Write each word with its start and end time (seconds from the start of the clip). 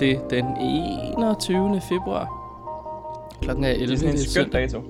det 0.00 0.20
den 0.30 0.44
21. 0.56 1.80
februar. 1.88 2.44
Klokken 3.42 3.64
er 3.64 3.68
11. 3.70 3.86
Det 3.86 3.92
er 3.92 3.96
sådan 3.96 4.14
en 4.14 4.18
skøn 4.20 4.50
dato. 4.50 4.82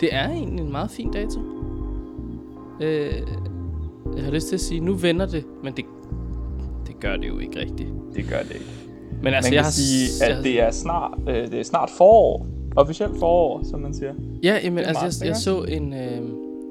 Det 0.00 0.14
er 0.14 0.28
egentlig 0.28 0.64
en 0.64 0.72
meget 0.72 0.90
fin 0.90 1.10
dato. 1.10 1.40
Øh, 2.80 3.12
jeg 4.16 4.24
har 4.24 4.30
lyst 4.30 4.48
til 4.48 4.56
at 4.56 4.60
sige, 4.60 4.80
nu 4.80 4.92
vender 4.94 5.26
det, 5.26 5.44
men 5.64 5.72
det, 5.72 5.84
det 6.86 7.00
gør 7.00 7.16
det 7.16 7.28
jo 7.28 7.38
ikke 7.38 7.60
rigtigt. 7.60 7.88
Det 8.14 8.24
gør 8.28 8.38
det 8.38 8.50
ikke. 8.54 8.66
Men 9.22 9.34
altså, 9.34 9.50
man 9.50 9.54
jeg 9.54 9.58
kan 9.58 9.64
har 9.64 9.70
sige, 9.70 10.28
jeg, 10.28 10.38
at 10.38 10.44
det 10.44 10.60
er 10.60 10.70
snart, 10.70 11.18
øh, 11.28 11.34
det 11.50 11.54
er 11.54 11.62
snart 11.62 11.90
forår. 11.96 12.46
Officielt 12.76 13.18
forår, 13.18 13.62
som 13.70 13.80
man 13.80 13.94
siger. 13.94 14.14
Ja, 14.42 14.58
jamen, 14.64 14.78
er 14.78 14.88
altså, 14.88 15.04
marts, 15.04 15.20
jeg, 15.20 15.28
jeg 15.28 15.36
så 15.36 15.62
en, 15.62 15.94
øh, 15.94 16.18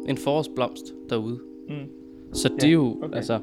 en 0.07 0.17
forårsblomst 0.17 0.85
derude. 1.09 1.39
Mm. 1.69 1.75
Så 2.33 2.47
det 2.47 2.63
Ja, 2.63 2.67
er 2.67 2.71
jo, 2.71 2.97
okay. 3.03 3.15
altså, 3.15 3.39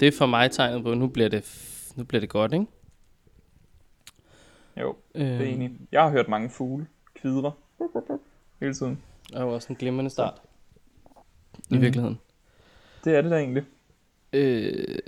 det 0.00 0.08
er 0.08 0.12
for 0.12 0.26
mig 0.26 0.50
tegnet 0.50 0.84
på, 0.84 0.94
nu 0.94 1.06
bliver 1.06 1.28
det, 1.28 1.44
nu 1.96 2.04
bliver 2.04 2.20
det 2.20 2.28
godt, 2.28 2.52
ikke? 2.52 2.66
Jo, 4.80 4.96
Øh, 5.14 5.26
det 5.26 5.40
er 5.40 5.44
enig. 5.54 5.70
Jeg 5.92 6.02
har 6.02 6.10
hørt 6.10 6.28
mange 6.28 6.50
fugle 6.50 6.86
kvidre 7.14 7.52
hele 8.60 8.74
tiden. 8.74 9.02
Og 9.34 9.40
jo 9.42 9.54
også 9.54 9.66
en 9.70 9.76
glimrende 9.76 10.10
start. 10.10 10.34
I 11.56 11.74
Mhm. 11.74 11.80
virkeligheden. 11.82 12.18
Det 13.04 13.16
er 13.16 13.22
det 13.22 13.30
da 13.30 13.36
egentlig. 13.38 13.62
Øh, 14.32 14.98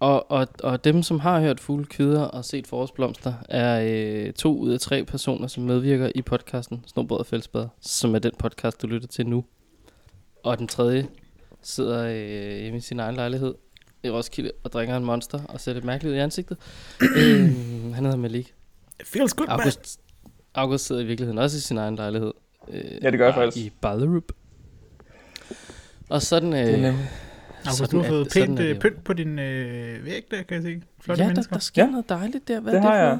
og, 0.00 0.30
og, 0.30 0.48
og 0.62 0.84
dem, 0.84 1.02
som 1.02 1.20
har 1.20 1.40
hørt 1.40 1.60
fugle 1.60 1.84
kvider 1.84 2.22
og 2.22 2.44
set 2.44 2.66
forårsblomster, 2.66 3.34
er 3.48 3.82
øh, 4.26 4.32
to 4.32 4.58
ud 4.58 4.72
af 4.72 4.80
tre 4.80 5.04
personer, 5.04 5.46
som 5.46 5.62
medvirker 5.62 6.10
i 6.14 6.22
podcasten 6.22 6.84
Snobrød 6.86 7.18
og 7.18 7.26
Fællesbader, 7.26 7.68
som 7.80 8.14
er 8.14 8.18
den 8.18 8.32
podcast, 8.38 8.82
du 8.82 8.86
lytter 8.86 9.08
til 9.08 9.26
nu. 9.26 9.44
Og 10.44 10.58
den 10.58 10.68
tredje 10.68 11.08
sidder 11.62 12.04
øh, 12.08 12.60
hjemme 12.62 12.76
i 12.78 12.80
sin 12.80 13.00
egen 13.00 13.14
lejlighed 13.16 13.54
i 14.02 14.10
Roskilde 14.10 14.50
og 14.64 14.72
drikker 14.72 14.96
en 14.96 15.04
monster 15.04 15.40
og 15.48 15.60
ser 15.60 15.72
lidt 15.72 15.84
mærkeligt 15.84 16.12
ud 16.12 16.16
i 16.16 16.20
ansigtet. 16.20 16.58
øh, 17.16 17.94
han 17.94 18.04
hedder 18.04 18.16
Malik. 18.16 18.54
It 19.00 19.06
feels 19.06 19.34
good, 19.34 19.48
man. 19.48 19.60
August, 19.60 20.00
August 20.54 20.86
sidder 20.86 21.02
i 21.02 21.04
virkeligheden 21.04 21.38
også 21.38 21.56
i 21.56 21.60
sin 21.60 21.78
egen 21.78 21.96
lejlighed. 21.96 22.32
Øh, 22.68 23.02
Ja, 23.02 23.10
det 23.10 23.18
gør 23.18 23.26
jeg 23.26 23.34
bare 23.34 23.44
faktisk. 23.46 23.66
I 23.66 23.72
Ballerup. 23.80 24.32
Og 26.08 26.22
sådan... 26.22 26.52
Øh, 26.52 26.58
Det 26.66 26.84
er 26.84 26.94
August, 27.66 27.92
du 27.92 27.98
har 28.00 28.08
fået 28.08 28.28
pænt 28.34 28.60
øh, 28.60 28.78
pynt 28.80 29.04
på 29.04 29.12
din 29.12 29.38
øh, 29.38 30.04
væg 30.04 30.24
der, 30.30 30.42
kan 30.42 30.54
jeg 30.54 30.62
se. 30.62 30.82
Flotte 31.00 31.22
ja, 31.22 31.28
der, 31.28 31.34
mennesker. 31.34 31.54
der 31.54 31.60
sker 31.60 31.84
Ja. 31.84 31.90
noget 31.90 32.08
dejligt 32.08 32.48
der. 32.48 32.60
Hvad 32.60 32.72
Det 32.72 32.78
er 32.78 32.82
det 32.82 32.90
har 32.90 32.98
for 32.98 33.06
jeg. 33.08 33.18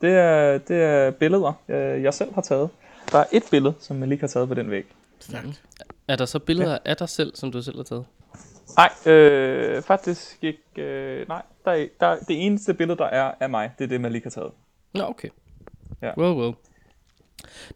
Det 0.00 0.10
er, 0.12 0.58
det 0.58 0.82
er 0.82 1.10
billeder, 1.10 1.52
jeg, 1.68 2.02
jeg 2.02 2.14
selv 2.14 2.34
har 2.34 2.42
taget. 2.42 2.70
Der 3.12 3.18
er 3.18 3.24
et 3.32 3.42
billede, 3.50 3.74
som 3.80 4.00
jeg 4.00 4.08
lige 4.08 4.20
har 4.20 4.26
taget 4.26 4.48
på 4.48 4.54
den 4.54 4.70
væg. 4.70 4.84
Stærkt. 5.20 5.62
Er 6.08 6.16
der 6.16 6.24
så 6.24 6.38
billeder 6.38 6.78
af 6.84 6.96
dig 6.96 7.08
selv, 7.08 7.32
som 7.36 7.52
du 7.52 7.62
selv 7.62 7.76
har 7.76 7.82
taget? 7.84 8.04
Nej, 8.76 9.14
øh, 9.14 9.82
faktisk 9.82 10.44
ikke. 10.44 10.82
Øh, 10.82 11.28
nej, 11.28 11.42
der 11.64 11.70
er, 11.70 11.86
der, 12.00 12.06
er- 12.06 12.18
det 12.28 12.46
eneste 12.46 12.74
billede, 12.74 12.98
der 12.98 13.04
er 13.06 13.32
af 13.40 13.50
mig, 13.50 13.70
det 13.78 13.84
er 13.84 13.88
det, 13.88 14.00
man 14.00 14.12
lige 14.12 14.22
har 14.22 14.30
taget. 14.30 14.50
Nå, 14.96 15.04
okay. 15.04 15.28
Ja. 16.02 16.18
Well, 16.18 16.32
well. 16.32 16.54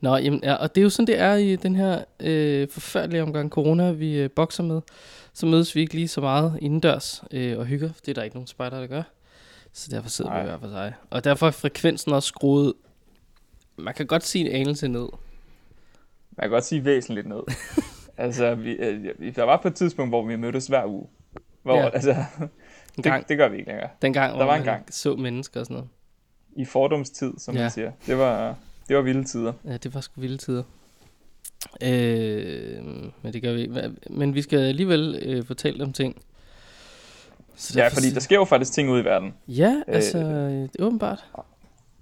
Nå, 0.00 0.16
jamen, 0.16 0.40
ja, 0.42 0.54
og 0.54 0.74
det 0.74 0.80
er 0.80 0.82
jo 0.82 0.90
sådan, 0.90 1.06
det 1.06 1.18
er 1.18 1.34
i 1.34 1.56
den 1.56 1.76
her 1.76 2.04
øh, 2.20 2.68
forfærdelige 2.68 3.22
omgang 3.22 3.50
corona, 3.50 3.90
vi 3.92 4.18
øh, 4.18 4.30
bokser 4.30 4.62
med. 4.62 4.80
Så 5.32 5.46
mødes 5.46 5.74
vi 5.74 5.80
ikke 5.80 5.94
lige 5.94 6.08
så 6.08 6.20
meget 6.20 6.58
indendørs 6.62 7.24
øh, 7.30 7.58
og 7.58 7.66
hygger. 7.66 7.90
Det 8.00 8.08
er 8.08 8.14
der 8.14 8.22
ikke 8.22 8.36
nogen 8.36 8.46
spejder, 8.46 8.80
der 8.80 8.86
gør. 8.86 9.02
Så 9.72 9.88
derfor 9.90 10.08
sidder 10.08 10.30
Nej. 10.30 10.42
vi 10.42 10.48
hver 10.48 10.58
for 10.58 10.68
sig. 10.68 10.94
Og 11.10 11.24
derfor 11.24 11.46
er 11.46 11.50
frekvensen 11.50 12.12
også 12.12 12.26
skruet... 12.26 12.72
Man 13.76 13.94
kan 13.94 14.06
godt 14.06 14.24
sige 14.24 14.50
en 14.50 14.60
anelse 14.60 14.88
ned. 14.88 15.08
Man 16.36 16.42
kan 16.42 16.50
godt 16.50 16.64
sige 16.64 16.84
væsentligt 16.84 17.26
ned. 17.28 17.40
altså, 18.16 18.54
vi, 18.54 18.70
øh, 18.72 19.34
der 19.36 19.42
var 19.42 19.58
på 19.62 19.68
et 19.68 19.74
tidspunkt, 19.74 20.10
hvor 20.10 20.26
vi 20.26 20.36
mødtes 20.36 20.66
hver 20.66 20.86
uge. 20.86 21.06
Hvor, 21.62 21.76
Ja. 21.76 21.88
altså, 21.88 22.24
En 22.96 23.02
gang, 23.02 23.22
det, 23.22 23.28
det 23.28 23.38
gør 23.38 23.48
vi 23.48 23.56
ikke 23.56 23.68
længere. 23.68 23.88
den 24.02 24.12
gang, 24.12 24.36
hvor 24.36 24.44
var 24.44 24.56
en 24.56 24.62
gang. 24.64 24.94
så 24.94 25.16
mennesker 25.16 25.60
og 25.60 25.66
sådan 25.66 25.74
noget. 25.74 25.88
I 26.56 26.64
fordomstid, 26.64 27.32
som 27.38 27.54
Ja. 27.54 27.60
man 27.62 27.70
siger. 27.70 27.92
Det 28.06 28.18
var, 28.18 28.54
det 28.88 28.96
var 28.96 29.02
vilde 29.02 29.24
tider. 29.24 29.52
Ja, 29.64 29.76
det 29.76 29.94
var 29.94 30.00
sgu 30.00 30.20
vilde 30.20 30.36
tider. 30.38 30.62
Øh, 31.82 32.84
men 33.22 33.32
det 33.32 33.42
gør 33.42 33.52
vi 33.52 33.60
ikke. 33.60 33.90
Men 34.10 34.34
vi 34.34 34.42
skal 34.42 34.58
alligevel 34.58 35.18
øh, 35.22 35.44
fortælle 35.44 35.84
om 35.84 35.92
ting. 35.92 36.22
Så 37.56 37.78
Ja, 37.78 37.88
fordi 37.88 38.10
der 38.10 38.20
sker 38.20 38.36
jo 38.36 38.44
faktisk 38.44 38.72
ting 38.72 38.90
ud 38.90 39.00
i 39.00 39.04
verden. 39.04 39.34
Ja, 39.48 39.74
Øh, 39.88 39.94
altså, 39.94 40.18
øh, 40.18 40.52
det 40.62 40.76
er 40.78 40.84
åbenbart. 40.84 41.24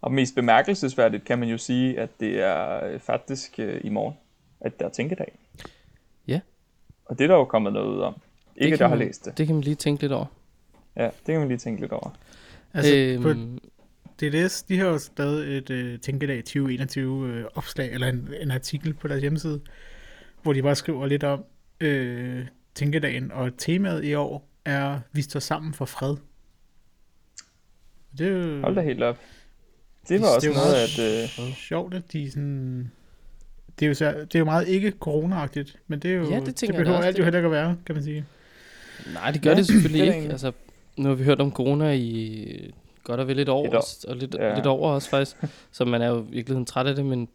Og 0.01 0.13
mest 0.13 0.35
bemærkelsesværdigt 0.35 1.25
kan 1.25 1.39
man 1.39 1.49
jo 1.49 1.59
sige, 1.59 2.01
at 2.01 2.11
det 2.21 2.41
er 2.41 2.85
øh, 2.85 3.01
faktisk 3.01 3.59
øh, 3.59 3.81
i 3.85 3.89
morgen, 3.89 4.15
at 4.61 4.81
der 4.81 4.87
er 4.87 4.91
tænkedag. 4.91 5.39
Ja. 6.29 6.41
Og 7.05 7.19
det 7.19 7.25
er 7.25 7.29
der 7.29 7.35
jo 7.35 7.45
kommet 7.45 7.73
noget 7.73 7.87
ud 7.95 8.01
om. 8.01 8.15
Ikke, 8.57 8.75
at 8.75 8.81
jeg 8.81 8.89
har 8.89 8.97
man- 8.97 9.07
læst 9.07 9.25
det. 9.25 9.39
Det 9.39 9.47
kan 9.47 9.55
man 9.57 9.65
lige 9.65 9.75
tænke 9.75 10.03
lidt 10.03 10.13
over. 10.13 10.27
Ja, 10.97 11.05
det 11.05 11.13
kan 11.27 11.39
man 11.39 11.49
lige 11.49 11.59
tænke 11.59 11.81
lidt 11.81 11.93
over. 11.93 12.11
Altså, 12.75 12.95
øhm, 12.97 13.23
på 13.23 13.29
DDS, 14.21 14.63
de 14.63 14.79
har 14.79 14.87
jo 14.87 14.99
lavet 15.19 15.49
et 15.49 15.71
øh, 15.71 15.99
Tænkedag 15.99 16.45
2021 16.45 17.29
øh, 17.29 17.45
opslag, 17.55 17.93
eller 17.93 18.07
en, 18.07 18.29
en 18.41 18.51
artikel 18.51 18.95
på 18.95 19.09
deres 19.09 19.21
hjemmeside, 19.21 19.61
hvor 20.43 20.53
de 20.53 20.63
bare 20.63 20.75
skriver 20.77 21.07
lidt 21.07 21.25
om 21.25 21.45
øh, 21.81 22.47
Tænkedagen, 22.75 23.33
og 23.33 23.51
temaet 23.59 24.05
i 24.05 24.15
år 24.15 24.49
er, 24.65 25.01
vi 25.13 25.23
står 25.23 25.41
sammen 25.41 25.75
for 25.75 25.85
fred. 25.85 26.17
Det 28.19 28.27
er 28.27 28.31
jo 28.31 28.61
Hold 28.61 28.75
da 28.75 28.81
helt 28.81 29.03
op. 29.03 29.19
Det 30.09 30.21
var 30.21 30.27
Det- 30.27 30.35
også 30.37 30.49
det 30.49 30.57
er 30.57 30.61
jo 30.61 30.65
noget, 30.67 31.29
at... 31.43 31.49
Øh, 31.49 31.55
sjovt, 31.55 31.95
at 31.95 32.13
de 32.13 32.31
sådan... 32.31 32.91
Det 33.79 33.87
er 33.87 33.89
jo, 33.89 33.95
så, 33.95 34.13
det 34.21 34.35
er 34.35 34.39
jo 34.39 34.45
meget 34.45 34.69
ikke 34.69 34.93
corona-agtigt, 35.01 35.77
men 35.89 35.99
det 36.01 36.11
er 36.11 36.15
jo 36.15 36.31
Ja, 36.31 36.41
det 36.41 36.61
det, 36.61 36.69
behøver 36.75 36.97
også, 36.97 37.07
alt 37.07 37.19
jo 37.19 37.25
heller 37.25 37.39
ikke 37.39 37.47
at 37.47 37.53
være, 37.53 37.77
kan 37.87 37.95
man 37.95 38.05
sige. 38.05 38.25
nej, 39.15 39.31
det 39.31 39.43
gør 39.43 39.51
Ja, 39.51 39.57
det 39.57 39.67
selvfølgelig 39.67 40.07
det 40.07 40.15
ikke. 40.17 40.29
Altså, 40.31 40.53
nu 40.97 41.09
har 41.09 41.15
vi 41.15 41.25
hørt 41.25 41.41
om 41.41 41.53
corona 41.53 41.93
i 41.93 42.75
godt 43.09 43.21
og 43.21 43.29
vel 43.29 43.39
et 43.39 43.49
år, 43.49 43.67
Et 43.67 43.75
år. 43.75 43.79
også, 43.79 44.07
og 44.09 44.17
lidt, 44.17 44.35
Ja. 44.35 44.55
lidt 44.55 44.67
over 44.67 44.91
også 44.91 45.09
faktisk. 45.11 45.37
Så 45.71 45.85
man 45.85 46.03
er 46.03 46.09
jo 46.09 46.19
i 46.23 46.31
virkeligheden 46.31 46.67
træt 46.67 46.87
af 46.87 46.95
det, 46.95 47.07
men 47.07 47.29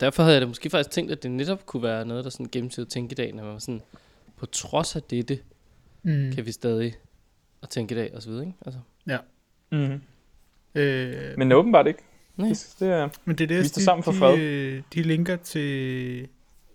derfor 0.00 0.22
havde 0.22 0.34
jeg 0.34 0.42
da 0.42 0.46
måske 0.46 0.70
faktisk 0.70 0.90
tænkt, 0.90 1.12
at 1.12 1.22
det 1.22 1.30
netop 1.30 1.66
kunne 1.66 1.82
være 1.82 2.06
noget, 2.06 2.24
der 2.24 2.30
sådan 2.30 2.48
gennemsyrede 2.52 2.90
tænkedagen, 2.90 3.38
at 3.38 3.44
man 3.44 3.52
var 3.54 3.58
sådan, 3.58 3.82
på 4.36 4.46
trods 4.46 4.96
af 4.96 5.02
dette, 5.02 5.38
Mm. 6.02 6.32
kan 6.34 6.46
vi 6.46 6.52
stadig 6.52 6.94
og 7.62 7.70
tænkedag 7.70 8.14
og 8.14 8.22
så 8.22 8.28
videre, 8.28 8.44
ikke? 8.46 8.56
Altså, 8.66 8.78
mm, 9.70 10.00
Øh, 10.74 11.38
men 11.38 11.52
åbenbart 11.52 11.86
ikke. 11.86 11.98
nej. 12.36 12.48
Det, 12.48 12.74
det 12.80 12.88
er, 12.88 13.08
Men 13.24 13.38
det 13.38 13.44
er 13.44 13.48
Vi 13.48 13.56
det, 13.58 13.66
står 13.66 13.80
de, 13.80 13.84
sammen 13.84 14.02
for 14.04 14.12
de, 14.12 14.18
fred. 14.18 14.38
øh, 14.38 14.82
de 14.94 15.02
linker 15.02 15.36
til 15.36 16.28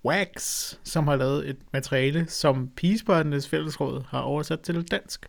Wax, 0.06 0.34
som 0.84 1.08
har 1.08 1.16
lavet 1.16 1.50
et 1.50 1.58
materiale, 1.74 2.26
som 2.28 2.70
Pigespejdernes 2.76 3.48
Fællesråd 3.48 4.04
har 4.08 4.22
oversat 4.22 4.60
til 4.60 4.82
dansk. 4.92 5.26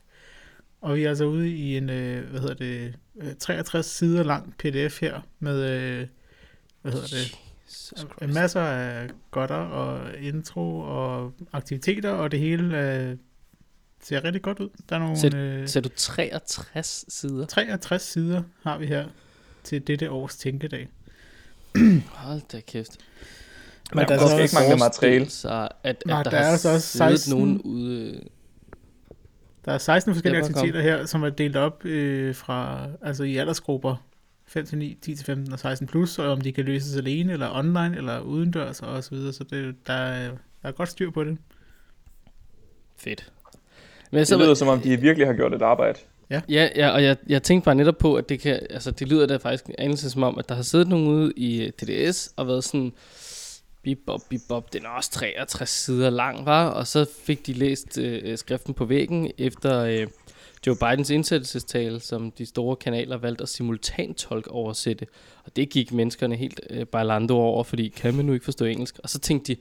Og 0.81 0.97
vi 0.97 1.05
er 1.05 1.09
altså 1.09 1.25
ude 1.25 1.51
i 1.51 1.77
en, 1.77 1.91
øh, 1.91 2.31
hvad 2.31 2.41
hedder 2.41 2.55
det, 2.55 2.95
øh, 3.21 3.35
63 3.39 3.87
sider 3.87 4.23
lang 4.23 4.55
pdf 4.59 5.01
her, 5.01 5.21
med, 5.39 5.71
øh, 5.71 6.07
hvad 6.83 6.93
hedder 6.93 7.07
det, 7.07 7.39
Jesus 7.71 8.07
masser 8.35 8.61
af 8.61 9.09
godter 9.31 9.55
og 9.55 10.19
intro 10.21 10.81
og 10.81 11.33
aktiviteter, 11.53 12.11
og 12.11 12.31
det 12.31 12.41
hele 12.41 12.79
øh, 12.79 13.17
ser 14.03 14.25
rigtig 14.25 14.43
godt 14.43 14.61
ud. 14.61 14.69
Der 14.89 14.95
er 14.97 14.99
nogle 14.99 15.37
øh, 15.37 15.69
Så 15.69 15.79
er 15.79 15.83
du 15.83 15.89
63 15.97 17.05
sider? 17.09 17.47
63 17.47 18.03
sider 18.03 18.43
har 18.63 18.79
vi 18.79 18.87
her 18.87 19.07
til 19.65 19.87
dette 19.87 20.11
års 20.11 20.37
tænkedag. 20.37 20.89
Hold 22.09 22.41
da 22.53 22.61
kæft. 22.61 22.99
Men 23.95 23.99
der 23.99 24.15
er 24.15 24.19
der 24.19 24.19
så 24.19 24.27
skal 24.27 24.43
også 24.43 24.43
ikke 24.43 24.55
mangle 24.55 24.77
materiale. 24.77 25.31
Sig, 25.31 25.63
at, 25.63 25.71
at 25.85 26.03
Nej, 26.07 26.23
der, 26.23 26.31
der 26.31 26.39
er 26.39 26.43
har 26.43 26.51
altså 26.53 26.69
også 26.69 26.87
siddet 26.89 27.21
16 27.21 27.39
nogen 27.39 27.61
ude... 27.61 28.21
Der 29.71 29.75
er 29.75 29.79
16 29.79 30.15
forskellige 30.15 30.41
er 30.41 30.45
aktiviteter 30.45 30.81
her, 30.81 31.07
som 31.07 31.23
er 31.23 31.31
delt 31.31 31.57
op 31.57 31.85
øh, 31.85 32.35
fra, 32.35 32.87
altså 33.03 33.25
i 33.25 33.37
aldersgrupper 33.37 33.97
5 34.47 34.67
til 34.67 34.79
9, 34.79 34.99
10 35.03 35.15
til 35.15 35.27
15 35.27 35.53
og 35.53 35.59
16 35.59 35.87
plus, 35.87 36.19
og 36.19 36.29
om 36.33 36.41
de 36.41 36.53
kan 36.53 36.65
løses 36.65 36.97
alene, 36.97 37.33
eller 37.33 37.51
online, 37.55 37.97
eller 37.97 38.21
udendørs, 38.21 38.81
og 38.81 39.05
så 39.05 39.11
videre. 39.11 39.33
Så 39.33 39.45
det, 39.45 39.75
der, 39.87 39.93
er, 39.93 40.31
der 40.63 40.69
er 40.69 40.73
godt 40.73 40.89
styr 40.89 41.11
på 41.11 41.25
det. 41.25 41.39
Fedt. 42.97 43.33
Men 44.11 44.19
jeg 44.19 44.27
det 44.27 44.39
lyder 44.39 44.55
som 44.55 44.69
om, 44.69 44.81
de 44.81 45.01
virkelig 45.01 45.27
har 45.27 45.35
gjort 45.35 45.55
et 45.55 45.63
arbejde. 45.63 45.99
Ja, 46.31 46.41
ja 46.49 46.91
og 46.91 47.03
jeg, 47.05 47.17
jeg 47.29 47.43
tænkte 47.43 47.65
bare 47.65 47.75
netop 47.75 47.99
på, 47.99 48.15
at 48.15 48.29
det 48.29 48.41
kan, 48.41 48.61
altså 48.71 48.91
det 48.91 49.09
lyder 49.09 49.27
da 49.27 49.37
faktisk 49.37 49.67
en 49.67 49.75
anelse 49.79 50.11
som 50.11 50.23
om, 50.23 50.39
at 50.39 50.49
der 50.49 50.55
har 50.55 50.63
siddet 50.63 50.89
nogen 50.89 51.09
ude 51.09 51.33
i 51.37 51.63
øh, 51.63 51.71
DDS 51.81 52.33
og 52.37 52.47
været 52.47 52.65
sådan, 52.65 52.93
bibop, 53.83 54.21
bibop, 54.29 54.73
den 54.73 54.85
er 54.85 54.89
også 54.89 55.11
63 55.11 55.71
sider 55.71 56.11
lang, 56.11 56.47
var, 56.47 56.69
og 56.69 56.87
så 56.87 57.07
fik 57.23 57.47
de 57.47 57.53
læst 57.53 57.99
øh, 57.99 58.39
skriften 58.39 58.75
på 58.75 58.85
væggen 58.85 59.31
efter 59.39 59.81
øh, 59.81 60.07
Joe 60.67 60.77
Bidens 60.77 61.11
indsættelsestale, 61.11 62.01
som 62.01 62.31
de 62.31 62.47
store 62.47 62.77
kanaler 62.77 63.17
valgte 63.17 63.43
at 63.43 63.49
simultantolk 63.49 64.47
oversætte, 64.47 65.07
og 65.45 65.57
det 65.57 65.71
gik 65.71 65.93
menneskerne 65.93 66.37
helt 66.37 66.61
øh, 66.71 66.87
bailando 66.87 67.37
over, 67.37 67.65
fordi 67.65 67.89
kan 67.89 68.15
man 68.15 68.25
nu 68.25 68.33
ikke 68.33 68.45
forstå 68.45 68.65
engelsk, 68.65 68.99
og 69.03 69.11
så 69.11 69.19
tænkte 69.19 69.55
de, 69.55 69.61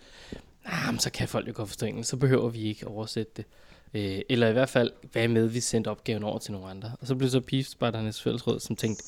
nah, 0.66 0.94
men 0.94 1.00
så 1.00 1.12
kan 1.12 1.28
folk 1.28 1.48
jo 1.48 1.54
godt 1.56 1.70
forstå 1.70 1.86
engelsk, 1.86 2.10
så 2.10 2.18
behøver 2.18 2.50
vi 2.50 2.62
ikke 2.62 2.88
oversætte 2.88 3.32
det. 3.38 3.46
Øh, 3.94 4.22
eller 4.30 4.48
i 4.48 4.54
hvert 4.54 4.70
fald, 4.70 4.92
hvad 5.12 5.28
med, 5.28 5.48
vi 5.48 5.60
sendte 5.60 5.88
opgaven 5.88 6.24
over 6.24 6.40
til 6.40 6.52
nogle 6.52 6.70
andre. 6.70 6.92
Og 7.02 7.08
så 7.08 7.16
blev 7.16 7.30
så 7.30 7.40
Pigespejdernes 7.40 8.22
Fællesråd, 8.22 8.60
som 8.60 8.76
tænkte, 8.76 9.04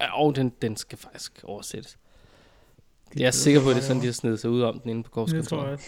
ja, 0.00 0.30
den, 0.36 0.52
den 0.62 0.76
skal 0.76 0.98
faktisk 0.98 1.40
oversættes. 1.44 1.98
Jeg 3.16 3.26
er 3.26 3.30
sikker 3.30 3.62
på, 3.62 3.68
at 3.70 3.76
det 3.76 3.82
er 3.82 3.86
sådan, 3.86 4.00
de 4.02 4.06
har 4.06 4.12
snedet 4.12 4.40
sig 4.40 4.50
ud 4.50 4.62
om 4.62 4.80
den 4.80 4.90
inde 4.90 5.02
på 5.02 5.10
Det 5.26 5.34
jeg. 5.70 5.78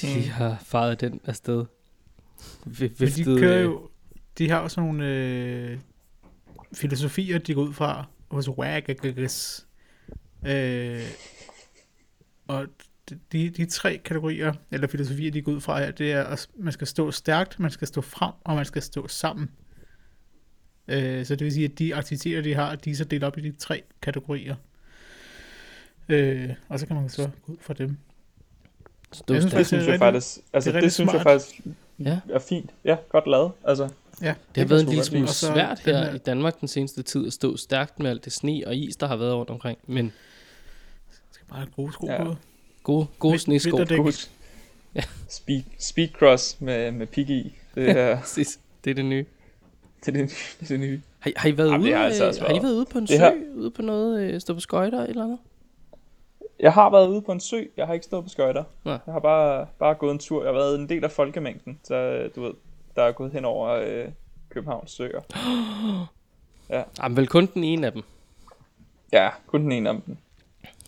De 0.00 0.28
har 0.28 0.62
faret 0.64 1.00
den 1.00 1.20
afsted. 1.24 1.64
Vi- 2.64 2.88
Men 2.88 2.90
Viftet, 2.98 3.26
de 3.26 3.38
kører 3.38 3.58
øh, 3.58 3.64
jo, 3.64 3.88
de 4.38 4.50
har 4.50 4.58
også 4.58 4.80
nogle, 4.80 5.06
øh, 5.06 5.78
filosofier, 6.74 7.38
de 7.38 7.54
går 7.54 7.62
ud 7.62 7.72
fra 7.72 8.04
hos 8.30 8.48
WAGGS. 8.48 9.66
Øh, 10.46 11.02
og 12.48 12.66
de, 13.32 13.50
de 13.50 13.66
tre 13.66 14.00
kategorier, 14.04 14.52
eller 14.70 14.86
filosofier, 14.88 15.30
de 15.30 15.42
går 15.42 15.52
ud 15.52 15.60
fra 15.60 15.78
her, 15.78 15.90
det 15.90 16.12
er, 16.12 16.24
at 16.24 16.48
man 16.58 16.72
skal 16.72 16.86
stå 16.86 17.10
stærkt, 17.10 17.60
man 17.60 17.70
skal 17.70 17.88
stå 17.88 18.00
frem, 18.00 18.32
og 18.44 18.56
man 18.56 18.64
skal 18.64 18.82
stå 18.82 19.08
sammen. 19.08 19.50
Øh, 20.88 21.26
så 21.26 21.36
det 21.36 21.44
vil 21.44 21.52
sige, 21.52 21.64
at 21.64 21.78
de 21.78 21.94
aktiviteter, 21.94 22.40
de 22.42 22.54
har, 22.54 22.74
de 22.76 22.90
er 22.90 22.94
så 22.94 23.04
delt 23.04 23.24
op 23.24 23.38
i 23.38 23.40
de 23.40 23.52
tre 23.52 23.82
kategorier. 24.02 24.56
Øh, 26.08 26.50
og 26.68 26.80
så 26.80 26.86
kan 26.86 26.96
man 26.96 27.08
så 27.08 27.28
gå 27.46 27.52
ud 27.52 27.56
fra 27.60 27.74
dem. 27.74 27.96
Stå 29.12 29.34
Jeg 29.34 29.42
synes. 29.42 29.54
Det 29.54 29.66
synes 29.66 29.82
det 29.84 29.88
er 29.88 29.92
jeg 29.92 29.98
faktisk, 29.98 30.38
altså 30.52 30.72
det 30.72 30.82
det, 30.82 30.92
synes 30.92 31.12
jeg 31.12 31.20
smart. 31.22 31.40
faktisk 31.40 31.60
Ja. 31.98 32.18
er 32.30 32.38
fint. 32.38 32.70
Ja, 32.84 32.96
godt 33.08 33.26
lavet. 33.26 33.52
Altså, 33.64 33.88
Ja, 34.22 34.26
Det 34.26 34.34
har 34.34 34.34
kan 34.54 34.70
været 34.70 34.80
en 34.82 34.88
lille 34.88 35.04
smule 35.04 35.28
så 35.28 35.46
svært 35.46 35.78
her 35.80 36.04
her- 36.04 36.14
i 36.14 36.18
Danmark 36.18 36.60
den 36.60 36.68
seneste 36.68 37.02
tid 37.02 37.26
at 37.26 37.32
stå 37.32 37.56
stærkt 37.56 38.00
med 38.00 38.10
alt 38.10 38.24
det 38.24 38.32
sne 38.32 38.62
og 38.66 38.76
is, 38.76 38.96
der 38.96 39.06
har 39.06 39.16
været 39.16 39.34
rundt 39.34 39.50
omkring. 39.50 39.78
Men 39.86 40.12
skal 41.30 41.46
bare 41.48 41.58
have 41.58 41.70
gode 41.76 41.92
sko 41.92 42.06
Ja. 42.06 42.24
på. 42.24 42.36
gode, 42.82 43.06
gode 43.18 43.38
snesko. 43.38 43.84
husk. 43.96 44.30
Ja. 44.94 45.02
Speed, 45.28 45.62
speedcross 45.78 46.60
med, 46.60 46.92
med 46.92 47.06
pig 47.06 47.30
i. 47.30 47.54
Det 47.74 47.90
er. 47.90 48.18
Det 48.84 48.90
er 48.90 48.94
det 48.94 49.04
nye. 49.04 49.26
det, 50.06 50.08
er 50.08 50.12
det, 50.12 50.30
det 50.60 50.64
er 50.64 50.66
det 50.68 50.80
nye. 50.80 51.00
Har, 51.18 51.32
har, 51.36 51.48
I 51.48 51.56
været 51.58 51.66
Jamen, 51.68 51.80
ude, 51.80 51.88
det 51.90 51.96
har 51.98 52.04
altså 52.04 52.24
øh, 52.28 52.34
har 52.40 52.48
I 52.48 52.62
været- 52.62 52.72
ude 52.74 52.86
på 52.90 52.98
en 52.98 53.06
Det 53.06 53.10
sø? 53.10 53.16
har- 53.18 53.34
Ude 53.54 53.70
på 53.70 53.82
noget, 53.82 54.20
øh, 54.22 54.40
stå 54.40 54.54
på 54.54 54.60
skøjter 54.60 55.02
eller 55.06 55.24
andet? 55.24 55.38
Jeg 56.60 56.72
har 56.72 56.90
været 56.90 57.08
ude 57.08 57.22
på 57.22 57.32
en 57.32 57.40
sø. 57.40 57.62
Jeg 57.76 57.86
har 57.86 57.94
ikke 57.94 58.06
stået 58.06 58.24
på 58.24 58.30
skøjter. 58.30 58.64
Nå. 58.84 58.90
Jeg 58.90 59.12
har 59.12 59.20
bare, 59.20 59.66
bare 59.78 59.94
gået 59.94 60.12
en 60.12 60.18
tur. 60.18 60.42
Jeg 60.42 60.48
har 60.48 60.58
været 60.58 60.78
en 60.78 60.88
del 60.88 61.04
af 61.04 61.10
folkemængden. 61.10 61.80
Så 61.84 61.94
øh, 61.94 62.30
du 62.36 62.42
ved, 62.42 62.52
der 62.96 63.02
er 63.02 63.12
gået 63.12 63.32
hen 63.32 63.44
over 63.44 63.68
øh, 63.70 64.08
Københavns 64.48 64.90
søer. 64.90 65.20
Jamen 67.02 67.16
vel 67.16 67.26
kun 67.26 67.46
den 67.54 67.64
ene 67.64 67.86
af 67.86 67.92
dem. 67.92 68.02
Ja, 69.12 69.30
kun 69.46 69.62
den 69.62 69.72
ene 69.72 69.88
af 69.88 69.94
dem. 70.06 70.16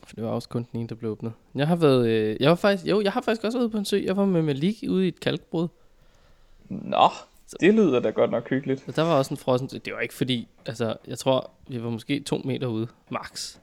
For 0.06 0.15
det 0.15 0.25
var 0.25 0.31
også 0.31 0.49
kun 0.49 0.67
den 0.73 0.81
ene, 0.81 0.88
der 0.88 0.94
blev 0.94 1.11
åbnet. 1.11 1.32
Jeg 1.55 1.69
har 1.69 1.76
været, 1.76 2.09
øh, 2.09 2.37
jeg 2.41 2.50
var 2.50 2.56
faktisk, 2.56 2.87
jo, 2.87 3.00
jeg 3.00 3.12
har 3.12 3.21
faktisk 3.21 3.44
også 3.44 3.59
været 3.59 3.64
ude 3.64 3.73
på 3.73 3.79
en 3.79 3.85
sø. 3.85 4.03
Jeg 4.05 4.17
var 4.17 4.25
med 4.25 4.43
Malik 4.43 4.76
ude 4.88 5.05
i 5.05 5.09
et 5.09 5.21
kalkbrud. 5.21 5.69
Nå, 6.69 7.09
det 7.61 7.75
lyder 7.75 8.00
da 8.00 8.11
godt 8.11 8.31
nok 8.31 8.49
hyggeligt. 8.49 8.85
Og 8.87 8.97
der 8.97 9.03
var 9.03 9.19
også 9.19 9.35
en 9.35 9.38
frossen. 9.38 9.69
Det 9.69 9.93
var 9.94 10.00
ikke 10.00 10.14
fordi, 10.14 10.49
altså, 10.67 10.97
jeg 11.06 11.19
tror, 11.19 11.50
vi 11.69 11.82
var 11.82 11.91
måske 11.91 12.21
to 12.21 12.41
meter 12.44 12.67
ude, 12.67 12.88
max. 13.11 13.59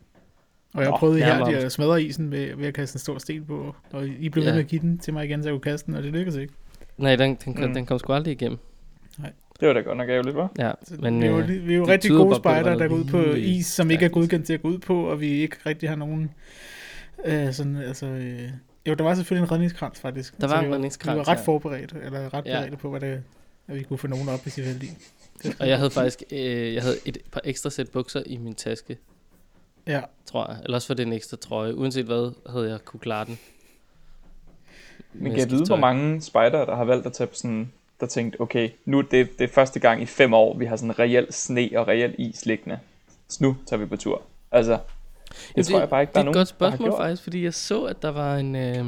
Og 0.76 0.82
jeg 0.82 0.90
Nå, 0.92 0.98
prøvede 0.98 1.20
her 1.20 1.46
at 1.46 1.72
smadre 1.72 2.04
isen 2.04 2.32
ved, 2.32 2.56
ved 2.56 2.68
at 2.68 2.74
kaste 2.74 2.96
en 2.96 3.00
stor 3.00 3.18
sten 3.18 3.46
på. 3.46 3.76
Og 3.92 4.08
I 4.08 4.30
blev 4.30 4.44
ved 4.44 4.52
Ja. 4.52 4.56
med 4.56 4.64
at 4.64 4.68
give 4.70 4.82
den 4.82 4.98
til 4.98 5.14
mig 5.14 5.26
igen, 5.26 5.44
så 5.44 5.50
jeg 5.50 5.54
kunne 5.54 5.72
kaste 5.72 5.86
den, 5.88 5.96
og 5.96 6.04
det 6.04 6.12
lykkedes 6.12 6.38
ikke. 6.40 6.54
Nej, 6.98 7.16
den, 7.16 7.38
den, 7.46 7.56
Mm. 7.68 7.74
den 7.74 7.86
kom 7.86 8.00
sgu 8.00 8.14
aldrig 8.14 8.32
igennem. 8.32 8.58
Det 9.60 9.68
var 9.68 9.74
da 9.74 9.80
godt 9.80 9.98
nok 9.98 10.10
ærgerligt, 10.10 10.36
hva'? 10.36 10.48
Ja, 10.60 10.72
men 11.00 11.22
vi 11.22 11.26
er 11.26 11.32
jo, 11.32 11.40
øh, 11.40 11.68
vi 11.68 11.74
er 11.74 11.78
jo 11.78 11.88
rigtig 11.88 12.12
gode 12.12 12.36
spejder, 12.36 12.76
der 12.78 12.88
går 12.88 12.96
ud 12.96 13.04
på 13.06 13.22
is, 13.24 13.66
som 13.66 13.92
ikke 13.92 14.06
er 14.06 14.10
godkendt 14.10 14.46
til 14.46 14.54
at 14.54 14.62
gå 14.62 14.68
ud 14.68 14.78
på, 14.78 15.04
og 15.10 15.22
vi 15.22 15.28
ikke 15.28 15.56
rigtig 15.66 15.90
har 15.90 15.96
nogen... 15.96 16.32
Øh, 17.26 17.54
sådan, 17.54 17.76
altså, 17.76 18.06
øh, 18.06 18.42
jo, 18.88 18.94
der 18.94 19.04
var 19.04 19.16
selvfølgelig 19.16 19.46
en 19.46 19.52
redningskrans, 19.52 20.00
faktisk. 20.00 20.42
Der 20.42 20.48
var 20.48 20.62
vi 20.62 20.68
en 20.68 20.74
redningskrans, 20.74 21.16
Vi 21.16 21.18
var 21.20 21.28
ret 21.28 21.38
ja. 21.38 21.42
forberedt, 21.42 21.94
eller 22.06 22.34
ret 22.34 22.46
Ja. 22.46 22.76
på, 22.80 22.90
hvad 22.90 23.00
det, 23.00 23.24
at 23.68 23.76
vi 23.76 23.84
kunne 23.84 23.98
få 23.98 24.08
nogen 24.08 24.30
op, 24.30 24.44
hvis 24.44 24.58
I 24.58 24.62
var 24.62 24.68
heldige. 24.68 24.92
Det- 25.44 25.56
Og 25.60 25.70
jeg 25.70 25.78
havde 25.78 25.92
faktisk 25.92 26.24
øh, 26.32 26.74
jeg 26.74 26.82
havde 26.82 26.96
et 27.06 27.18
par 27.32 27.42
ekstra 27.44 27.70
sæt 27.70 27.90
bukser 27.90 28.24
i 28.26 28.38
min 28.38 28.54
taske, 28.56 28.98
Ja, 29.88 30.02
tror 30.26 30.48
jeg. 30.52 30.58
Ellers 30.64 30.90
var 30.90 30.96
det 30.96 31.06
en 31.06 31.14
ekstra 31.14 31.38
trøje. 31.38 31.76
Uanset 31.76 32.06
hvad, 32.06 32.32
havde 32.50 32.70
jeg 32.70 32.86
kunne 32.86 33.00
klare 33.00 33.26
den. 33.26 33.40
Men 35.14 35.32
kan 35.32 35.40
jeg 35.40 35.52
vide, 35.52 35.66
hvor 35.66 35.76
mange 35.76 36.22
spejdere, 36.22 36.66
der 36.66 36.76
har 36.76 36.84
valgt 36.84 37.06
at 37.06 37.14
tage 37.14 37.28
på 37.28 37.36
sådan, 37.36 37.72
der 38.00 38.06
tænkt, 38.06 38.40
okay, 38.40 38.70
nu 38.86 38.98
er 38.98 39.02
det, 39.02 39.40
det 39.40 39.50
er 39.50 39.54
første 39.54 39.80
gang 39.80 40.02
i 40.02 40.06
fem 40.06 40.34
år, 40.34 40.58
vi 40.58 40.66
har 40.66 40.76
sådan 40.76 41.00
reel 41.00 41.28
sne 41.34 41.70
og 41.76 41.88
reel 41.88 42.16
is 42.18 42.46
liggende. 42.46 42.80
Så 43.28 43.38
nu 43.42 43.58
tager 43.66 43.80
vi 43.80 43.86
på 43.86 43.98
tur. 43.98 44.22
Altså, 44.52 44.72
det, 44.72 45.56
Jamen, 45.56 45.66
tror 45.66 45.80
jeg 45.80 45.90
bare 45.90 46.02
ikke, 46.02 46.14
der 46.14 46.20
det 46.20 46.28
er 46.28 46.30
er 46.30 46.34
nogen, 46.34 46.42
et 46.42 46.50
godt 46.50 46.60
der 46.60 46.70
har 46.70 46.78
spørgsmål 46.78 47.00
faktisk, 47.00 47.24
fordi 47.24 47.44
jeg 47.44 47.54
så, 47.54 47.84
at 47.84 48.02
der 48.02 48.10
var 48.10 48.36
en, 48.38 48.56
øh, 48.56 48.86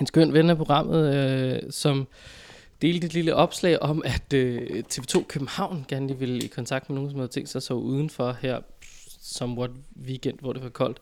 en 0.00 0.06
skøn 0.06 0.32
ven 0.32 0.50
af 0.50 0.56
programmet, 0.56 1.14
øh, 1.14 1.62
som 1.70 2.06
delte 2.82 3.06
et 3.06 3.14
lille 3.14 3.34
opslag 3.34 3.82
om, 3.82 4.02
at 4.04 4.32
øh, 4.32 4.82
TV2 4.92 5.24
København 5.28 5.84
gerne 5.88 6.06
lige 6.06 6.18
ville 6.18 6.38
i 6.38 6.46
kontakt 6.46 6.90
med 6.90 6.94
nogen, 6.94 7.10
som 7.10 7.18
havde 7.18 7.32
tænkt 7.32 7.48
sig 7.48 7.58
at 7.58 7.62
sove 7.62 7.80
udenfor 7.80 8.36
her, 8.40 8.60
somewhat 9.26 9.70
weekend, 10.06 10.38
hvor 10.40 10.52
det 10.52 10.62
var 10.62 10.68
koldt. 10.68 10.98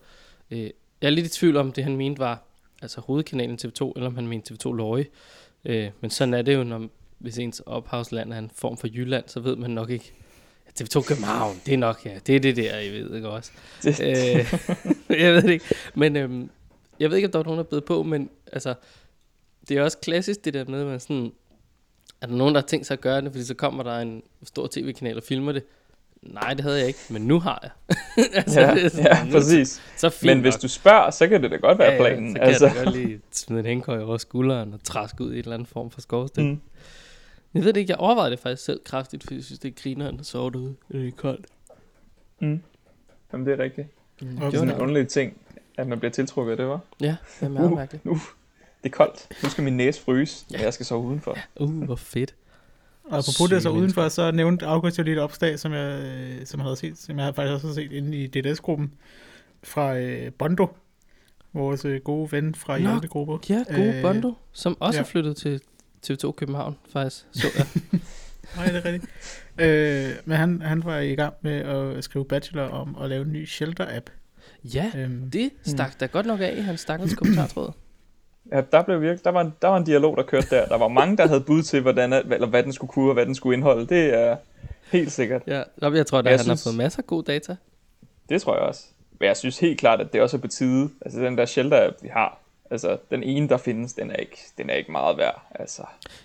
Øh, 0.51 0.59
jeg 0.61 0.73
er 1.03 1.11
lidt 1.11 1.27
i 1.27 1.31
tvivl 1.31 1.57
om, 1.57 1.73
det 1.73 1.85
han 1.85 1.97
mente 1.97 2.19
var 2.19 2.43
altså 2.83 3.01
hovedkanalen 3.01 3.59
TV2, 3.63 3.93
eller 3.97 4.07
om 4.07 4.15
han 4.15 4.27
mente 4.27 4.55
TV2 4.55 4.73
Løje. 4.73 5.07
Øh, 5.65 5.91
men 6.01 6.11
sådan 6.11 6.35
er 6.35 6.43
det 6.43 6.55
jo, 6.55 6.63
når 6.65 6.89
hvis 7.19 7.39
ens 7.39 7.61
ophavsland 7.67 8.33
er 8.33 8.39
en 8.39 8.51
form 8.55 8.77
for 8.77 8.87
Jylland, 8.87 9.25
så 9.27 9.41
ved 9.41 9.57
man 9.57 9.71
nok 9.71 9.91
ikke. 9.91 10.13
Ja, 10.67 10.85
TV2 10.85 11.03
København, 11.03 11.57
det 11.67 11.75
er 11.75 11.79
nok, 11.79 12.07
ja, 12.07 12.19
det 12.27 12.37
er 12.37 12.41
det 12.41 12.57
der, 12.57 12.79
I 12.81 12.89
ved 12.91 13.15
ikke 13.15 13.29
også. 13.29 13.51
Det- 13.83 14.01
øh, 14.09 14.55
jeg 15.23 15.35
ved 15.35 15.43
det 15.43 15.51
ikke. 15.51 15.65
Men 15.95 16.17
øhm, 16.17 16.51
jeg 17.01 17.11
ved 17.11 17.17
ikke, 17.17 17.27
om 17.29 17.33
der 17.33 17.39
var 17.39 17.45
nogen, 17.45 17.59
der 17.59 17.65
er 17.65 17.69
blevet 17.69 17.85
på, 17.85 18.03
men 18.03 18.31
altså, 18.53 18.75
det 19.69 19.77
er 19.77 19.83
også 19.83 19.99
klassisk 19.99 20.45
det 20.45 20.55
der 20.55 20.65
med, 20.65 20.81
at 20.81 20.87
man 20.87 21.01
sådan, 21.01 21.33
er 22.21 22.27
der 22.27 22.35
nogen, 22.35 22.55
der 22.55 22.61
har 22.61 22.67
tænkt 22.67 22.87
sig 22.87 22.95
at 22.95 23.01
gøre 23.01 23.21
det, 23.21 23.33
fordi 23.33 23.45
så 23.45 23.55
kommer 23.55 23.83
der 23.83 23.99
en 23.99 24.23
stor 24.43 24.69
tv-kanal 24.73 25.17
og 25.17 25.23
filmer 25.23 25.53
det. 25.53 25.63
Nej, 26.33 26.55
det 26.55 26.61
havde 26.61 26.79
jeg 26.79 26.87
ikke, 26.87 26.99
men 27.11 27.23
nu 27.23 27.39
har 27.41 27.59
jeg. 27.63 27.97
altså, 28.35 28.61
Ja, 28.61 28.75
det 28.75 28.85
er 28.85 28.89
sådan, 28.89 29.07
ja, 29.07 29.25
nu- 29.25 29.31
præcis. 29.31 29.83
Så 29.97 30.11
fint 30.11 30.31
Men 30.33 30.41
hvis 30.41 30.55
nok. 30.55 30.63
du 30.63 30.69
spørger, 30.69 31.11
så 31.11 31.29
kan 31.29 31.43
det 31.43 31.51
da 31.51 31.57
godt 31.57 31.79
være 31.79 31.97
planen. 31.97 32.33
så 32.33 32.39
kan 32.39 32.49
altså. 32.49 32.67
jeg 32.67 32.75
da 32.77 32.83
godt 32.85 32.97
lige 32.97 33.21
smide 33.31 33.61
en 33.61 33.67
hængkøj 33.67 34.03
over 34.03 34.17
skulderen 34.19 34.73
og 34.73 34.85
træske 34.85 35.25
ud 35.25 35.31
i 35.31 35.33
en 35.33 35.39
eller 35.39 35.53
anden 35.55 35.67
form 35.67 35.91
for 35.91 36.01
skovstik. 36.01 36.45
Mm. 36.45 36.51
Mm. 36.51 36.61
Jeg 37.55 37.65
ved 37.65 37.73
det 37.73 37.81
ikke, 37.81 37.91
jeg 37.91 37.99
overvejede 37.99 38.31
det 38.31 38.39
faktisk 38.39 38.65
selv 38.65 38.81
kraftigt, 38.85 39.23
fordi 39.23 39.35
jeg 39.35 39.45
synes, 39.45 39.59
det 39.59 39.69
er 39.69 39.83
grineren 39.83 40.21
at 40.21 40.27
sove 40.27 40.51
derude. 40.51 40.75
Det 40.93 41.09
er 41.09 41.13
koldt. 41.17 41.47
Mm. 42.41 42.63
Jamen, 43.33 43.47
det 43.47 43.61
er 43.61 43.65
rigtigt. 43.65 43.89
og 44.21 44.27
Det 44.27 44.37
er 44.39 44.45
det 44.45 44.53
sådan 44.53 44.69
var 44.69 44.75
en 44.75 44.81
underlig 44.81 45.09
ting, 45.09 45.37
at 45.79 45.87
man 45.87 45.99
bliver 45.99 46.13
tiltrukket 46.13 46.51
af 46.51 46.57
det, 46.57 46.67
var. 46.67 46.81
Ja, 47.01 47.17
det 47.41 47.47
er 47.47 47.51
meget 47.51 47.71
Uh. 47.71 47.77
mærkeligt. 47.77 48.05
Nu, 48.05 48.13
det 48.83 48.89
er 48.91 48.95
koldt. 48.97 49.29
Nu 49.43 49.49
skal 49.49 49.65
min 49.65 49.77
næse 49.77 50.01
fryse, 50.01 50.45
Ja. 50.53 50.59
og 50.59 50.65
jeg 50.65 50.75
skal 50.75 50.87
sove 50.87 51.07
udenfor. 51.07 51.39
Uh, 51.61 51.83
hvor 51.85 51.97
fedt. 51.97 52.35
Og 53.05 53.19
apropos 53.19 53.51
det 53.51 53.63
så 53.63 53.69
udenfor, 53.71 54.09
så 54.09 54.31
nævnte 54.31 54.67
August 54.67 54.99
jo 54.99 55.03
lige 55.03 55.15
et 55.15 55.21
opslag, 55.21 55.59
som 55.59 55.73
jeg, 55.73 56.01
øh, 56.03 56.47
som 56.47 56.61
jeg 56.61 56.65
havde 56.65 56.77
set, 56.77 56.99
som 56.99 57.19
jeg 57.19 57.35
faktisk 57.35 57.53
også 57.55 57.67
har 57.67 57.75
set 57.75 57.93
inde 57.93 58.17
i 58.19 58.27
DDS-gruppen 58.27 58.93
fra 59.63 59.97
øh, 59.99 60.33
Bondo, 60.39 60.67
vores 61.53 61.85
øh, 61.85 62.01
gode 62.01 62.33
ven 62.33 62.55
fra 62.55 62.79
Nå, 62.79 62.89
Hjalte-gruppe. 62.89 63.39
Ja, 63.49 63.65
gode 63.77 63.97
Øh, 63.97 64.03
Bondo, 64.03 64.33
som 64.53 64.77
også 64.81 64.99
ja. 64.99 65.03
er 65.03 65.07
flyttet 65.07 65.37
til 65.37 65.61
TV2 66.07 66.33
København, 66.33 66.77
faktisk. 66.93 67.27
Så 67.33 67.47
jeg. 67.59 67.67
Nej, 68.57 68.67
det 68.67 68.77
er 68.77 68.85
rigtigt. 68.85 69.13
øh, 69.59 70.11
men 70.25 70.37
han, 70.37 70.63
han 70.63 70.85
var 70.85 70.99
i 70.99 71.15
gang 71.15 71.35
med 71.43 71.53
at 71.53 72.05
skrive 72.05 72.25
bachelor 72.25 72.63
om 72.63 72.97
at 73.03 73.09
lave 73.09 73.25
en 73.25 73.33
ny 73.33 73.47
shelter-app. 73.47 74.11
ja, 74.65 74.91
Øhm, 74.97 75.31
det 75.31 75.51
stak 75.63 76.01
da 76.01 76.07
godt 76.07 76.27
nok 76.27 76.41
af 76.41 76.55
i 76.59 76.61
hans 76.61 76.81
stakkels 76.81 77.15
kommentartråd. 77.15 77.73
Ja, 78.53 78.61
der, 78.73 78.83
blev 78.83 79.01
virke, 79.01 79.21
der, 79.25 79.31
var 79.31 79.41
en, 79.41 79.55
der 79.63 79.69
var 79.69 79.77
en 79.77 79.85
dialog, 79.85 80.17
der 80.17 80.23
kørte 80.23 80.47
der. 80.51 80.67
Der 80.67 80.79
var 80.79 80.89
mange, 80.89 81.17
der 81.17 81.27
havde 81.29 81.41
bud 81.41 81.63
til, 81.63 81.81
hvordan, 81.81 82.13
eller 82.13 82.47
hvad 82.47 82.63
den 82.63 82.73
skulle 82.73 82.91
kunne, 82.91 83.09
og 83.11 83.15
hvad 83.15 83.27
den 83.27 83.35
skulle 83.35 83.55
indeholde. 83.57 83.87
Det 83.87 84.15
er 84.15 84.37
helt 84.93 85.13
sikkert. 85.13 85.43
Ja, 85.47 85.63
jeg 85.83 86.07
tror, 86.07 86.19
at 86.19 86.25
han 86.27 86.33
har 86.39 86.43
synes- 86.43 86.65
fået 86.65 86.77
masser 86.77 86.99
af 87.03 87.07
god 87.07 87.23
data. 87.23 87.57
Det 88.29 88.43
tror 88.43 88.55
jeg 88.55 88.63
også. 88.63 88.85
Men 89.21 89.27
jeg 89.27 89.37
synes 89.37 89.59
helt 89.59 89.81
klart, 89.81 90.01
at 90.01 90.13
det 90.13 90.21
også 90.23 90.37
er 90.37 90.41
på 90.41 90.49
tide. 90.49 90.91
Altså 91.05 91.21
den 91.21 91.39
der 91.39 91.47
shelter 91.47 91.91
vi 92.03 92.09
har, 92.09 92.39
altså 92.71 92.97
den 93.11 93.23
ene, 93.23 93.49
der 93.49 93.57
findes, 93.57 93.93
den 93.93 94.11
er 94.11 94.17
ikke, 94.17 94.39
den 94.59 94.71
er 94.71 94.75
ikke 94.75 94.93
meget 94.93 95.19
værd. 95.19 95.43
Altså, 95.55 95.83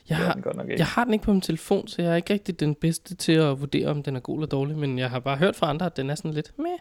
Jeg 0.10 0.18
har, 0.18 0.34
den 0.34 0.42
godt 0.42 0.56
nok 0.56 0.66
ikke. 0.70 0.80
jeg 0.80 0.88
har 0.88 1.04
den 1.04 1.14
ikke 1.14 1.26
på 1.26 1.32
min 1.32 1.42
telefon, 1.42 1.88
så 1.88 2.02
jeg 2.02 2.12
er 2.12 2.16
ikke 2.16 2.34
rigtig 2.34 2.60
den 2.60 2.76
bedste 2.76 3.16
til 3.16 3.32
at 3.32 3.60
vurdere, 3.60 3.88
om 3.88 4.04
den 4.04 4.16
er 4.16 4.20
god 4.20 4.36
eller 4.38 4.48
dårlig, 4.48 4.78
men 4.78 5.00
jeg 5.00 5.10
har 5.10 5.20
bare 5.20 5.38
hørt 5.38 5.56
fra 5.56 5.70
andre, 5.70 5.86
at 5.86 5.98
den 5.98 6.10
er 6.10 6.16
sådan 6.16 6.32
lidt 6.32 6.52
med. 6.58 6.78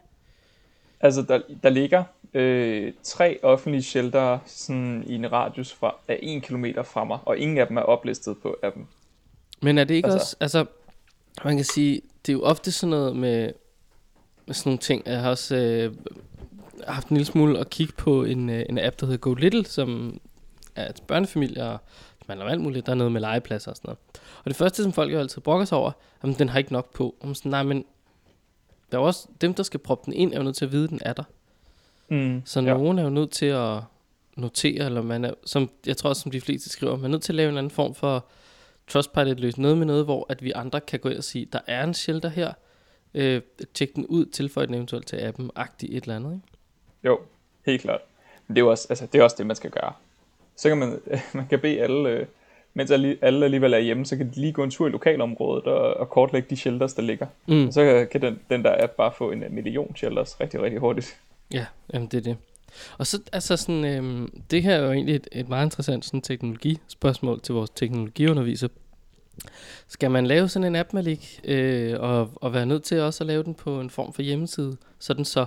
Altså, 1.00 1.22
der, 1.22 1.40
der 1.62 1.70
ligger 1.70 2.04
øh, 2.34 2.92
tre 3.02 3.38
offentlige 3.42 3.82
shelter 3.82 4.38
sådan 4.46 5.04
i 5.06 5.14
en 5.14 5.32
radius 5.32 5.72
fra, 5.72 5.94
af 6.08 6.18
en 6.22 6.40
kilometer 6.40 6.82
fra 6.82 7.04
mig, 7.04 7.18
og 7.24 7.38
ingen 7.38 7.58
af 7.58 7.66
dem 7.66 7.76
er 7.76 7.82
oplistet 7.82 8.36
på 8.42 8.56
appen. 8.62 8.88
Men 9.62 9.78
er 9.78 9.84
det 9.84 9.94
ikke 9.94 10.06
Altså- 10.08 10.18
også, 10.18 10.36
altså, 10.40 10.64
man 11.44 11.56
kan 11.56 11.64
sige, 11.64 12.00
det 12.26 12.32
er 12.32 12.36
jo 12.36 12.42
ofte 12.42 12.72
sådan 12.72 12.90
noget 12.90 13.16
med, 13.16 13.52
med 14.46 14.54
sådan 14.54 14.70
nogle 14.70 14.78
ting. 14.78 15.02
Jeg 15.06 15.20
har 15.20 15.30
også 15.30 15.56
øh, 15.56 15.94
haft 16.88 17.08
en 17.08 17.16
lille 17.16 17.26
smule 17.32 17.58
at 17.58 17.70
kigge 17.70 17.92
på 17.96 18.24
en, 18.24 18.50
øh, 18.50 18.64
en 18.68 18.78
app, 18.78 19.00
der 19.00 19.06
hedder 19.06 19.18
Go 19.18 19.34
Little, 19.34 19.66
som 19.66 20.20
er 20.76 20.88
et 20.90 21.02
børnefamilie, 21.06 21.64
og 21.64 21.78
man 22.26 22.38
har 22.38 22.44
alt 22.44 22.60
muligt, 22.60 22.86
der 22.86 22.92
er 22.92 22.96
noget 22.96 23.12
med 23.12 23.20
legepladser 23.20 23.70
og 23.70 23.76
sådan 23.76 23.88
noget. 23.88 23.98
Og 24.38 24.44
det 24.50 24.56
første, 24.56 24.82
som 24.82 24.92
folk 24.92 25.12
jo 25.12 25.18
altid 25.18 25.42
brokker 25.42 25.64
sig 25.64 25.78
over, 25.78 25.92
jamen, 26.22 26.36
den 26.38 26.48
har 26.48 26.58
ikke 26.58 26.72
nok 26.72 26.92
på. 26.94 27.14
Og 27.20 27.26
man 27.26 27.34
sådan, 27.34 27.50
nej, 27.50 27.62
men 27.62 27.84
der 28.92 28.98
er 28.98 29.02
også 29.02 29.28
dem, 29.40 29.54
der 29.54 29.62
skal 29.62 29.80
proppe 29.80 30.06
den 30.06 30.12
ind, 30.12 30.32
er 30.32 30.36
jo 30.36 30.42
nødt 30.42 30.56
til 30.56 30.64
at 30.64 30.72
vide, 30.72 30.84
at 30.84 30.90
den 30.90 30.98
er 31.02 31.12
der. 31.12 31.24
Mm, 32.08 32.42
Så 32.44 32.60
ja. 32.60 32.74
nogen 32.74 32.98
er 32.98 33.02
jo 33.02 33.10
nødt 33.10 33.30
til 33.30 33.46
at 33.46 33.80
notere, 34.36 34.84
eller 34.84 35.02
man 35.02 35.24
er, 35.24 35.34
som 35.44 35.70
jeg 35.86 35.96
tror 35.96 36.08
også, 36.10 36.22
som 36.22 36.30
de 36.30 36.40
fleste 36.40 36.70
skriver, 36.70 36.96
man 36.96 37.04
er 37.04 37.08
nødt 37.08 37.22
til 37.22 37.32
at 37.32 37.36
lave 37.36 37.50
en 37.50 37.58
anden 37.58 37.70
form 37.70 37.94
for 37.94 38.24
Trustpilot 38.86 39.40
løs 39.40 39.58
noget 39.58 39.78
med 39.78 39.86
noget, 39.86 40.04
hvor 40.04 40.26
at 40.28 40.42
vi 40.42 40.52
andre 40.54 40.80
kan 40.80 41.00
gå 41.00 41.08
ind 41.08 41.18
og 41.18 41.24
sige, 41.24 41.48
der 41.52 41.58
er 41.66 41.84
en 41.84 41.94
shelter 41.94 42.28
her, 42.28 42.52
øh, 43.14 43.42
tjek 43.74 43.96
den 43.96 44.06
ud, 44.06 44.26
tilføj 44.26 44.66
den 44.66 44.74
eventuelt 44.74 45.06
til 45.06 45.16
appen, 45.16 45.50
agtigt 45.54 45.94
et 45.94 46.02
eller 46.02 46.16
andet, 46.16 46.32
ikke? 46.32 46.46
Jo, 47.04 47.20
helt 47.66 47.82
klart. 47.82 48.00
Men 48.46 48.56
det 48.56 48.60
er 48.60 48.64
jo 48.64 48.70
også, 48.70 48.86
altså, 48.90 49.06
det, 49.12 49.18
er 49.18 49.22
også 49.22 49.36
det, 49.38 49.46
man 49.46 49.56
skal 49.56 49.70
gøre. 49.70 49.92
Så 50.56 50.68
kan 50.68 50.78
man, 50.78 51.00
man 51.34 51.46
kan 51.48 51.60
bede 51.60 51.80
alle 51.80 52.08
øh, 52.08 52.26
mens 52.78 52.90
alle 52.90 53.44
alligevel 53.44 53.72
er 53.72 53.78
hjemme, 53.78 54.06
så 54.06 54.16
kan 54.16 54.30
de 54.30 54.40
lige 54.40 54.52
gå 54.52 54.64
en 54.64 54.70
tur 54.70 54.86
i 54.86 54.90
lokalområdet 54.90 55.64
og, 55.64 55.94
og 55.94 56.08
kortlægge 56.08 56.46
de 56.50 56.56
shelters, 56.56 56.94
der 56.94 57.02
ligger. 57.02 57.26
Mm. 57.46 57.66
Og 57.66 57.72
så 57.72 58.06
kan 58.10 58.20
den, 58.22 58.38
den 58.50 58.62
der 58.64 58.84
app 58.84 58.92
bare 58.96 59.12
få 59.18 59.30
en 59.30 59.44
million 59.50 59.96
shelters 59.96 60.40
rigtig, 60.40 60.62
rigtig 60.62 60.80
hurtigt. 60.80 61.20
Ja, 61.52 61.66
jamen 61.94 62.08
det 62.08 62.16
er 62.18 62.22
det. 62.22 62.36
Og 62.98 63.06
så, 63.06 63.20
altså 63.32 63.56
sådan, 63.56 63.84
øhm, 63.84 64.42
det 64.50 64.62
her 64.62 64.74
er 64.74 64.84
jo 64.84 64.92
egentlig 64.92 65.14
et, 65.14 65.28
et 65.32 65.48
meget 65.48 65.66
interessant 65.66 66.04
sådan 66.04 66.20
teknologispørgsmål 66.20 67.40
til 67.40 67.54
vores 67.54 67.70
teknologiunderviser. 67.70 68.68
Skal 69.88 70.10
man 70.10 70.26
lave 70.26 70.48
sådan 70.48 70.66
en 70.66 70.76
app, 70.76 70.92
Malik, 70.92 71.40
øh, 71.44 72.00
og, 72.00 72.30
og 72.34 72.54
være 72.54 72.66
nødt 72.66 72.82
til 72.82 73.00
også 73.00 73.24
at 73.24 73.28
lave 73.28 73.42
den 73.42 73.54
på 73.54 73.80
en 73.80 73.90
form 73.90 74.12
for 74.12 74.22
hjemmeside, 74.22 74.76
sådan 74.98 75.24
så 75.24 75.46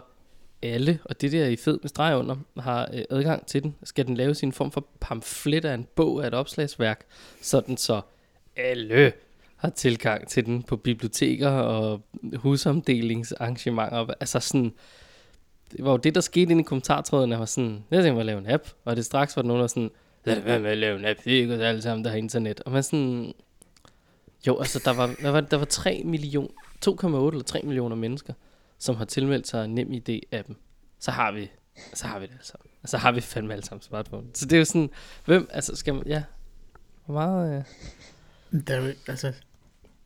alle, 0.64 1.00
og 1.06 1.22
det 1.22 1.32
der 1.32 1.48
i 1.48 1.56
fed 1.56 1.80
med 1.82 1.90
streg 1.90 2.18
under, 2.18 2.36
har 2.60 2.90
øh, 2.94 3.04
adgang 3.10 3.46
til 3.48 3.64
den? 3.64 3.76
Skal 3.84 4.08
den 4.08 4.18
lave 4.18 4.36
sin 4.36 4.52
form 4.52 4.72
for 4.72 4.88
pamflet 5.00 5.66
af 5.66 5.74
en 5.74 5.88
bog 5.96 6.24
af 6.24 6.28
et 6.28 6.34
opslagsværk, 6.34 7.06
sådan 7.42 7.78
så 7.78 8.02
alle 8.56 9.14
har 9.56 9.70
tilgang 9.70 10.28
til 10.28 10.46
den 10.46 10.64
på 10.64 10.78
biblioteker 10.78 11.50
og 11.50 12.02
husomdelingsarrangementer? 12.36 14.14
Altså 14.20 14.40
sådan, 14.40 14.74
det 15.72 15.86
var 15.86 15.92
jo 15.92 15.98
det, 15.98 16.16
der 16.16 16.22
skete 16.22 16.52
inde 16.52 16.62
i 16.62 16.64
kommentartrådene, 16.64 17.40
var 17.40 17.46
sådan, 17.46 17.84
jeg 17.92 18.04
tænkte 18.04 18.12
mig 18.12 18.20
at 18.20 18.26
lave 18.26 18.40
en 18.40 18.50
app, 18.50 18.64
og 18.86 18.96
det 18.96 19.06
straks 19.06 19.36
var 19.36 19.42
der 19.42 19.48
nogen, 19.48 19.62
der 19.62 19.68
sådan, 19.68 19.92
lad 20.26 20.36
det 20.36 20.46
være 20.46 20.60
med 20.60 20.72
at 20.72 20.78
lave 20.78 21.00
en 21.00 21.06
app, 21.06 21.20
det 21.24 21.34
er 21.34 21.42
ikke 21.42 21.54
os 21.54 21.60
alle 21.60 21.82
sammen, 21.82 22.04
der 22.06 22.12
har 22.12 22.18
internet. 22.18 22.62
Og 22.66 22.72
man 22.72 22.84
sådan, 22.84 23.34
jo, 24.48 24.60
altså 24.60 24.82
der 24.86 24.94
var, 24.94 25.16
der 25.22 25.30
var, 25.30 25.42
der 25.42 25.58
var 25.58 25.66
3 25.66 26.02
million, 26.06 26.50
2,8 26.86 27.06
eller 27.06 27.44
3 27.46 27.62
millioner 27.64 27.96
mennesker, 27.96 28.34
som 28.82 28.96
har 28.96 29.06
tilmeldt 29.06 29.48
sig 29.48 29.68
nem 29.68 29.92
idé-appen. 29.92 30.56
Så 31.00 31.12
har 31.12 31.32
vi, 31.32 31.52
så 31.94 32.08
har 32.08 32.20
vi 32.20 32.26
det 32.26 32.34
altså. 32.34 32.54
Så 32.86 32.98
har 32.98 33.12
vi 33.12 33.22
fandme 33.22 33.54
alle 33.54 33.66
sammen 33.66 33.82
smartphone. 33.82 34.28
Så 34.34 34.46
det 34.46 34.54
er 34.54 34.60
jo 34.60 34.66
sådan, 34.66 34.90
hvem, 35.26 35.48
altså 35.52 35.76
skal 35.76 35.94
man, 35.94 36.04
ja, 36.08 36.24
hvor 37.06 37.14
meget, 37.14 37.66
øh, 38.52 38.62
Der 38.68 38.76
er 38.76 38.88
jo, 38.88 38.94
altså, 39.08 39.34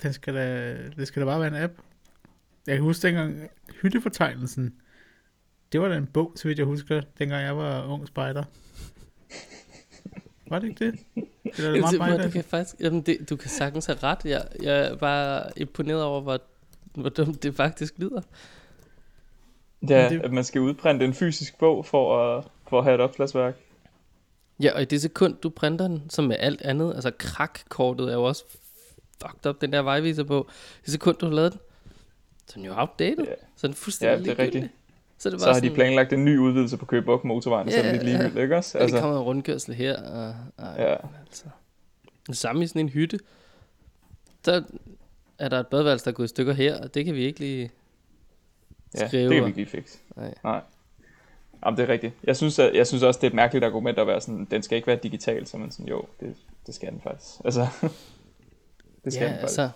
den 0.03 0.13
skal 0.13 0.36
da, 0.36 0.74
det 0.98 1.08
skal 1.08 1.22
da 1.22 1.25
bare 1.25 1.39
være 1.39 1.48
en 1.48 1.63
app. 1.63 1.74
Jeg 2.67 2.75
kan 2.75 2.84
huske 2.84 3.08
dengang, 3.08 3.50
hyttefortegnelsen, 3.82 4.75
det 5.72 5.82
var 5.82 5.88
da 5.88 5.98
en 5.98 6.08
bog, 6.08 6.34
så 6.36 6.48
vidt 6.48 6.58
jeg 6.58 6.65
husker, 6.65 7.01
dengang 7.20 7.44
jeg 7.44 7.58
var 7.58 7.86
ung 7.86 8.08
spejder. 8.08 8.44
Var 10.50 10.60
det 10.60 10.67
ikke 10.67 10.86
det? 10.86 11.00
Eller 11.44 11.70
er 11.70 11.74
det 11.74 11.82
Jamen, 11.82 11.98
meget 11.98 12.20
mig, 12.20 12.25
du 12.25 12.32
kan 12.32 12.44
faktisk, 12.44 12.75
jamen 12.79 13.01
det, 13.01 13.29
du 13.29 13.36
kan 13.36 13.50
sagtens 13.50 13.86
have 13.86 13.98
ret. 14.03 14.25
Jeg, 14.25 14.48
jeg 14.62 14.88
er 14.88 14.96
bare 14.96 15.60
imponeret 15.60 16.03
over, 16.03 16.22
hvor, 16.22 16.41
hvor 16.94 17.10
dumt 17.10 17.44
det 17.44 17.55
faktisk 17.55 17.94
lyder. 17.98 18.22
Ja, 19.89 20.09
det- 20.09 20.21
at 20.21 20.31
man 20.33 20.43
skal 20.43 20.61
udprinte 20.61 21.05
en 21.05 21.13
fysisk 21.13 21.57
bog 21.57 21.85
for 21.85 22.19
at, 22.37 22.43
for 22.69 22.77
at 22.77 22.83
have 22.83 22.95
et 22.95 23.01
opslagsværk. 23.01 23.55
Ja, 24.59 24.71
og 24.75 24.81
i 24.81 24.85
det 24.85 25.01
sekund, 25.01 25.35
du 25.43 25.49
printer 25.49 25.87
den, 25.87 26.03
som 26.09 26.23
med 26.25 26.35
alt 26.39 26.61
andet, 26.61 26.93
altså 26.95 27.11
krakkortet 27.17 28.09
er 28.09 28.13
jo 28.13 28.23
også 28.23 28.43
fucked 29.21 29.45
up, 29.49 29.61
den 29.61 29.73
der 29.73 29.81
vejviser 29.81 30.23
på. 30.23 30.47
I 30.79 30.81
det 30.85 30.91
sekund, 30.91 31.15
du 31.17 31.25
har 31.25 31.33
lavet 31.33 31.51
den, 31.51 31.59
så 32.47 32.53
er 32.53 32.55
den 32.55 32.65
jo 32.65 32.73
outdated. 32.79 33.25
Ja. 33.25 33.33
Så 33.55 33.67
er 33.67 33.69
den 33.71 33.75
fuldstændig 33.75 34.11
Ja, 34.11 34.17
det 34.17 34.39
er 34.39 34.43
ligegyldig. 34.43 34.61
rigtigt. 34.61 34.73
Så 35.17 35.29
er 35.29 35.31
det 35.31 35.39
Så 35.41 35.45
bare 35.45 35.53
har 35.53 35.59
de 35.61 35.65
sådan, 35.67 35.75
planlagt 35.75 36.13
en 36.13 36.25
ny 36.25 36.37
udvidelse 36.37 36.77
på 36.77 36.85
Køge 36.85 37.03
motorvejen, 37.23 37.71
så 37.71 37.77
er 37.77 37.81
det 37.81 37.87
Ja, 37.87 37.93
lidt 37.93 38.03
ja. 38.03 38.07
ligegyldigt, 38.11 38.43
ikke 38.43 38.55
også? 38.57 38.77
Ja, 38.77 38.79
det 38.79 38.83
Altså, 38.83 39.01
kommer 39.01 39.17
en 39.17 39.23
rundkørsel 39.23 39.73
her, 39.73 40.01
og, 40.03 40.35
og 40.57 40.73
ja, 40.77 40.95
altså. 41.25 41.45
Det 42.27 42.37
samme 42.37 42.63
i 42.63 42.67
sådan 42.67 42.81
en 42.81 42.89
hytte. 42.89 43.19
Så 44.45 44.63
er 45.39 45.49
der 45.49 45.59
et 45.59 45.67
badeværelse, 45.67 46.05
der 46.05 46.11
er 46.11 46.15
gået 46.15 46.25
i 46.25 46.29
stykker 46.29 46.53
her, 46.53 46.81
og 46.81 46.93
det 46.93 47.05
kan 47.05 47.15
vi 47.15 47.25
ikke 47.25 47.39
lige... 47.39 47.71
ja, 48.97 49.07
Skriver. 49.07 49.29
det 49.29 49.35
kan 49.35 49.43
vi 49.43 49.47
ikke 49.47 49.59
lige 49.59 49.69
fikse. 49.69 49.99
Nej. 50.15 50.33
Nej. 50.43 50.61
Jamen, 51.65 51.77
det 51.77 51.83
er 51.83 51.93
rigtigt. 51.93 52.13
Jeg 52.23 52.37
synes, 52.37 52.59
at, 52.59 52.75
jeg 52.75 52.87
synes 52.87 53.03
også, 53.03 53.17
det 53.17 53.27
er 53.27 53.31
et 53.31 53.35
mærkeligt 53.35 53.65
argument 53.65 53.99
at 53.99 54.07
være 54.07 54.21
sådan, 54.21 54.47
den 54.51 54.63
skal 54.63 54.75
ikke 54.75 54.87
være 54.87 54.99
digital, 55.03 55.47
så 55.47 55.57
man 55.57 55.71
sådan, 55.71 55.87
jo, 55.87 56.05
det, 56.19 56.35
det 56.65 56.75
skal 56.75 56.91
den 56.91 57.01
faktisk. 57.01 57.33
Altså, 57.45 57.67
det 59.03 59.13
skal 59.13 59.25
ja, 59.25 59.31
den 59.31 59.39
faktisk. 59.39 59.59
altså, 59.59 59.69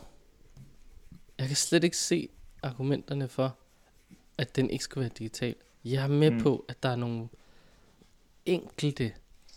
jeg 1.37 1.47
kan 1.47 1.55
slet 1.55 1.83
ikke 1.83 1.97
se 1.97 2.29
argumenterne 2.63 3.27
for, 3.27 3.55
at 4.37 4.55
den 4.55 4.69
ikke 4.69 4.83
skulle 4.83 5.01
være 5.01 5.11
digital. 5.17 5.55
Jeg 5.85 6.03
er 6.03 6.07
med 6.07 6.29
mm. 6.29 6.37
Mm. 6.37 6.43
på, 6.43 6.65
at 6.67 6.83
der 6.83 6.89
er 6.89 6.95
nogle 6.95 7.27
enkelte, 8.45 9.11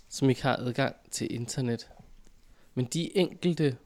som 0.08 0.30
ikke 0.30 0.42
har 0.42 0.56
adgang 0.56 0.96
til 1.10 1.34
internet. 1.34 1.88
Men 2.74 2.84
de 2.84 3.16
enkelte, 3.16 3.76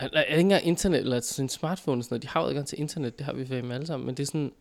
eller 0.00 0.22
ikke 0.22 0.40
engang 0.40 0.66
internet, 0.66 1.00
eller 1.00 1.36
en 1.40 1.48
smartphone 1.48 2.00
og 2.00 2.04
sådan 2.04 2.14
noget, 2.14 2.22
de 2.22 2.28
har 2.28 2.40
jo 2.42 2.46
adgang 2.46 2.66
til 2.66 2.80
internet, 2.80 3.18
det 3.18 3.26
har 3.26 3.32
vi 3.32 3.62
med 3.62 3.74
alle 3.74 3.86
sammen, 3.86 4.06
men 4.06 4.14
det 4.14 4.22
er 4.22 4.26
sådan, 4.26 4.52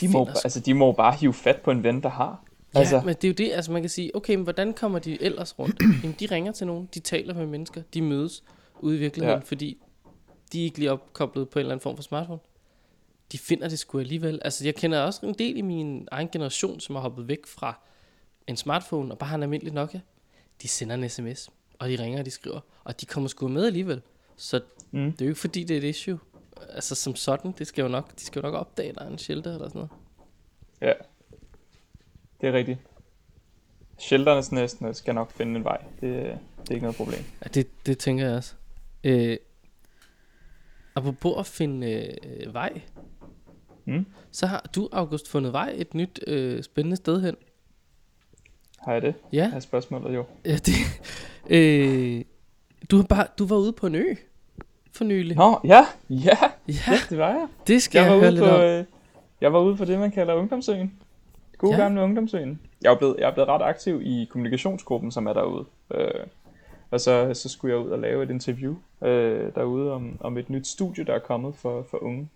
De 0.00 0.08
må, 0.08 0.24
finder 0.24 0.32
sgu- 0.34 0.40
altså, 0.44 0.60
de 0.60 0.74
må 0.74 0.92
bare 0.92 1.14
hive 1.14 1.34
fat 1.34 1.60
på 1.62 1.70
en 1.70 1.82
ven, 1.82 2.02
der 2.02 2.08
har. 2.08 2.44
Ja, 2.74 2.78
Altså, 2.78 3.00
men 3.04 3.14
det 3.14 3.24
er 3.24 3.28
jo 3.28 3.34
det, 3.34 3.52
altså 3.52 3.72
man 3.72 3.82
kan 3.82 3.88
sige, 3.88 4.16
okay, 4.16 4.34
men 4.34 4.44
hvordan 4.44 4.74
kommer 4.74 4.98
de 4.98 5.22
ellers 5.22 5.58
rundt? 5.58 5.82
Jamen, 6.02 6.16
de 6.20 6.26
ringer 6.26 6.52
til 6.52 6.66
nogen, 6.66 6.88
de 6.94 7.00
taler 7.00 7.34
med 7.34 7.46
mennesker, 7.46 7.82
de 7.94 8.02
mødes 8.02 8.44
ude 8.80 8.96
i 8.96 8.98
virkeligheden. 8.98 9.38
Ja. 9.38 9.44
fordi 9.44 9.78
de 10.52 10.60
er 10.60 10.64
ikke 10.64 10.78
lige 10.78 10.92
opkoblet 10.92 11.48
på 11.48 11.58
en 11.58 11.60
eller 11.60 11.72
anden 11.72 11.82
form 11.82 11.96
for 11.96 12.02
smartphone. 12.02 12.40
De 13.32 13.38
finder 13.38 13.68
det 13.68 13.78
sgu 13.78 13.98
alligevel. 13.98 14.38
Altså, 14.44 14.64
jeg 14.64 14.74
kender 14.74 15.00
også 15.00 15.26
en 15.26 15.34
del 15.34 15.56
i 15.56 15.60
min 15.60 16.08
egen 16.10 16.28
generation, 16.28 16.80
som 16.80 16.94
har 16.94 17.02
hoppet 17.02 17.28
væk 17.28 17.46
fra 17.46 17.80
en 18.46 18.56
smartphone 18.56 19.14
og 19.14 19.18
bare 19.18 19.28
har 19.28 19.36
en 19.36 19.42
almindelig 19.42 19.74
Nokia. 19.74 20.00
De 20.62 20.68
sender 20.68 20.94
en 20.94 21.08
sms, 21.08 21.50
og 21.78 21.88
de 21.88 22.02
ringer, 22.02 22.18
og 22.18 22.24
de 22.26 22.30
skriver, 22.30 22.60
og 22.84 23.00
de 23.00 23.06
kommer 23.06 23.28
sgu 23.28 23.48
med 23.48 23.66
alligevel. 23.66 24.02
Så 24.36 24.60
mm, 24.90 25.12
det 25.12 25.20
er 25.20 25.24
jo 25.24 25.30
ikke 25.30 25.40
fordi, 25.40 25.64
det 25.64 25.74
er 25.74 25.78
et 25.78 25.84
issue. 25.84 26.18
Altså 26.68 26.94
som 26.94 27.16
sådan, 27.16 27.52
det 27.58 27.66
skal 27.66 27.82
jo 27.82 27.88
nok, 27.88 28.18
de 28.18 28.24
skal 28.24 28.40
jo 28.40 28.42
nok 28.50 28.54
opdage, 28.60 28.92
der 28.92 29.00
er 29.04 29.08
en 29.08 29.18
shelter 29.18 29.54
eller 29.54 29.68
sådan 29.68 29.78
noget. 29.78 29.90
ja. 30.80 30.92
Det 32.40 32.48
er 32.48 32.52
rigtigt. 32.52 32.78
Shelternes 33.98 34.52
næsten 34.52 34.94
skal 34.94 35.14
nok 35.14 35.32
finde 35.32 35.56
en 35.58 35.64
vej. 35.64 35.84
Det, 36.00 36.38
det 36.60 36.70
er 36.70 36.74
ikke 36.74 36.82
noget 36.82 36.96
problem. 36.96 37.20
Ja, 37.44 37.48
det, 37.54 37.66
det 37.86 37.98
tænker 37.98 38.26
jeg 38.26 38.36
også. 38.36 38.54
Øh, 39.04 39.36
apropos 40.94 41.34
at 41.38 41.46
finde 41.46 42.16
øh, 42.26 42.54
vej, 42.54 42.80
Mm? 43.84 44.06
så 44.30 44.46
har 44.46 44.70
du, 44.74 44.88
August, 44.92 45.28
fundet 45.28 45.52
vej 45.52 45.72
et 45.76 45.94
nyt 45.94 46.20
øh, 46.26 46.62
spændende 46.62 46.96
sted 46.96 47.20
hen. 47.20 47.36
Har 48.80 48.92
jeg 48.92 49.02
det? 49.02 49.14
Ja, 49.32 49.50
Er 49.54 49.60
spørgsmålet 49.60 50.14
jo. 50.14 50.24
ja 50.44 50.56
det, 50.56 50.74
øh, 51.50 52.24
du, 52.90 52.96
har 52.96 53.04
bare, 53.04 53.26
du 53.38 53.46
var 53.46 53.56
ude 53.56 53.72
på 53.72 53.86
en 53.86 53.94
ø 53.94 54.14
for 54.92 55.04
nylig. 55.04 55.36
Nå, 55.36 55.60
ja, 55.64 55.86
ja, 56.10 56.16
Ja, 56.68 56.72
ja, 56.88 56.98
det 57.10 57.18
var 57.18 57.28
jeg. 57.28 57.46
det 57.66 57.82
skal 57.82 57.98
Jeg 57.98 58.06
jeg, 58.06 58.12
var, 58.14 58.18
høre 58.20 58.32
ude 58.32 58.40
lidt 58.40 58.50
på, 58.50 58.60
øh, 58.62 58.84
jeg 59.40 59.52
var 59.52 59.60
ude 59.60 59.76
på 59.76 59.84
det, 59.84 59.98
man 59.98 60.10
kalder 60.10 60.34
ungdomsøen. 60.34 60.92
God 61.58 61.70
ja. 61.70 61.76
gamle 61.76 62.02
ungdomsøen. 62.02 62.60
Jeg 62.82 62.92
er, 62.92 62.98
blevet, 62.98 63.16
jeg 63.18 63.28
er 63.28 63.32
blevet 63.34 63.48
ret 63.48 63.62
aktiv 63.62 64.00
i 64.04 64.28
kommunikationsgruppen, 64.30 65.10
som 65.12 65.26
er 65.26 65.32
derude. 65.32 65.64
Øh, 65.94 66.10
og 66.90 67.00
så, 67.00 67.34
så 67.34 67.48
skulle 67.48 67.74
jeg 67.76 67.84
ud 67.86 67.90
og 67.90 67.98
lave 67.98 68.22
et 68.22 68.30
interview 68.30 68.74
øh, 69.02 69.54
derude 69.54 69.92
om, 69.92 70.16
om 70.20 70.38
et 70.38 70.50
nyt 70.50 70.66
studie, 70.66 71.04
der 71.04 71.14
er 71.14 71.18
kommet 71.18 71.54
for, 71.56 71.86
for 71.90 72.02
unge. 72.02 72.28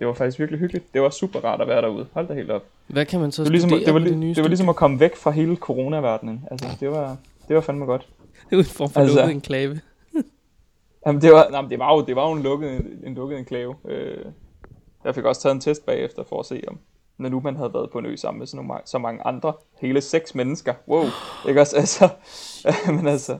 Det 0.00 0.08
var 0.08 0.14
faktisk 0.14 0.38
virkelig 0.38 0.60
hyggeligt. 0.60 0.94
Det 0.94 1.02
var 1.02 1.10
super 1.10 1.40
rart 1.40 1.60
at 1.60 1.68
være 1.68 1.82
derude. 1.82 2.06
Hold 2.12 2.28
da 2.28 2.34
helt 2.34 2.50
op. 2.50 2.62
Hvad 2.86 3.06
kan 3.06 3.20
man 3.20 3.32
så 3.32 3.42
Det 3.42 3.48
var, 3.48 3.50
ligesom, 3.50 3.70
det, 3.70 3.94
var, 3.94 4.00
det 4.00 4.18
nye 4.18 4.34
det 4.34 4.42
var 4.42 4.48
ligesom 4.48 4.68
at 4.68 4.76
komme 4.76 5.00
væk 5.00 5.16
fra 5.16 5.30
hele 5.30 5.56
coronaverdenen. 5.56 6.44
Altså, 6.50 6.68
det 6.80 6.90
var, 6.90 7.16
det 7.48 7.56
var 7.56 7.62
fandme 7.62 7.84
godt. 7.84 8.08
studie? 8.46 8.58
en 8.58 8.64
form 8.64 8.90
for 8.90 9.00
Altså- 9.00 9.16
lukket 9.16 9.34
enklave. 9.34 9.80
Jamen, 11.06 11.22
det 11.22 11.32
var, 11.32 11.48
nej, 11.50 11.60
men 11.60 11.70
det 11.70 11.78
var 11.78 11.94
jo, 11.96 12.04
det 12.04 12.16
var 12.16 12.28
jo 12.28 12.36
en 12.36 12.42
lukket, 12.42 12.98
en 13.04 13.14
lukket 13.14 13.38
enklave. 13.38 13.74
Øh, 13.88 14.24
jeg 15.04 15.14
fik 15.14 15.24
også 15.24 15.42
taget 15.42 15.54
en 15.54 15.60
test 15.60 15.86
bagefter 15.86 16.24
for 16.24 16.40
at 16.40 16.46
se, 16.46 16.62
om 16.68 16.78
når 17.18 17.28
nu 17.28 17.40
man 17.40 17.56
havde 17.56 17.74
været 17.74 17.90
på 17.90 17.98
en 17.98 18.06
ø 18.06 18.16
sammen 18.16 18.38
med 18.38 18.46
så, 18.46 18.56
nogle, 18.56 18.72
så 18.84 18.98
mange 18.98 19.22
andre, 19.26 19.52
hele 19.80 20.00
seks 20.00 20.34
mennesker, 20.34 20.74
wow, 20.88 21.04
ikke 21.48 21.60
også, 21.60 21.76
altså, 21.82 22.08
men 22.96 23.06
altså, 23.06 23.38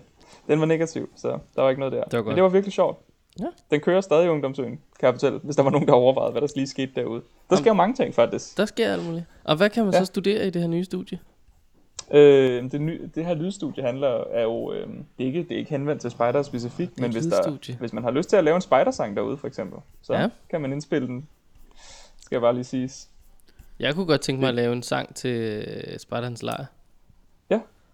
den 0.49 0.61
var 0.61 0.67
negativ, 0.67 1.09
så 1.17 1.29
der 1.57 1.63
var 1.63 1.71
ikke 1.71 1.81
noget 1.81 1.93
der. 1.93 2.05
Det 2.05 2.13
var 2.13 2.19
godt. 2.19 2.27
Men 2.27 2.35
det 2.35 2.43
var 2.43 2.49
virkelig 2.49 2.73
sjovt. 2.73 2.99
Ja. 3.41 3.47
Den 3.71 3.81
kører 3.81 4.01
stadig 4.01 4.27
i 4.27 4.29
ungdomsøen, 4.29 4.71
kan 4.71 5.07
jeg 5.07 5.15
fortælle, 5.15 5.39
hvis 5.39 5.57
der 5.57 5.63
var 5.63 5.71
nogen, 5.71 5.89
der 5.89 5.93
overvejede, 5.95 6.33
hvad 6.33 6.41
der 6.43 6.49
lige 6.57 6.67
skete 6.67 6.93
derude. 6.95 7.23
Der 7.51 7.57
sker 7.57 7.71
jo 7.71 7.75
mange 7.75 7.95
ting, 7.95 8.15
faktisk. 8.15 8.57
Der 8.57 8.65
sker 8.65 8.93
alt 8.93 9.07
muligt. 9.07 9.25
Og 9.45 9.57
hvad 9.57 9.71
kan 9.71 9.85
man 9.85 9.95
Ja. 9.95 9.99
så 9.99 10.05
studere 10.05 10.47
i 10.47 10.51
det 10.51 10.63
her 10.63 10.69
nye 10.69 10.85
studie? 10.85 11.19
Øh, 12.13 12.71
det, 12.73 12.81
ny, 12.81 13.11
det 13.15 13.27
her 13.27 13.35
lydstudie 13.35 13.83
handler 13.85 14.25
er 14.31 14.43
jo, 14.43 14.73
øh, 14.73 14.89
det, 14.89 15.25
er 15.25 15.27
ikke, 15.27 15.43
det 15.43 15.53
er 15.53 15.59
ikke 15.59 15.71
henvendt 15.71 16.01
til 16.03 16.11
spider 16.11 16.43
specifikt, 16.43 17.01
men 17.01 17.13
hvis, 17.13 17.27
der, 17.27 17.77
hvis 17.79 17.93
man 17.93 18.03
har 18.05 18.11
lyst 18.11 18.29
til 18.29 18.37
at 18.37 18.45
lave 18.45 18.55
en 18.55 18.61
spidersang 18.61 19.17
derude, 19.17 19.37
for 19.37 19.47
eksempel, 19.47 19.79
så 20.03 20.13
Ja. 20.13 20.21
ja. 20.21 20.29
kan 20.51 20.61
man 20.61 20.73
indspille 20.73 21.09
den. 21.09 21.29
Skal 22.21 22.37
jeg 22.37 22.41
bare 22.41 22.55
lige 22.55 22.65
sige. 22.65 22.91
Jeg 23.81 23.95
kunne 23.95 24.07
godt 24.07 24.21
tænke 24.21 24.41
mig 24.41 24.49
at 24.49 24.55
lave 24.55 24.73
en 24.73 24.83
sang 24.83 25.15
til 25.15 25.65
øh, 25.91 25.99
Spartans 25.99 26.43
lejr. 26.43 26.65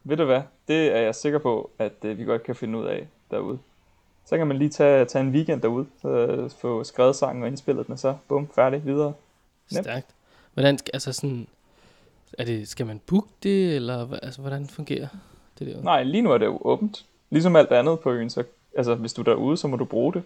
Ved 0.09 0.17
du 0.17 0.25
hvad? 0.25 0.41
Det 0.69 0.87
er 0.97 1.01
jeg 1.01 1.15
sikker 1.15 1.39
på, 1.39 1.71
at 1.79 1.93
øh, 2.05 2.19
vi 2.19 2.25
godt 2.25 2.43
kan 2.43 2.55
finde 2.57 2.79
ud 2.79 2.85
af 2.85 3.07
derude. 3.31 3.59
Så 4.27 4.37
kan 4.39 4.47
man 4.47 4.57
lige 4.59 4.71
tage, 4.71 5.05
tage 5.05 5.25
en 5.25 5.31
weekend 5.31 5.63
derude, 5.63 5.87
øh, 6.07 6.51
få 6.51 6.85
skrevet 6.85 7.17
sangen 7.17 7.43
og 7.43 7.49
indspillet 7.49 7.87
den, 7.87 7.93
og 7.93 7.99
så 7.99 8.15
bum, 8.29 8.49
færdig, 8.55 8.85
videre. 8.85 9.13
Nemt. 9.73 9.85
Stærkt. 9.85 10.07
Hvordan, 10.55 10.79
skal- 10.79 10.91
altså 10.95 11.13
sådan, 11.13 11.47
er 12.39 12.45
det, 12.45 12.69
skal 12.69 12.87
man 12.87 13.01
booke 13.07 13.29
det, 13.43 13.77
eller 13.77 14.15
altså, 14.23 14.41
hvordan 14.41 14.67
fungerer 14.67 15.09
det 15.59 15.67
der? 15.67 15.83
Nej, 15.83 16.03
lige 16.03 16.23
nu 16.23 16.33
er 16.33 16.39
det 16.39 16.47
jo 16.47 16.59
åbent. 16.65 17.05
Ligesom 17.31 17.57
alt 17.57 17.71
andet 17.73 18.01
på 18.01 18.13
øen, 18.13 18.31
så 18.31 18.45
altså, 18.77 18.95
hvis 18.95 19.13
du 19.13 19.21
er 19.21 19.25
derude, 19.25 19.57
så 19.57 19.69
må 19.69 19.77
du 19.77 19.85
bruge 19.85 20.13
det. 20.15 20.23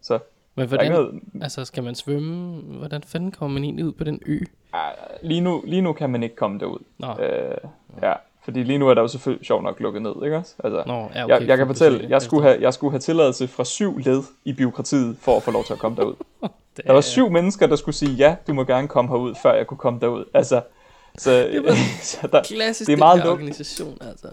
Så 0.00 0.18
Men 0.54 0.68
hvordan, 0.68 0.92
noget, 0.92 1.20
altså 1.42 1.64
skal 1.64 1.82
man 1.84 1.94
svømme? 1.94 2.60
Hvordan 2.60 3.02
fanden 3.02 3.30
kommer 3.32 3.54
man 3.54 3.64
egentlig 3.64 3.84
ud 3.84 3.92
på 3.92 4.04
den 4.04 4.20
ø? 4.26 4.38
ah, 4.72 4.92
lige, 5.22 5.40
nu, 5.40 5.62
lige 5.66 5.82
nu 5.82 5.92
kan 5.92 6.10
man 6.10 6.22
ikke 6.22 6.36
komme 6.36 6.58
derud. 6.58 6.78
Nå, 6.98 7.12
Øh, 7.22 7.56
ja, 8.02 8.12
Fordi 8.44 8.62
lige 8.62 8.78
nu 8.78 8.88
er 8.88 8.94
der 8.94 9.02
jo 9.02 9.08
selvfølgelig 9.08 9.46
sjovt 9.46 9.62
nok 9.62 9.80
lukket 9.80 10.02
ned, 10.02 10.14
ikke 10.24 10.36
også? 10.36 10.54
Altså, 10.64 10.82
Nå, 10.86 11.08
ja, 11.14 11.26
jeg, 11.26 11.48
jeg 11.48 11.56
kan 11.58 11.66
for 11.66 11.74
fortælle, 11.74 12.06
jeg 12.08 12.22
skulle, 12.22 12.42
have, 12.42 12.60
jeg 12.60 12.74
skulle 12.74 12.90
have 12.90 13.00
tilladelse 13.00 13.48
fra 13.48 13.64
syv 13.64 13.98
led 13.98 14.22
i 14.44 14.52
byråkratiet 14.52 15.16
for 15.20 15.36
at 15.36 15.42
få 15.42 15.50
lov 15.50 15.64
til 15.64 15.72
at 15.72 15.78
komme 15.78 15.96
derud. 15.96 16.14
Der 16.86 16.92
var 16.92 17.00
syv 17.00 17.30
mennesker, 17.30 17.66
der 17.66 17.76
skulle 17.76 17.94
sige, 17.94 18.12
ja, 18.12 18.36
du 18.46 18.54
må 18.54 18.64
gerne 18.64 18.88
komme 18.88 19.10
herud, 19.10 19.34
før 19.42 19.54
jeg 19.54 19.66
kunne 19.66 19.78
komme 19.78 20.00
derud. 20.00 20.24
Altså, 20.34 20.60
så, 21.18 21.48
så 22.02 22.26
der, 22.32 22.42
Klassisk 22.42 22.86
det 22.86 22.92
er 22.92 22.96
meget 22.98 23.22
luk- 23.22 23.28
organisation, 23.32 23.98
altså. 24.00 24.28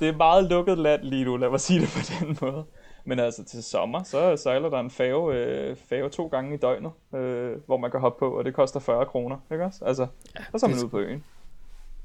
det 0.00 0.08
er 0.08 0.16
meget 0.16 0.44
lukket 0.50 0.78
land 0.78 1.02
lige 1.02 1.24
nu, 1.24 1.36
lad 1.36 1.50
mig 1.50 1.60
sige 1.60 1.80
det 1.80 1.88
på 1.88 1.98
den 2.26 2.38
måde. 2.40 2.64
Men 3.04 3.18
altså 3.18 3.44
til 3.44 3.62
sommer, 3.62 4.02
så 4.02 4.36
sejler 4.36 4.70
der 4.70 4.80
en 4.80 4.90
færge, 4.90 5.34
øh, 5.34 5.76
færge 5.88 6.08
to 6.08 6.26
gange 6.26 6.54
i 6.54 6.56
døgnet, 6.58 6.90
øh, 7.14 7.50
hvor 7.66 7.76
man 7.76 7.90
kan 7.90 8.00
hoppe 8.00 8.18
på, 8.18 8.30
og 8.38 8.44
det 8.44 8.54
koster 8.54 8.80
40 8.80 9.06
kroner, 9.06 9.36
ikke 9.52 9.64
også? 9.64 9.84
Altså, 9.84 10.06
Ja, 10.38 10.40
og 10.52 10.60
så 10.60 10.66
er 10.66 10.70
man 10.70 10.76
det- 10.76 10.82
ude 10.84 10.90
på 10.90 10.98
øen. 10.98 11.24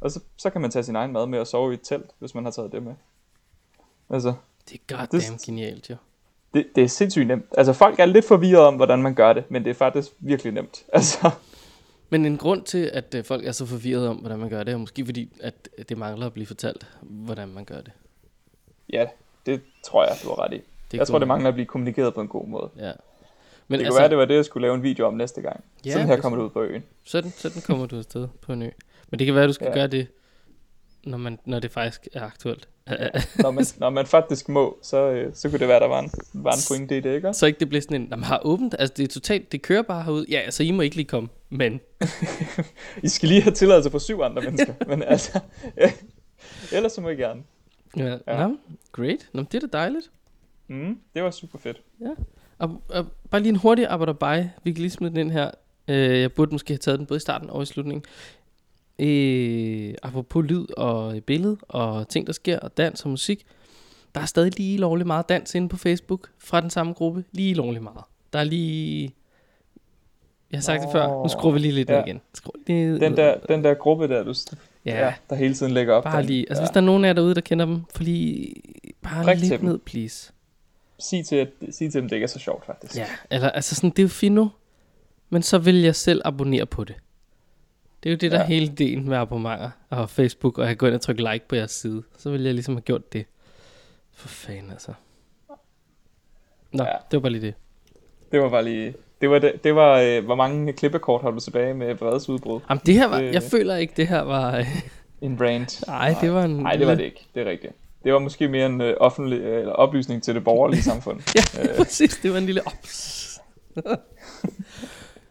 Og 0.02 0.12
så, 0.12 0.20
så 0.38 0.50
kan 0.50 0.62
man 0.62 0.72
tage 0.72 0.84
sin 0.84 0.96
egen 0.96 1.12
mad 1.12 1.28
med 1.28 1.40
og 1.40 1.48
sove 1.48 1.72
i 1.72 1.74
et 1.74 1.82
telt, 1.84 2.12
hvis 2.20 2.36
man 2.36 2.44
har 2.44 2.52
taget 2.52 2.72
det 2.72 2.84
med. 2.84 2.94
Altså, 4.10 4.34
Det 4.70 4.76
er 4.90 4.98
goddamn 4.98 5.34
Det- 5.38 5.42
genialt, 5.46 5.90
jo. 5.90 5.96
det, 6.54 6.68
det 6.76 6.84
er 6.84 6.88
sindssygt 6.88 7.28
nemt. 7.28 7.46
Altså, 7.58 7.74
folk 7.74 8.00
er 8.00 8.06
lidt 8.06 8.26
forvirret 8.26 8.64
om, 8.66 8.76
hvordan 8.76 9.02
man 9.02 9.16
gør 9.16 9.34
det, 9.34 9.52
men 9.52 9.64
det 9.64 9.70
er 9.70 9.74
faktisk 9.74 10.12
virkelig 10.20 10.54
nemt. 10.54 10.86
Altså, 10.94 11.32
Men 12.10 12.26
en 12.26 12.38
grund 12.38 12.64
til, 12.64 12.90
at 12.94 13.16
øh, 13.16 13.24
folk 13.26 13.46
er 13.46 13.52
så 13.52 13.66
forvirret 13.66 14.08
om, 14.08 14.16
hvordan 14.18 14.40
man 14.40 14.50
gør 14.50 14.64
det, 14.64 14.74
er 14.74 14.78
måske 14.78 15.06
fordi, 15.06 15.32
at 15.42 15.70
det 15.90 15.98
mangler 15.98 16.26
at 16.26 16.34
blive 16.34 16.46
fortalt, 16.46 16.88
hvordan 17.02 17.48
man 17.48 17.66
gør 17.66 17.82
det. 17.82 17.92
ja, 18.90 19.06
det 19.46 19.62
tror 19.86 20.04
jeg, 20.06 20.18
du 20.24 20.28
har 20.30 20.40
ret 20.40 20.54
i. 20.54 20.62
det 20.92 20.98
jeg 20.98 21.08
tror, 21.08 21.20
det 21.20 21.28
mangler 21.28 21.48
at 21.48 21.54
blive 21.54 21.66
kommunikeret 21.66 22.14
på 22.14 22.22
en 22.22 22.28
god 22.28 22.48
måde. 22.48 22.70
Ja. 22.78 22.92
Men 23.70 23.80
Det 23.80 23.86
altså, 23.86 23.92
kunne 23.98 24.00
være, 24.02 24.10
det 24.10 24.18
var 24.18 24.26
det, 24.26 24.36
jeg 24.36 24.46
skulle 24.46 24.62
lave 24.62 24.76
en 24.76 24.84
video 24.84 25.08
om 25.08 25.14
næste 25.14 25.42
gang. 25.42 25.64
Ja, 25.86 25.92
Sådan 25.92 26.08
her 26.08 26.22
kommer 26.22 26.38
du 26.40 26.46
ud 26.46 26.50
på 26.50 26.62
øen. 26.64 26.84
sådan, 27.04 27.32
sådan 27.32 27.62
kommer 27.62 27.86
du 27.86 27.98
afsted 27.98 28.28
på 28.42 28.54
en 28.54 28.62
ø. 28.62 28.70
Men 29.10 29.20
det 29.20 29.26
kan 29.26 29.36
være, 29.36 29.44
at 29.44 29.48
du 29.48 29.54
skal 29.54 29.66
Ja. 29.66 29.72
ja. 29.72 29.78
gøre 29.78 29.88
det, 29.88 30.08
når, 31.04 31.18
man, 31.18 31.40
når 31.46 31.60
det 31.60 31.72
faktisk 31.72 32.08
er 32.14 32.22
aktuelt. 32.22 32.70
Når 33.44 33.52
man, 33.52 33.66
når 33.78 33.90
man 33.90 34.06
faktisk 34.06 34.50
må, 34.50 34.78
så, 34.84 34.98
øh, 35.12 35.32
så 35.36 35.50
kunne 35.50 35.60
det 35.60 35.68
være, 35.68 35.80
der 35.80 35.88
var 35.88 36.00
en, 36.00 36.12
var 36.34 36.52
en 36.52 36.58
pointe 36.70 36.98
i 36.98 37.00
det, 37.00 37.16
ikke? 37.16 37.34
Så 37.34 37.46
ikke 37.46 37.60
det 37.60 37.70
bliver 37.70 37.82
sådan 37.82 38.02
en, 38.02 38.10
man 38.10 38.24
har 38.24 38.42
åbent, 38.46 38.76
altså 38.80 38.94
det 38.98 39.04
er 39.04 39.08
totalt, 39.08 39.52
det 39.52 39.62
kører 39.62 39.82
bare 39.82 40.04
herud. 40.04 40.26
Ja, 40.30 40.38
altså 40.40 40.64
I 40.64 40.72
må 40.72 40.82
ikke 40.82 40.96
lige 40.96 41.06
komme, 41.08 41.30
men 41.50 41.80
I 43.04 43.08
skal 43.08 43.30
lige 43.30 43.42
have 43.42 43.54
tilladelse 43.54 43.92
for 43.92 44.00
syv 44.00 44.22
andre 44.22 44.42
mennesker, 44.42 44.74
men 44.90 45.04
altså, 45.04 45.40
ellers 46.74 46.92
så 46.92 47.02
må 47.02 47.10
I 47.10 47.16
gerne. 47.16 47.42
ja, 47.98 48.04
Ja. 48.06 48.18
ja. 48.42 48.48
Nå, 48.48 48.58
great. 48.92 49.30
Nå, 49.34 49.42
det 49.52 49.64
er 49.64 49.68
da 49.68 49.78
dejligt. 49.78 50.12
Mm, 50.68 51.00
det 51.16 51.24
var 51.24 51.32
super 51.32 51.58
fedt. 51.60 51.82
Og, 52.60 52.82
og 52.90 53.06
bare 53.32 53.42
lige 53.42 53.50
en 53.50 53.56
hurtig 53.56 53.88
arbejder 53.88 54.14
by. 54.14 54.50
Vi 54.64 54.72
kan 54.72 54.82
lige 54.82 54.92
smide 54.92 55.12
den 55.12 55.20
ind 55.20 55.32
her. 55.32 55.52
Øh, 55.88 56.22
jeg 56.22 56.32
burde 56.32 56.52
måske 56.52 56.74
have 56.74 56.78
taget 56.78 57.00
den 57.00 57.08
både 57.08 57.18
i 57.18 57.20
starten 57.20 57.50
og 57.50 57.64
i 57.64 57.66
slutningen. 57.66 58.04
Øh, 59.00 59.94
apropos 60.04 60.46
lyd 60.46 60.66
og 60.78 61.24
billede 61.26 61.58
og 61.68 62.10
ting, 62.10 62.28
der 62.28 62.34
sker, 62.34 62.60
og 62.60 62.78
dans 62.78 63.04
og 63.04 63.10
musik. 63.10 63.46
Der 64.16 64.22
er 64.22 64.26
stadig 64.26 64.58
lige 64.58 64.78
lovligt 64.78 65.08
meget 65.08 65.30
dans 65.30 65.56
inde 65.56 65.70
på 65.70 65.78
Facebook 65.78 66.30
fra 66.40 66.62
den 66.62 66.70
samme 66.70 66.94
gruppe. 66.94 67.24
Lige 67.32 67.54
lovligt 67.54 67.84
meget. 67.84 68.04
Der 68.34 68.40
er 68.40 68.44
lige... 68.44 69.14
Jeg 70.52 70.58
har 70.58 70.62
sagt 70.62 70.82
det 70.82 70.90
før. 70.92 71.08
Nu 71.24 71.30
skruer 71.30 71.54
vi 71.54 71.60
lige 71.60 71.72
lidt 71.72 71.90
Ja. 71.90 71.96
ned 71.98 72.08
igen. 72.08 72.22
Skru 72.34 72.52
Den 72.68 73.18
der, 73.18 73.38
den 73.48 73.64
der 73.64 73.74
gruppe 73.74 74.08
der, 74.08 74.24
du, 74.24 74.34
Ja, 74.86 75.06
ja, 75.06 75.14
der 75.30 75.36
hele 75.36 75.54
tiden 75.54 75.72
lægger 75.72 75.94
op. 75.94 76.04
bare 76.04 76.24
lige. 76.24 76.46
Altså, 76.50 76.62
ja. 76.62 76.66
hvis 76.66 76.74
der 76.74 76.82
er 76.82 76.86
nogen 76.86 77.04
af 77.06 77.08
jer 77.08 77.14
derude, 77.14 77.36
der 77.36 77.42
kender 77.42 77.66
dem, 77.66 77.82
for 77.96 78.04
lige... 78.04 78.54
Bare 79.04 79.36
til 79.36 79.50
lidt 79.50 79.64
ned, 79.64 79.80
please. 79.80 80.32
Sig, 81.00 81.26
til, 81.26 81.36
at, 81.36 81.50
sig 81.72 81.92
til 81.92 82.02
dem, 82.02 82.10
det 82.10 82.16
ikke 82.16 82.24
er 82.24 82.28
så 82.28 82.40
sjovt, 82.40 82.66
faktisk. 82.66 82.96
Ja, 82.96 83.06
eller 83.32 83.50
altså 83.50 83.76
sådan, 83.76 83.90
det 83.90 84.00
er 84.00 84.04
jo 84.04 84.08
fino, 84.10 84.48
men 85.30 85.42
så 85.42 85.58
vil 85.58 85.76
jeg 85.82 85.96
selv 85.96 86.22
abonnere 86.26 86.66
på 86.66 86.84
det. 86.84 86.96
Det 88.04 88.10
er 88.10 88.14
jo 88.14 88.18
det, 88.18 88.32
der 88.32 88.38
Ja. 88.38 88.44
er 88.44 88.48
hele 88.48 88.66
ideen 88.66 89.10
med 89.10 89.18
abonnementer 89.18 89.70
og 89.90 90.10
Facebook, 90.10 90.58
og 90.58 90.68
jeg 90.68 90.78
går 90.78 90.88
ind 90.88 90.96
og 90.96 91.02
trykker 91.02 91.32
like 91.32 91.48
på 91.48 91.56
jeres 91.56 91.72
side. 91.72 92.04
Så 92.18 92.30
vil 92.30 92.44
jeg 92.44 92.54
ligesom 92.54 92.76
have 92.76 92.82
gjort 92.82 93.14
det. 93.14 93.26
For 94.14 94.28
fanden 94.28 94.72
altså. 94.72 94.92
Nå, 96.72 96.84
Ja. 96.84 96.90
det 97.12 97.18
var 97.18 97.20
bare 97.20 97.32
lige 97.32 97.42
det. 97.48 97.54
Det 98.32 98.42
var 98.42 98.50
bare 98.50 98.64
lige... 98.64 98.94
Det 99.22 99.30
var, 99.30 99.40
det, 99.40 99.64
det 99.64 99.76
var 99.76 100.00
øh, 100.00 100.26
hvor 100.26 100.36
mange 100.36 100.74
klippekort 100.74 101.22
har 101.22 101.32
du 101.32 101.40
tilbage 101.40 101.74
med 101.74 101.96
vredesudbrud? 101.96 102.60
Jamen, 102.70 102.82
det 102.86 102.94
her 102.94 103.08
var, 103.08 103.22
Det- 103.22 103.34
jeg 103.34 103.44
føler 103.44 103.76
ikke, 103.76 103.94
det 103.98 104.08
her 104.08 104.22
var... 104.22 104.64
En 105.22 105.38
brand. 105.38 105.86
Nej, 105.88 106.16
det 106.22 106.32
var 106.34 106.44
en... 106.44 106.52
Nej, 106.52 106.76
det 106.76 106.88
var 106.88 106.96
det 106.96 107.04
ikke. 107.04 107.28
Det 107.36 107.42
er 107.48 107.50
rigtigt. 107.50 107.74
Det 108.04 108.14
var 108.14 108.20
måske 108.20 108.48
mere 108.48 108.66
en 108.66 108.82
øh, 108.82 108.94
offentlig, 109.00 109.40
øh, 109.40 109.60
eller 109.60 109.74
oplysning 109.74 110.24
til 110.24 110.36
det 110.36 110.44
borgerlige 110.44 110.82
samfund. 110.92 111.22
Ja, 111.36 111.70
Øh. 111.70 111.78
præcis. 111.78 112.18
Det 112.24 112.32
var 112.32 112.38
en 112.38 112.46
lille 112.46 112.62
ops. 112.68 113.40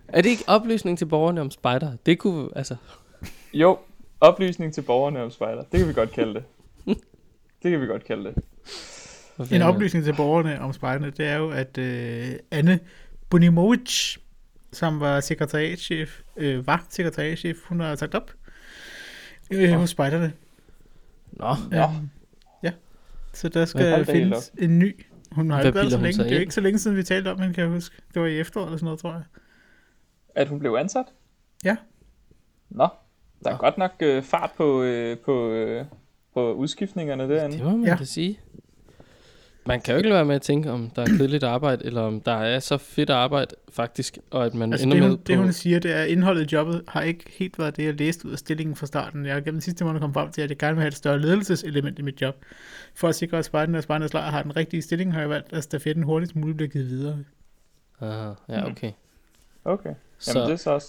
er 0.08 0.22
det 0.22 0.30
ikke 0.30 0.44
oplysning 0.46 0.98
til 0.98 1.06
borgerne 1.06 1.40
om 1.40 1.50
spider? 1.50 1.96
Det 2.06 2.18
kunne, 2.18 2.48
altså... 2.56 2.76
Jo, 3.52 3.78
oplysning 4.20 4.74
til 4.74 4.82
borgerne 4.82 5.22
om 5.22 5.30
spejder. 5.30 5.62
Det 5.72 5.78
kan 5.78 5.88
vi 5.88 5.92
godt 5.92 6.12
kalde 6.12 6.34
det. 6.34 6.44
Det 7.62 7.70
kan 7.70 7.80
vi 7.80 7.86
godt 7.86 8.04
kalde 8.04 8.24
det. 8.24 8.34
En 9.52 9.62
oplysning 9.62 10.04
til 10.04 10.14
borgerne 10.16 10.60
om 10.60 10.72
spejderne, 10.72 11.10
det 11.10 11.26
er 11.26 11.36
jo, 11.36 11.50
at 11.50 11.78
øh, 11.78 12.32
Anne 12.50 12.80
Bunimovic, 13.30 14.16
som 14.72 15.00
var 15.00 15.20
sekretariatchef, 15.20 16.20
øh, 16.36 16.66
var 16.66 16.86
sekretariatchef, 16.88 17.56
hun 17.64 17.80
har 17.80 17.94
sagt 17.94 18.14
op 18.14 18.30
øh, 19.50 19.72
hos 19.72 19.90
spejderne. 19.90 20.32
Nå, 21.32 21.54
Nå. 21.70 21.82
Øhm, 21.82 22.10
ja, 22.62 22.72
så 23.32 23.48
der 23.48 23.64
skal 23.64 24.04
findes 24.04 24.52
en 24.58 24.78
ny. 24.78 25.06
Hun 25.32 25.50
har 25.50 25.56
Hvad 25.56 25.66
ikke 25.66 25.76
været 25.76 25.90
så 25.90 25.98
længe. 25.98 26.18
Det 26.18 26.30
er 26.30 26.34
jo 26.34 26.40
ikke 26.40 26.54
så 26.54 26.60
længe 26.60 26.78
siden, 26.78 26.96
vi 26.96 27.02
talte 27.02 27.30
om 27.30 27.40
hende, 27.40 27.54
kan 27.54 27.64
jeg 27.64 27.72
huske. 27.72 27.96
Det 28.14 28.22
var 28.22 28.28
i 28.28 28.38
efteråret 28.38 28.66
eller 28.66 28.76
sådan 28.76 28.84
noget, 28.84 29.00
tror 29.00 29.12
jeg. 29.12 29.22
At 30.36 30.48
hun 30.48 30.58
blev 30.58 30.74
ansat? 30.78 31.04
Ja. 31.64 31.76
Nå, 32.70 32.88
der 33.44 33.50
er 33.50 33.54
Nå. 33.54 33.58
godt 33.58 33.78
nok 33.78 33.92
øh, 34.00 34.22
fart 34.22 34.50
på, 34.56 34.82
øh, 34.82 35.18
på, 35.18 35.50
øh, 35.50 35.84
på 36.34 36.52
udskiftningerne 36.52 37.28
derinde. 37.28 37.56
Det 37.56 37.64
må 37.64 37.70
man 37.70 37.86
Ja. 37.86 37.96
da 37.98 38.04
sige. 38.04 38.40
Man 39.68 39.80
kan 39.80 39.92
jo 39.92 39.96
ikke 39.96 40.08
lade 40.08 40.16
være 40.16 40.24
med 40.24 40.34
at 40.34 40.42
tænke, 40.42 40.70
om 40.70 40.90
der 40.96 41.02
er 41.02 41.06
kedeligt 41.06 41.44
arbejde, 41.44 41.84
eller 41.84 42.00
om 42.02 42.20
der 42.20 42.32
er 42.32 42.58
så 42.58 42.78
fedt 42.78 43.10
arbejde, 43.10 43.54
faktisk, 43.70 44.18
og 44.30 44.46
at 44.46 44.54
man 44.54 44.72
Altså 44.72 44.86
ender 44.86 44.94
det, 44.96 45.02
med 45.02 45.08
hun, 45.10 45.18
på... 45.18 45.22
det 45.26 45.36
hun 45.38 45.52
siger, 45.52 45.78
det 45.80 45.92
er, 45.92 46.02
at 46.02 46.08
indholdet 46.08 46.52
i 46.52 46.54
jobbet 46.54 46.84
har 46.88 47.02
ikke 47.02 47.24
helt 47.38 47.58
været 47.58 47.76
det, 47.76 47.84
jeg 47.84 47.94
læste 47.94 48.26
ud 48.26 48.32
af 48.32 48.38
stillingen 48.38 48.76
fra 48.76 48.86
starten. 48.86 49.26
Jeg 49.26 49.34
har 49.34 49.40
gennem 49.40 49.54
den 49.54 49.60
sidste 49.60 49.84
måned 49.84 50.00
kommet 50.00 50.14
frem 50.14 50.32
til, 50.32 50.42
at 50.42 50.50
jeg 50.50 50.58
gerne 50.58 50.74
vil 50.74 50.80
have 50.82 50.88
et 50.88 50.94
større 50.94 51.18
ledelseselement 51.20 51.98
i 51.98 52.02
mit 52.02 52.20
job. 52.22 52.36
For 52.94 53.08
at 53.08 53.14
sikre, 53.14 53.38
at 53.38 53.44
Spartan 53.44 53.74
og 53.74 53.82
Spartans 53.82 54.12
lejr 54.14 54.30
har 54.30 54.42
den 54.42 54.56
rigtige 54.56 54.82
stilling, 54.82 55.12
har 55.12 55.20
jeg 55.20 55.30
valgt, 55.30 55.52
at 55.52 55.62
stafetten 55.64 56.02
hurtigst 56.04 56.36
muligt 56.36 56.56
bliver 56.56 56.68
givet 56.70 56.88
videre. 56.88 57.18
Aha, 58.00 58.32
ja, 58.48 58.66
okay. 58.70 58.92
Okay, 59.64 59.94
jamen 60.26 60.42
Så, 60.42 60.44
det 60.46 60.52
er 60.52 60.56
så 60.56 60.70
også 60.70 60.88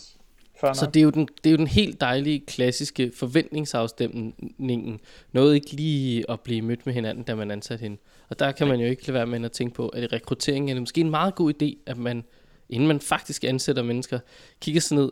så 0.74 0.86
det, 0.86 1.00
er 1.00 1.04
jo 1.04 1.10
den, 1.10 1.28
det 1.44 1.50
er 1.50 1.52
jo 1.52 1.58
den 1.58 1.68
helt 1.68 2.02
dejlige, 2.02 2.40
klassiske 2.40 3.12
forventningsafstemningen. 3.16 5.00
Noget 5.32 5.56
ikke 5.56 5.72
lige 5.72 6.32
at 6.32 6.40
blive 6.42 6.62
mødt 6.62 6.86
med 6.86 6.94
hinanden, 6.94 7.24
da 7.24 7.36
man 7.36 7.52
ansat 7.52 7.80
hende. 7.80 7.98
Og 8.30 8.40
der 8.40 8.52
kan 8.52 8.68
man 8.68 8.80
jo 8.80 8.86
ikke 8.88 9.08
lade 9.08 9.14
være 9.14 9.26
med 9.28 9.46
at 9.46 9.52
tænke 9.52 9.76
på, 9.76 9.88
at 9.90 10.14
rekrutteringen 10.14 10.70
er 10.70 10.74
det 10.74 10.82
måske 10.82 11.02
en 11.02 11.10
meget 11.10 11.36
god 11.36 11.54
idé, 11.64 11.78
at 11.86 11.98
man, 11.98 12.24
inden 12.70 12.88
man 12.88 13.00
faktisk 13.00 13.44
ansætter 13.44 13.84
mennesker, 13.84 14.20
kigger 14.62 14.82
sådan 14.82 15.04
ned, 15.04 15.12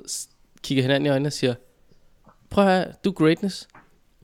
kigger 0.63 0.81
hinanden 0.81 1.05
i 1.05 1.09
øjnene 1.09 1.27
og 1.29 1.33
siger, 1.33 1.53
prøv 2.49 2.67
at 2.67 2.71
høre, 2.83 2.93
du 3.05 3.09
er 3.09 3.13
greatness. 3.13 3.67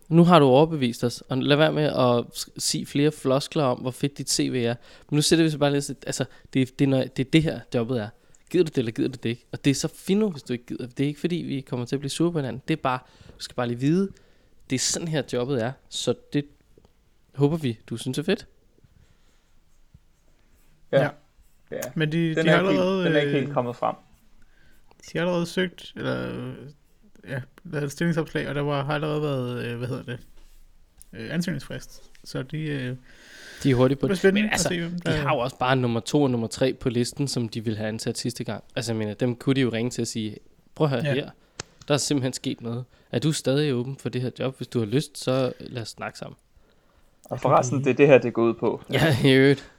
Nu 0.10 0.23
har 0.23 0.39
du 0.39 0.45
overbevist 0.45 1.04
os, 1.04 1.21
og 1.30 1.38
lad 1.38 1.58
være 1.58 1.73
med 1.73 1.84
at 1.84 2.25
sige 2.58 2.86
flere 2.86 3.12
floskler 3.12 3.63
om, 3.63 3.80
hvor 3.80 3.91
fedt 3.91 4.17
dit 4.17 4.32
CV 4.32 4.63
er. 4.65 4.75
Men 5.10 5.15
nu 5.15 5.21
sætter 5.21 5.45
vi 5.45 5.49
så 5.51 5.58
bare 5.58 5.71
lidt, 5.71 5.89
altså, 6.06 6.25
det, 6.54 6.80
det, 6.80 6.89
når- 6.89 7.04
det 7.04 7.25
er 7.27 7.30
det 7.32 7.43
her, 7.43 7.60
jobbet 7.75 7.99
er. 8.01 8.08
Gider 8.52 8.64
du 8.64 8.68
det, 8.68 8.78
eller 8.78 8.92
gider 8.92 9.10
du 9.10 9.18
det 9.24 9.30
ikke? 9.30 9.46
Og 9.52 9.66
det 9.66 9.72
er 9.72 9.76
så 9.76 9.88
fint, 9.88 10.32
hvis 10.32 10.44
du 10.44 10.54
ikke 10.54 10.66
gider. 10.66 10.88
Det 10.88 11.04
er 11.04 11.08
ikke 11.08 11.20
fordi, 11.20 11.36
vi 11.36 11.62
kommer 11.62 11.86
til 11.86 11.96
at 11.96 12.00
blive 12.00 12.10
sure 12.10 12.32
på 12.32 12.40
hinanden. 12.40 12.62
Det 12.68 12.78
er 12.78 12.82
bare, 12.82 13.00
du 13.28 13.44
skal 13.44 13.56
bare 13.56 13.68
lige 13.68 13.80
vide, 13.80 14.12
det 14.70 14.76
er 14.76 14.80
sådan 14.80 15.08
her, 15.08 15.24
jobbet 15.34 15.64
er. 15.64 15.72
Så 15.90 16.14
det 16.34 16.46
håber 17.36 17.58
vi, 17.58 17.80
du 17.90 17.98
synes 17.98 18.18
er 18.18 18.24
fedt. 18.24 18.48
Ja. 20.92 21.02
Ja. 21.02 21.10
ja. 21.72 21.82
Men 21.96 22.12
de, 22.12 22.36
Den, 22.36 22.46
de, 22.46 22.52
er 22.52 22.56
har 22.56 22.58
helt, 22.58 22.70
allerede, 22.70 23.06
den 23.06 23.14
er 23.16 23.20
ikke 23.20 23.32
øh, 23.32 23.40
helt 23.40 23.54
kommet 23.54 23.76
frem. 23.76 23.96
de 25.14 25.18
har 25.18 25.22
allerede 25.22 25.46
søgt, 25.46 25.94
eller 25.96 26.54
ja, 27.28 27.42
lavet 27.64 27.86
et 27.86 27.92
stillingsopslag, 27.92 28.48
og 28.50 28.56
der 28.56 28.62
var, 28.62 28.84
har 28.84 28.94
allerede 28.94 29.22
været, 29.22 29.66
øh, 29.66 29.78
hvad 29.78 29.88
hedder 29.88 30.04
det, 30.04 30.20
øh, 31.14 31.34
ansøgningsfrist. 31.34 32.04
Så 32.24 32.44
de, 32.44 32.58
øh, 32.58 32.96
De 33.63 33.71
er 33.71 33.76
hurtige 33.76 33.97
på 33.97 34.08
det 34.08 34.34
Men 34.34 34.50
altså, 34.52 34.67
se, 34.69 35.12
De 35.12 35.17
har 35.17 35.34
jo 35.36 35.39
også 35.39 35.56
bare 35.58 35.76
nummer 35.76 36.00
to 36.00 36.21
og 36.24 36.32
nummer 36.32 36.47
tre 36.47 36.74
på 36.74 36.89
listen, 36.89 37.28
som 37.28 37.50
de 37.50 37.63
ville 37.63 37.78
have 37.78 37.88
ansat 37.88 38.17
sidste 38.17 38.43
gang. 38.43 38.63
Altså, 38.76 38.91
jeg 38.91 38.97
mener, 38.97 39.13
dem 39.13 39.36
kunne 39.36 39.56
de 39.56 39.62
jo 39.62 39.69
ringe 39.69 39.91
til 39.91 40.02
at 40.02 40.08
sige, 40.08 40.38
prøv 40.76 40.86
at 40.86 40.91
høre 40.91 41.04
Ja. 41.06 41.13
her, 41.13 41.30
der 41.88 41.93
er 41.93 41.97
simpelthen 41.97 42.34
sket 42.34 42.62
noget. 42.62 42.84
Er 43.12 43.19
du 43.19 43.32
stadig 43.32 43.74
åben 43.74 43.97
for 43.97 44.10
det 44.10 44.21
her 44.21 44.30
job? 44.39 44.58
Hvis 44.58 44.67
du 44.67 44.80
har 44.80 44.86
lyst, 44.86 45.17
så 45.24 45.54
lad 45.60 45.82
os 45.82 45.89
snakke 45.89 46.17
sammen. 46.19 46.36
Og 47.24 47.39
forresten, 47.39 47.80
det 47.84 47.89
er 47.89 47.93
det 47.93 48.08
her, 48.08 48.17
det 48.17 48.34
går 48.34 48.43
ud 48.43 48.54
på. 48.54 48.82
Ja, 48.93 49.17
i 49.24 49.32
øvrigt. 49.34 49.71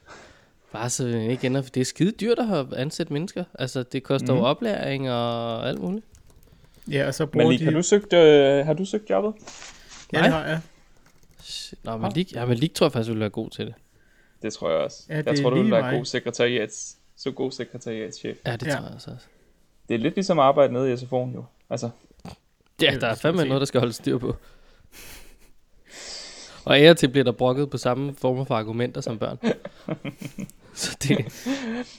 Bare 0.71 0.89
så 0.89 1.03
det 1.03 1.29
ikke 1.31 1.47
ender, 1.47 1.61
for 1.61 1.69
det 1.69 1.81
er 1.81 1.85
skide 1.85 2.11
dyrt 2.11 2.39
at 2.39 2.47
have 2.47 2.77
ansat 2.77 3.11
mennesker. 3.11 3.43
Altså, 3.59 3.83
det 3.83 4.03
koster 4.03 4.27
mm. 4.27 4.33
Mhm. 4.33 4.43
jo 4.43 4.49
oplæring 4.49 5.11
og 5.11 5.69
alt 5.69 5.79
muligt. 5.81 6.05
Ja, 6.91 7.07
og 7.07 7.13
så 7.13 7.25
bruger 7.25 7.45
Malik, 7.45 7.59
de... 7.59 7.65
har 7.65 7.71
du 7.71 7.81
søgt, 7.81 8.13
øh, 8.13 8.65
har 8.65 8.73
du 8.73 8.85
søgt 8.85 9.09
jobbet? 9.09 9.33
Ja, 10.13 10.17
Nej. 10.17 10.27
det 10.27 10.33
har 10.33 10.45
jeg. 10.45 10.59
Nå, 11.83 11.97
men 11.97 12.11
lige, 12.11 12.25
ja, 12.33 12.45
men 12.45 12.57
lige 12.57 12.69
tror 12.69 12.85
jeg 12.85 12.91
faktisk, 12.91 13.09
ville 13.09 13.19
være 13.19 13.29
god 13.29 13.49
til 13.49 13.65
det. 13.65 13.73
Det 14.41 14.53
tror 14.53 14.69
jeg 14.69 14.79
også. 14.79 15.03
Ja, 15.09 15.21
jeg 15.25 15.39
tror, 15.41 15.49
du 15.49 15.61
vil 15.61 15.71
være 15.71 15.81
mig. 15.81 15.97
god 15.97 16.05
sekretariats, 16.05 16.97
så 17.15 17.31
god 17.31 17.51
sekretariatschef. 17.51 18.37
Ja, 18.45 18.51
det 18.55 18.67
Ja. 18.67 18.71
tror 18.75 18.83
jeg 18.83 18.91
altså 18.93 19.11
også. 19.11 19.25
Det 19.89 19.95
er 19.95 19.99
lidt 19.99 20.15
ligesom 20.15 20.39
at 20.39 20.45
arbejde 20.45 20.73
nede 20.73 20.91
i 20.91 20.95
SFO'en 20.95 21.33
jo. 21.35 21.45
Altså, 21.69 21.89
Ja, 22.81 22.91
Det 22.91 23.01
der 23.01 23.07
er 23.07 23.15
fandme 23.15 23.45
noget, 23.45 23.61
der 23.61 23.65
skal 23.65 23.79
holde 23.79 23.93
styr 23.93 24.17
på. 24.17 24.35
Og 26.65 26.77
af 26.79 26.89
og 26.89 26.97
til 26.97 27.07
bliver 27.07 27.23
der 27.23 27.31
brokket 27.31 27.69
på 27.69 27.77
samme 27.77 28.15
former 28.15 28.43
for 28.45 28.55
argumenter 28.55 29.01
som 29.01 29.17
børn. 29.19 29.37
Så 30.75 30.97
det, 31.03 31.17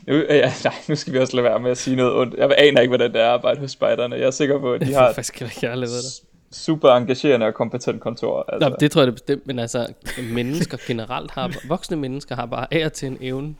Nu, 0.06 0.14
ja, 0.14 0.52
nej, 0.64 0.74
nu 0.88 0.96
skal 0.96 1.12
vi 1.12 1.18
også 1.18 1.36
lade 1.36 1.44
være 1.44 1.60
med 1.60 1.70
at 1.70 1.78
sige 1.78 1.96
noget 1.96 2.14
ondt. 2.14 2.34
Jeg 2.34 2.54
aner 2.58 2.80
ikke, 2.80 2.90
hvordan 2.90 3.12
det 3.12 3.20
er 3.20 3.24
at 3.24 3.30
arbejde 3.30 3.60
hos 3.60 3.70
spejderne. 3.70 4.16
Jeg 4.16 4.24
er 4.26 4.30
sikker 4.30 4.58
på, 4.58 4.72
at 4.72 4.80
de 4.80 4.94
har 4.94 5.12
faktisk 5.12 5.42
ikke 5.42 5.58
jeg 5.62 5.70
har 5.70 5.76
lavet 5.76 5.92
det. 6.04 6.28
Super 6.54 6.88
engagerende 6.88 7.46
og 7.46 7.54
kompetent 7.54 8.00
kontor. 8.00 8.44
Altså. 8.52 8.68
Nå, 8.68 8.76
det 8.80 8.90
tror 8.90 9.00
jeg 9.00 9.06
det 9.06 9.14
bestemt, 9.14 9.46
men 9.46 9.58
altså 9.58 9.86
mennesker 10.32 10.78
generelt 10.86 11.30
har, 11.30 11.52
voksne 11.68 11.96
mennesker 11.96 12.34
har 12.34 12.46
bare 12.46 12.66
af 12.74 12.84
og 12.86 12.92
til 12.92 13.08
en 13.08 13.18
evne, 13.20 13.54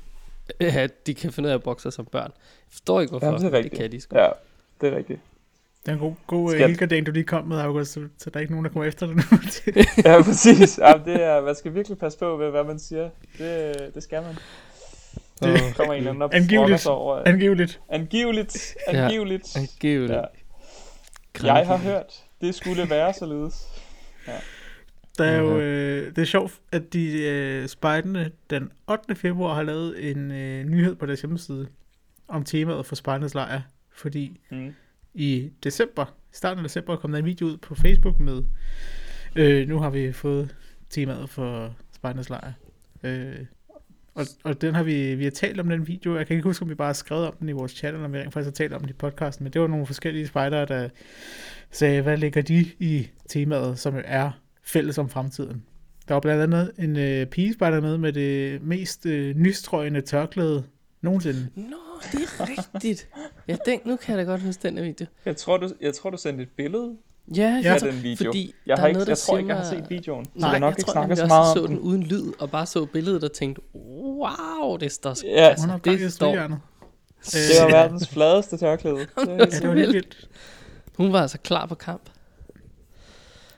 at 0.61 1.07
de 1.07 1.15
kan 1.15 1.33
finde 1.33 1.47
ud 1.47 1.51
af 1.51 1.55
at 1.55 1.63
bokse 1.63 1.91
som 1.91 2.05
børn. 2.05 2.31
Jeg 2.35 2.71
forstår 2.71 3.01
ikke, 3.01 3.11
hvorfor 3.11 3.27
Jamen, 3.27 3.41
det 3.41 3.49
er 3.49 3.53
rigtigt. 3.57 3.73
det 3.73 3.81
kan 3.81 3.93
de 3.93 4.01
sgu. 4.01 4.19
Ja, 4.19 4.29
det 4.81 4.93
er 4.93 4.97
rigtigt. 4.97 5.21
Det 5.83 5.91
er 5.91 5.93
en 5.95 5.99
god, 6.01 6.13
god 6.27 6.53
uh, 6.53 6.59
helgardering, 6.59 7.07
du 7.07 7.11
lige 7.13 7.25
kom 7.25 7.45
med, 7.45 7.59
August, 7.61 7.93
så, 7.93 8.01
så 8.19 8.31
der 8.31 8.37
er 8.37 8.41
ikke 8.41 8.53
nogen, 8.53 8.65
der 8.65 8.71
kommer 8.73 8.89
efter 8.89 9.07
dig 9.07 9.17
nu. 9.17 9.23
Ja, 10.11 10.23
præcis. 10.23 10.79
Ja, 10.79 10.93
det 11.05 11.23
er, 11.23 11.41
man 11.43 11.55
skal 11.55 11.75
virkelig 11.75 11.99
passe 11.99 12.19
på 12.19 12.37
ved, 12.37 12.51
hvad 12.51 12.65
man 12.65 12.79
siger. 12.79 13.09
Det, 13.39 13.75
det 13.95 14.03
skal 14.03 14.23
man. 14.23 14.35
Det- 15.43 15.75
kommer 15.77 15.93
en 15.95 15.99
eller 15.99 16.11
anden 16.11 16.23
op 16.23 16.35
Angiveligt. 16.35 16.87
over. 16.87 17.23
Angiveligt. 17.27 17.81
Angiveligt. 17.89 18.75
Ja. 18.93 19.05
Angiveligt. 19.05 19.57
Angiveligt. 19.57 20.13
Ja. 20.13 20.23
Ja. 21.45 21.55
Jeg 21.55 21.67
har 21.67 21.77
hørt, 21.77 22.24
det 22.47 22.55
skulle 22.55 22.91
være 22.91 23.13
således. 23.15 23.67
Der 25.19 25.25
er 25.25 25.39
jo, 25.41 25.61
øh, 25.61 26.07
det 26.17 26.19
er 26.23 26.25
sjovt, 26.27 26.53
at 26.73 26.93
de 26.93 27.23
øh, 27.23 27.69
spejderne 27.69 28.31
den 28.51 28.71
8. 28.89 29.15
februar 29.15 29.55
har 29.55 29.63
lavet 29.63 30.11
en 30.11 30.31
øh, 30.31 30.65
nyhed 30.65 30.95
på 30.95 31.07
deres 31.07 31.21
hjemmeside 31.21 31.69
om 32.29 32.45
temaet 32.45 32.87
for 32.87 32.95
spejdernes 32.95 33.35
lejr, 33.35 33.61
fordi 33.93 34.41
Mm. 34.51 34.75
i 35.15 35.51
december, 35.65 36.05
i 36.05 36.37
starten 36.37 36.59
af 36.59 36.63
december, 36.63 36.97
kom 36.97 37.13
der 37.13 37.19
en 37.19 37.25
video 37.25 37.47
ud 37.47 37.57
på 37.57 37.75
Facebook 37.75 38.21
med, 38.21 38.43
øh, 39.37 39.69
nu 39.69 39.79
har 39.79 39.91
vi 39.91 40.13
fået 40.13 40.57
temaet 40.91 41.31
for 41.31 41.75
spejdernes 41.95 42.31
lejr. 42.31 42.53
Øh, 43.03 43.37
og, 44.15 44.27
og 44.45 44.61
den 44.61 44.75
har 44.75 44.83
vi, 44.83 45.15
vi 45.15 45.25
har 45.25 45.31
talt 45.31 45.61
om 45.61 45.69
den 45.69 45.89
video, 45.89 46.17
jeg 46.17 46.27
kan 46.27 46.37
ikke 46.37 46.49
huske, 46.49 46.63
om 46.63 46.69
vi 46.69 46.75
bare 46.75 46.89
har 46.89 46.93
skrevet 46.93 47.27
om 47.27 47.35
den 47.41 47.49
i 47.49 47.53
vores 47.53 47.73
chat, 47.73 47.95
eller 47.95 48.05
om 48.05 48.13
vi 48.13 48.19
rent 48.19 48.33
faktisk 48.33 48.47
har 48.47 48.65
talt 48.65 48.73
om 48.73 48.81
den 48.81 48.91
i 48.91 48.93
podcasten, 48.93 49.45
men 49.45 49.53
det 49.53 49.61
var 49.61 49.67
nogle 49.67 49.87
forskellige 49.87 50.27
spejdere, 50.27 50.67
der 50.67 50.89
sagde, 51.71 52.03
hvad 52.03 52.17
ligger 52.17 52.43
de 52.43 52.67
i 52.79 53.09
temaet, 53.29 53.79
som 53.79 53.95
er 54.05 54.31
fælles 54.63 54.99
om 54.99 55.09
fremtiden. 55.09 55.63
Der 56.09 56.15
var 56.15 56.21
blandt 56.21 56.43
andet 56.43 56.73
en 56.79 56.97
øh, 56.97 57.27
pigespejder 57.27 57.81
med 57.81 57.99
med 57.99 58.13
det 58.13 58.63
mest 58.63 59.07
øh, 59.07 59.37
nystrøgende 59.37 60.01
tørklæde 60.01 60.65
nogensinde. 61.03 61.49
Nå, 61.55 61.77
det 62.13 62.21
er 62.23 62.49
rigtigt. 62.49 63.09
Ja, 63.49 63.57
den, 63.67 63.81
nu 63.85 63.97
kan 63.97 64.19
jeg 64.19 64.27
da 64.27 64.31
godt 64.31 64.43
huske 64.43 64.63
den 64.63 64.79
her 64.79 64.85
video. 64.85 65.07
Jeg 65.25 65.37
tror, 65.37 65.57
du, 65.57 65.69
jeg 65.81 65.95
tror, 65.95 66.11
du 66.11 66.17
sendte 66.17 66.43
et 66.43 66.49
billede 66.57 66.97
Ja, 67.37 67.61
Ja. 67.65 67.73
jeg 67.73 67.81
den 67.81 68.03
video. 68.03 68.25
fordi 68.25 68.55
jeg, 68.67 68.77
der 68.77 68.81
har 68.81 68.87
ikke, 68.89 68.97
noget, 68.99 69.09
jeg 69.09 69.17
der 69.17 69.23
tror 69.27 69.39
ikke, 69.39 69.49
jeg 69.49 69.57
har 69.57 69.65
set 69.65 69.91
videoen, 69.91 70.25
så 70.25 70.31
Nej, 70.35 70.51
jeg 70.51 70.61
nok 70.61 70.71
jeg 70.73 70.79
ikke 70.79 70.91
tror, 70.91 71.01
nemlig 71.01 71.19
så 71.19 71.27
meget 71.27 71.47
jeg 71.47 71.53
så 71.57 71.63
den 71.67 71.71
den. 71.71 71.79
uden 71.79 72.03
lyd, 72.03 72.33
og 72.39 72.51
bare 72.51 72.67
så 72.67 72.85
billedet 72.87 73.25
og 73.25 73.33
tænkte, 73.33 73.63
wow, 73.75 74.77
det 74.77 74.93
står 74.93 75.15
sgu- 75.15 75.27
Ja, 75.27 75.55
Hun 75.61 75.69
har 75.71 75.79
det 75.79 76.13
står- 76.13 76.33
det 76.33 76.41
var 77.63 77.67
verdens 77.81 78.09
fladeste 78.09 78.57
tørklæde. 78.57 78.97
Det, 78.99 79.09
Ja, 79.29 79.45
det 79.45 79.69
var 79.69 79.75
helt 79.75 79.93
vildt. 79.93 80.29
Hun 80.97 81.13
var 81.13 81.21
altså 81.23 81.39
klar 81.39 81.67
på 81.67 81.75
kamp. 81.75 82.11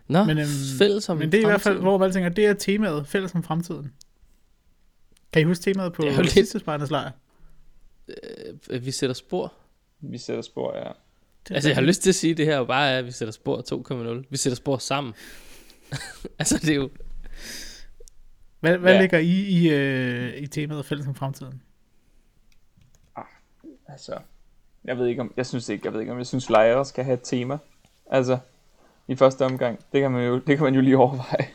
Nå, 0.08 0.24
Men, 0.24 0.38
øhm, 0.38 0.48
fælles 0.78 1.08
om 1.08 1.16
Men 1.16 1.32
det 1.32 1.38
er 1.38 1.42
i 1.42 1.44
hvert 1.46 1.60
fald, 1.60 1.74
fremtiden. 1.74 1.82
hvor 1.88 1.98
man 1.98 2.12
tænker, 2.12 2.28
det 2.28 2.46
er 2.46 2.54
temaet 2.54 3.06
fælles 3.08 3.34
om 3.34 3.42
fremtiden. 3.42 3.92
Kan 5.32 5.42
I 5.42 5.44
huske 5.44 5.62
temaet 5.62 5.92
på 5.92 6.02
Det 6.02 6.10
er 6.10 6.14
jo 6.16 6.20
lidt- 6.22 6.32
sidste 6.32 6.58
spejdernes 6.58 6.90
lejr? 6.90 7.10
Øh, 8.70 8.84
vi 8.86 8.90
sætter 8.90 9.14
spor. 9.14 9.52
vi 10.00 10.18
sætter 10.18 10.42
spor, 10.42 10.76
ja. 10.78 10.90
Altså, 11.50 11.68
jeg 11.68 11.76
har 11.76 11.82
lyst 11.82 12.02
til 12.02 12.08
at 12.10 12.14
sige, 12.14 12.30
at 12.30 12.36
det 12.36 12.46
her 12.46 12.64
bare 12.64 12.90
er, 12.90 12.98
at 12.98 13.06
vi 13.06 13.10
sætter 13.10 13.32
spor 13.32 14.18
2.0. 14.20 14.26
Vi 14.30 14.36
sætter 14.36 14.56
spor 14.56 14.78
sammen. 14.78 15.14
altså, 16.38 16.58
det 16.58 16.70
er 16.70 16.74
jo... 16.74 16.90
Hvad, 18.60 18.78
hvad 18.78 18.92
Ja. 18.94 19.00
ligger 19.00 19.18
I 19.18 19.30
i, 19.30 19.68
øh, 19.70 20.36
i 20.36 20.46
temaet 20.46 20.86
fælles 20.86 21.06
om 21.06 21.14
fremtiden? 21.14 21.62
Altså, 23.88 24.18
jeg 24.84 24.98
ved 24.98 25.06
ikke 25.06 25.20
om, 25.20 25.32
jeg 25.36 25.46
synes 25.46 25.68
ikke, 25.68 25.86
jeg 25.86 25.92
ved 25.92 26.00
ikke 26.00 26.12
om, 26.12 26.18
jeg 26.18 26.26
synes 26.26 26.50
lejre 26.50 26.84
skal 26.84 27.04
have 27.04 27.14
et 27.14 27.20
tema. 27.24 27.58
Altså, 28.10 28.38
i 29.08 29.16
første 29.16 29.44
omgang, 29.44 29.78
det 29.92 30.00
kan 30.00 30.10
man 30.10 30.26
jo, 30.26 30.34
det 30.38 30.56
kan 30.56 30.64
man 30.64 30.74
jo 30.74 30.80
lige 30.80 30.96
overveje. 30.98 31.48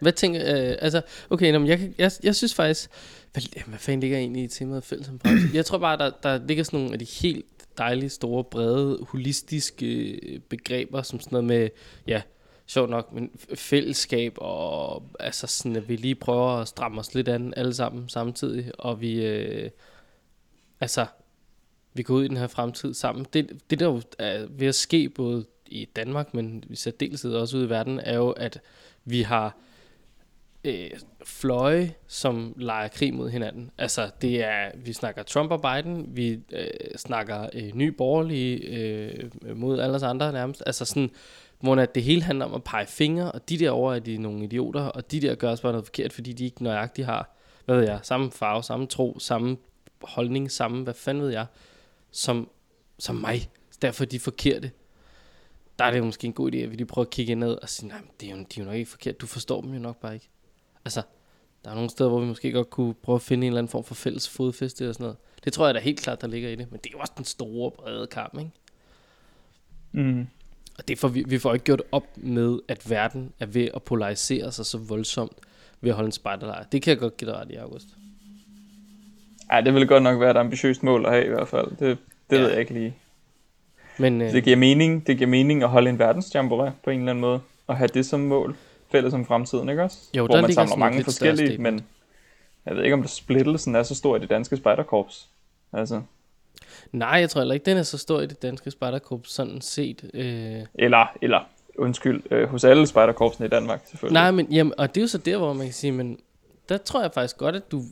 Hvad 0.00 0.12
tænker... 0.12 0.40
Øh, 0.40 0.76
altså, 0.80 1.02
okay, 1.30 1.52
nå, 1.52 1.58
men 1.58 1.68
jeg, 1.68 1.90
jeg, 1.98 2.10
jeg 2.22 2.36
synes 2.36 2.54
faktisk... 2.54 2.90
Hvad, 3.32 3.42
hvad 3.66 3.78
fanden 3.78 4.00
ligger 4.00 4.18
egentlig 4.18 4.42
i 4.42 4.48
temaet 4.48 4.84
fælles 4.84 5.08
om 5.08 5.20
fremtiden? 5.20 5.54
Jeg 5.54 5.66
tror 5.66 5.78
bare, 5.78 5.98
der, 5.98 6.10
der 6.22 6.38
ligger 6.46 6.64
sådan 6.64 6.80
nogle 6.80 6.92
af 6.92 6.98
de 6.98 7.04
helt 7.22 7.46
dejlige, 7.80 8.08
store, 8.10 8.44
brede, 8.44 9.06
holistiske 9.08 10.02
øh, 10.02 10.40
begreber, 10.40 11.02
som 11.02 11.20
sådan 11.20 11.36
noget 11.36 11.44
med, 11.44 11.68
ja, 12.06 12.22
sjovt 12.66 12.90
nok, 12.90 13.12
men 13.12 13.30
fællesskab, 13.54 14.34
og 14.36 15.02
altså 15.20 15.46
sådan, 15.46 15.76
at 15.76 15.88
vi 15.88 15.96
lige 15.96 16.14
prøver 16.14 16.50
at 16.50 16.68
stramme 16.68 17.00
os 17.00 17.14
lidt 17.14 17.28
an 17.28 17.54
alle 17.56 17.74
sammen 17.74 18.08
samtidig, 18.08 18.70
og 18.78 19.00
vi, 19.00 19.26
øh, 19.26 19.70
altså, 20.80 21.06
vi 21.94 22.02
går 22.02 22.14
ud 22.14 22.24
i 22.24 22.28
den 22.28 22.36
her 22.36 22.46
fremtid 22.46 22.94
sammen. 22.94 23.26
Det, 23.32 23.60
det 23.70 23.80
der 23.80 23.86
jo 23.86 24.02
er 24.18 24.46
ved 24.50 24.66
at 24.66 24.74
ske 24.74 25.08
både 25.08 25.44
i 25.66 25.84
Danmark, 25.84 26.34
men 26.34 26.64
i 26.70 26.76
særdeleshed 26.76 27.34
også 27.34 27.56
ude 27.56 27.66
i 27.66 27.70
verden, 27.70 28.00
er 28.00 28.16
jo, 28.16 28.30
at 28.30 28.60
vi 29.04 29.22
har 29.22 29.56
øh, 30.64 30.90
fløje, 31.24 31.94
som 32.06 32.54
leger 32.56 32.88
krig 32.88 33.14
mod 33.14 33.30
hinanden. 33.30 33.70
Altså, 33.78 34.10
det 34.22 34.44
er, 34.44 34.70
vi 34.74 34.92
snakker 34.92 35.22
Trump 35.22 35.50
og 35.50 35.62
Biden, 35.62 36.16
vi 36.16 36.40
øh, 36.52 36.66
snakker 36.96 37.48
øh, 37.54 37.70
ny 37.74 37.86
borgerlige 37.86 38.56
øh, 38.56 39.30
mod 39.56 39.80
alle 39.80 39.96
os 39.96 40.02
andre 40.02 40.32
nærmest. 40.32 40.62
Altså 40.66 40.84
sådan, 40.84 41.10
hvor 41.60 41.76
at 41.76 41.94
det 41.94 42.02
hele 42.02 42.22
handler 42.22 42.44
om 42.44 42.54
at 42.54 42.64
pege 42.64 42.86
fingre, 42.86 43.32
og 43.32 43.48
de 43.48 43.58
derovre 43.58 43.96
er 43.96 44.00
de 44.00 44.18
nogle 44.18 44.44
idioter, 44.44 44.82
og 44.82 45.10
de 45.10 45.20
der 45.20 45.34
gør 45.34 45.50
også 45.50 45.62
bare 45.62 45.72
noget 45.72 45.86
forkert, 45.86 46.12
fordi 46.12 46.32
de 46.32 46.44
ikke 46.44 46.62
nøjagtigt 46.62 47.06
har, 47.06 47.36
hvad 47.64 47.76
ved 47.76 47.84
jeg, 47.84 48.00
samme 48.02 48.30
farve, 48.30 48.62
samme 48.62 48.86
tro, 48.86 49.18
samme 49.18 49.56
holdning, 50.02 50.50
samme, 50.50 50.82
hvad 50.82 50.94
fanden 50.94 51.24
ved 51.24 51.30
jeg, 51.30 51.46
som, 52.10 52.48
som 52.98 53.16
mig. 53.16 53.50
Derfor 53.82 54.04
er 54.04 54.08
de 54.08 54.20
forkerte. 54.20 54.70
Der 55.78 55.84
er 55.84 55.90
det 55.90 55.98
jo 55.98 56.04
måske 56.04 56.26
en 56.26 56.32
god 56.32 56.52
idé, 56.52 56.56
at 56.56 56.70
vi 56.70 56.76
lige 56.76 56.86
prøver 56.86 57.06
at 57.06 57.10
kigge 57.10 57.34
ned 57.34 57.52
og 57.62 57.68
sige, 57.68 57.88
nej, 57.88 57.98
det 58.20 58.30
er 58.30 58.36
jo, 58.36 58.36
de 58.36 58.60
er 58.60 58.64
jo 58.64 58.64
nok 58.64 58.74
ikke 58.74 58.90
forkert. 58.90 59.20
Du 59.20 59.26
forstår 59.26 59.60
dem 59.60 59.72
jo 59.72 59.78
nok 59.78 60.00
bare 60.00 60.14
ikke. 60.14 60.28
Altså, 60.84 61.02
der 61.64 61.70
er 61.70 61.74
nogle 61.74 61.90
steder, 61.90 62.10
hvor 62.10 62.20
vi 62.20 62.26
måske 62.26 62.52
godt 62.52 62.70
kunne 62.70 62.94
prøve 62.94 63.16
at 63.16 63.22
finde 63.22 63.46
en 63.46 63.52
eller 63.52 63.58
anden 63.58 63.70
form 63.70 63.84
for 63.84 63.94
fælles 63.94 64.28
fodfæste 64.28 64.88
og 64.88 64.94
sådan 64.94 65.04
noget. 65.04 65.16
Det 65.44 65.52
tror 65.52 65.66
jeg 65.66 65.74
da 65.74 65.80
helt 65.80 66.00
klart, 66.00 66.20
der 66.20 66.26
ligger 66.26 66.48
i 66.48 66.54
det. 66.56 66.70
Men 66.70 66.80
det 66.84 66.86
er 66.86 66.92
jo 66.92 66.98
også 66.98 67.12
den 67.16 67.24
store, 67.24 67.70
brede 67.70 68.06
kamp, 68.06 68.38
ikke? 68.38 68.50
Mm. 69.92 70.26
Og 70.78 70.88
det 70.88 70.98
får 70.98 71.08
vi, 71.08 71.24
vi 71.28 71.38
får 71.38 71.52
ikke 71.54 71.64
gjort 71.64 71.82
op 71.92 72.04
med, 72.16 72.58
at 72.68 72.90
verden 72.90 73.32
er 73.40 73.46
ved 73.46 73.68
at 73.74 73.82
polarisere 73.82 74.52
sig 74.52 74.66
så 74.66 74.78
voldsomt 74.78 75.32
ved 75.80 75.90
at 75.90 75.94
holde 75.96 76.06
en 76.08 76.12
spejderlejr. 76.12 76.62
Det 76.62 76.82
kan 76.82 76.90
jeg 76.90 76.98
godt 76.98 77.16
give 77.16 77.30
dig 77.30 77.38
ret 77.38 77.50
i, 77.50 77.54
August. 77.54 77.86
Ej, 79.50 79.60
det 79.60 79.74
ville 79.74 79.86
godt 79.88 80.02
nok 80.02 80.20
være 80.20 80.30
et 80.30 80.36
ambitiøst 80.36 80.82
mål 80.82 81.06
at 81.06 81.12
have 81.12 81.24
i 81.24 81.28
hvert 81.28 81.48
fald. 81.48 81.70
Det, 81.70 81.80
det 81.80 81.98
Ja. 82.30 82.36
ja. 82.36 82.42
ved 82.42 82.50
jeg 82.50 82.60
ikke 82.60 82.72
lige. 82.74 82.94
Men 83.98 84.20
øh, 84.20 84.32
Det 84.32 84.44
giver 84.44 84.56
mening, 84.56 85.06
det 85.06 85.16
giver 85.18 85.30
mening 85.30 85.62
at 85.62 85.68
holde 85.68 85.90
en 85.90 85.98
verdensjamboree 85.98 86.72
på 86.84 86.90
en 86.90 86.98
eller 86.98 87.10
anden 87.10 87.20
måde, 87.20 87.40
og 87.66 87.76
have 87.76 87.88
det 87.88 88.06
som 88.06 88.20
mål, 88.20 88.56
fælles 88.92 89.14
om 89.14 89.26
fremtiden, 89.26 89.68
ikke 89.68 89.82
også? 89.82 89.98
Jo, 90.16 90.26
Hvor 90.26 90.34
der 90.34 90.42
man 90.42 90.52
samler 90.52 90.76
mange 90.76 91.04
forskellige, 91.04 91.58
men 91.58 91.84
jeg 92.66 92.76
ved 92.76 92.82
ikke, 92.82 92.94
om 92.94 93.02
der 93.02 93.08
splittelsen 93.08 93.74
er 93.74 93.82
så 93.82 93.94
stor 93.94 94.16
i 94.16 94.18
det 94.18 94.30
danske 94.30 94.56
spejderkorps. 94.56 95.28
Altså, 95.72 96.02
nej, 96.92 97.08
jeg 97.08 97.30
tror 97.30 97.40
heller 97.40 97.54
ikke, 97.54 97.66
den 97.66 97.76
er 97.76 97.82
så 97.82 97.98
stor 97.98 98.20
i 98.20 98.26
det 98.26 98.42
danske 98.42 98.70
spejderkorps, 98.70 99.32
sådan 99.32 99.60
set. 99.60 100.10
Øh, 100.14 100.60
eller, 100.74 101.06
eller, 101.22 101.40
undskyld, 101.78 102.22
øh, 102.30 102.48
hos 102.48 102.64
alle 102.64 102.86
spejderkorpsene 102.86 103.46
i 103.46 103.48
Danmark, 103.48 103.80
selvfølgelig. 103.86 104.14
Nej, 104.14 104.30
men 104.30 104.46
jamen, 104.52 104.72
og 104.78 104.94
det 104.94 105.00
er 105.00 105.02
jo 105.02 105.08
så 105.08 105.18
der, 105.18 105.36
hvor 105.36 105.52
man 105.52 105.66
kan 105.66 105.74
sige, 105.74 105.92
men 105.92 106.18
der 106.68 106.78
tror 106.78 107.02
jeg 107.02 107.10
faktisk 107.14 107.36
godt, 107.36 107.56
at 107.56 107.72
du 107.72 107.82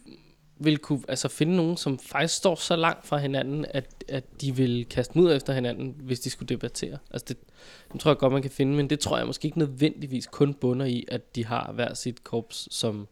vil 0.58 0.78
kunne 0.78 1.00
altså, 1.08 1.28
finde 1.28 1.56
nogen, 1.56 1.76
som 1.76 1.98
faktisk 1.98 2.34
står 2.34 2.54
så 2.54 2.76
langt 2.76 3.06
fra 3.06 3.18
hinanden, 3.18 3.66
at, 3.70 4.04
at 4.08 4.24
de 4.40 4.56
vil 4.56 4.86
kaste 4.90 5.18
mudder 5.18 5.36
efter 5.36 5.52
hinanden, 5.52 5.96
hvis 5.98 6.20
de 6.20 6.30
skulle 6.30 6.48
debattere. 6.48 6.98
Altså 7.10 7.24
det, 7.28 7.36
det 7.92 8.00
tror 8.00 8.10
jeg 8.10 8.18
godt, 8.18 8.32
man 8.32 8.42
kan 8.42 8.50
finde, 8.50 8.76
men 8.76 8.90
det 8.90 9.00
tror 9.00 9.18
jeg 9.18 9.26
måske 9.26 9.46
ikke 9.46 9.58
nødvendigvis 9.58 10.26
kun 10.26 10.54
bunder 10.54 10.86
i, 10.86 11.04
at 11.08 11.36
de 11.36 11.44
har 11.44 11.72
hver 11.72 11.94
sit 11.94 12.24
korps 12.24 12.68
som 12.70 13.08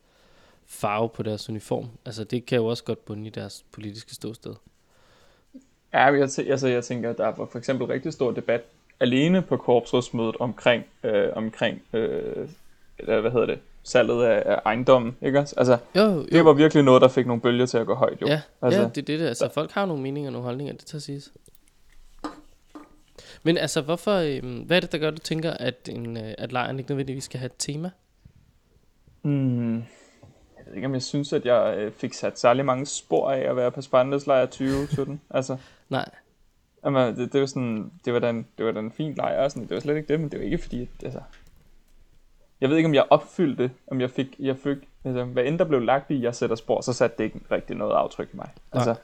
farve 0.67 1.09
på 1.09 1.23
deres 1.23 1.49
uniform. 1.49 1.89
Altså 2.07 2.25
det 2.25 2.47
kan 2.47 2.57
jo 2.57 2.67
også 2.67 2.85
godt 2.85 3.05
bunde 3.05 3.27
i 3.27 3.31
deres 3.31 3.65
politiske 3.73 4.15
ståsted. 4.15 4.55
Ja, 5.93 6.05
jeg, 6.05 6.25
tæ- 6.25 6.51
altså, 6.51 6.69
jeg 6.69 6.85
tænker, 6.85 7.11
at 7.11 7.19
der 7.19 7.25
var 7.25 7.49
for 7.53 7.59
eksempel 7.59 7.87
rigtig 7.87 8.13
stor 8.13 8.31
debat 8.31 8.63
alene 9.01 9.43
på 9.43 9.57
korpsrådsmødet 9.57 10.37
omkring, 10.37 10.85
øh, 11.03 11.29
omkring 11.33 11.83
øh, 11.93 12.49
eller 12.99 13.21
hvad 13.21 13.31
hedder 13.31 13.47
det, 13.47 13.59
salget 13.87 14.25
af, 14.25 14.42
af 14.46 14.61
ejendommen, 14.64 15.16
ikke 15.22 15.38
også? 15.38 15.55
Altså, 15.57 15.79
Jo, 15.96 16.03
jo. 16.03 16.25
det 16.25 16.44
var 16.44 16.53
virkelig 16.53 16.83
noget, 16.83 17.03
der 17.03 17.09
fik 17.09 17.27
nogle 17.27 17.42
bølger 17.42 17.66
til 17.66 17.79
at 17.79 17.87
gå 17.87 17.94
højt, 17.94 18.22
jo. 18.22 18.27
Ja, 18.27 18.40
altså, 18.62 18.81
ja, 18.81 18.88
det 18.88 18.99
er 18.99 19.03
det 19.03 19.20
der. 19.20 19.29
Altså, 19.29 19.49
folk 19.55 19.70
har 19.70 19.87
nogle 19.87 20.03
meninger 20.03 20.29
og 20.29 20.33
nogle 20.33 20.44
holdninger, 20.44 20.72
det 20.75 20.87
tager 20.87 21.01
siges. 21.01 21.33
Men 23.42 23.59
altså, 23.59 23.81
hvorfor, 23.81 24.12
øhm, 24.12 24.59
hvad 24.59 24.77
er 24.77 24.81
det, 24.81 24.92
der 24.92 24.99
gør, 24.99 25.11
du 25.11 25.18
tænker, 25.18 25.51
at, 25.51 25.88
en, 25.92 26.16
øh, 26.16 26.35
at 26.38 26.53
lejren 26.53 26.79
ikke 26.79 26.90
nødvendigvis 26.90 27.25
skal 27.25 27.38
have 27.40 27.46
et 27.46 27.53
tema? 27.59 27.90
Hmm. 29.22 29.75
Jeg 29.77 30.64
ved 30.66 30.75
ikke, 30.75 30.87
om 30.87 30.94
jeg 30.94 31.03
synes, 31.03 31.33
at 31.33 31.44
jeg 31.44 31.75
øh, 31.79 31.92
fik 31.92 32.14
sat 32.14 32.38
særlig 32.38 32.64
mange 32.64 32.87
spor 32.87 33.31
af 33.31 33.38
at 33.51 33.57
være 33.57 33.70
på 33.70 33.83
Spandeslejr 33.83 34.46
2017. 34.46 35.20
altså, 35.31 35.57
Nej, 35.88 36.09
jamen, 36.85 37.16
det, 37.16 37.33
det, 37.33 37.40
var 37.40 37.46
sådan, 37.46 37.92
det 38.05 38.12
var 38.12 38.18
da 38.18 38.31
en, 38.31 38.46
det 38.59 38.66
var 38.66 38.72
da 38.72 38.81
en 38.81 38.92
fin 38.92 39.14
lejr, 39.14 39.44
og 39.44 39.51
sådan, 39.51 39.68
det 39.68 39.75
var 39.75 39.81
slet 39.81 39.96
ikke 39.96 40.12
det, 40.12 40.20
men 40.20 40.31
det 40.31 40.38
var 40.38 40.44
ikke 40.44 40.59
fordi, 40.59 40.83
at, 40.83 40.88
altså, 41.05 41.20
jeg 42.61 42.71
ved 42.71 42.77
ikke, 42.77 42.87
om 42.87 42.95
jeg 42.95 43.07
opfyldte, 43.11 43.71
om 43.87 44.01
jeg 44.01 44.11
fik, 44.11 44.27
jeg 44.38 44.57
fik 44.59 44.77
altså, 45.05 45.25
hvad 45.25 45.45
end 45.45 45.59
der 45.59 45.64
blev 45.64 45.81
lagt 45.81 46.11
i, 46.11 46.23
jeg 46.23 46.35
sætter 46.35 46.57
spor, 46.57 46.81
så 46.81 46.92
satte 46.92 47.16
det 47.19 47.25
ikke 47.25 47.40
rigtig 47.51 47.77
noget 47.77 47.95
aftryk 47.95 48.29
i 48.33 48.37
mig. 48.37 48.49
Altså, 48.73 48.95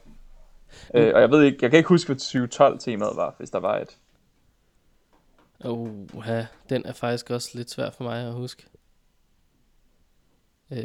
øh, 0.95 1.13
og 1.15 1.21
jeg 1.21 1.31
ved 1.31 1.43
ikke, 1.43 1.59
jeg 1.63 1.71
kan 1.71 1.77
ikke 1.79 1.89
huske, 1.89 2.09
hvad 2.09 2.17
2012-temaet 2.17 3.17
var, 3.17 3.35
hvis 3.39 3.51
der 3.51 3.59
var 3.61 3.79
et. 3.79 3.97
Uh, 5.65 6.07
ja, 6.27 6.47
den 6.71 6.87
er 6.87 6.93
faktisk 6.93 7.31
også 7.31 7.51
lidt 7.55 7.71
svær 7.71 7.91
for 7.91 8.05
mig 8.05 8.27
at 8.27 8.33
huske. 8.33 8.63
Øh, 10.71 10.79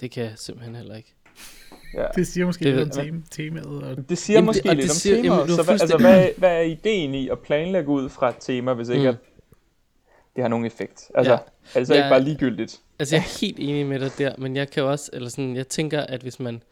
det 0.00 0.10
kan 0.10 0.24
jeg 0.24 0.32
simpelthen 0.36 0.74
heller 0.74 0.96
ikke. 0.96 1.14
Ja. 1.94 2.06
Det 2.16 2.26
siger 2.26 2.46
måske 2.46 2.64
Det 2.64 2.74
lidt 2.76 2.96
ved- 2.96 3.02
om 3.02 3.04
tema, 3.04 3.22
temaet. 3.30 3.82
Og 3.82 4.08
Det 4.08 4.18
siger 4.18 4.36
Jamen, 4.36 4.46
måske 4.46 4.62
det- 4.62 4.70
og 4.70 4.76
lidt 4.76 4.82
det 4.84 4.90
om 4.90 4.94
siger- 4.94 5.16
temaet, 5.16 5.40
jamen, 5.40 5.56
så 5.56 5.62
hvad, 5.62 5.80
altså, 5.80 5.98
hvad, 5.98 6.28
hvad 6.38 6.56
er 6.56 6.60
ideen 6.60 7.14
i 7.14 7.28
at 7.28 7.38
planlægge 7.38 7.88
ud 7.90 8.08
fra 8.08 8.28
et 8.28 8.36
tema, 8.40 8.72
hvis 8.74 8.88
ikke 8.88 9.02
Mm. 9.02 9.08
at 9.08 9.16
det 10.36 10.42
har 10.44 10.48
nogen 10.48 10.66
effekt? 10.66 11.10
Altså, 11.14 11.32
Ja. 11.32 11.38
er 11.74 11.78
det 11.78 11.86
så 11.86 11.94
Ja. 11.94 12.00
ikke 12.00 12.10
bare 12.10 12.22
ligegyldigt? 12.22 12.80
Altså 12.98 13.16
jeg 13.16 13.20
er 13.22 13.40
helt 13.40 13.58
enig 13.60 13.86
med 13.86 14.00
dig 14.00 14.10
der, 14.18 14.34
men 14.38 14.56
jeg 14.56 14.70
kan 14.70 14.82
også, 14.82 15.10
eller 15.12 15.28
sådan, 15.28 15.56
jeg 15.56 15.68
tænker, 15.68 16.00
at 16.00 16.20
hvis 16.22 16.40
man 16.40 16.62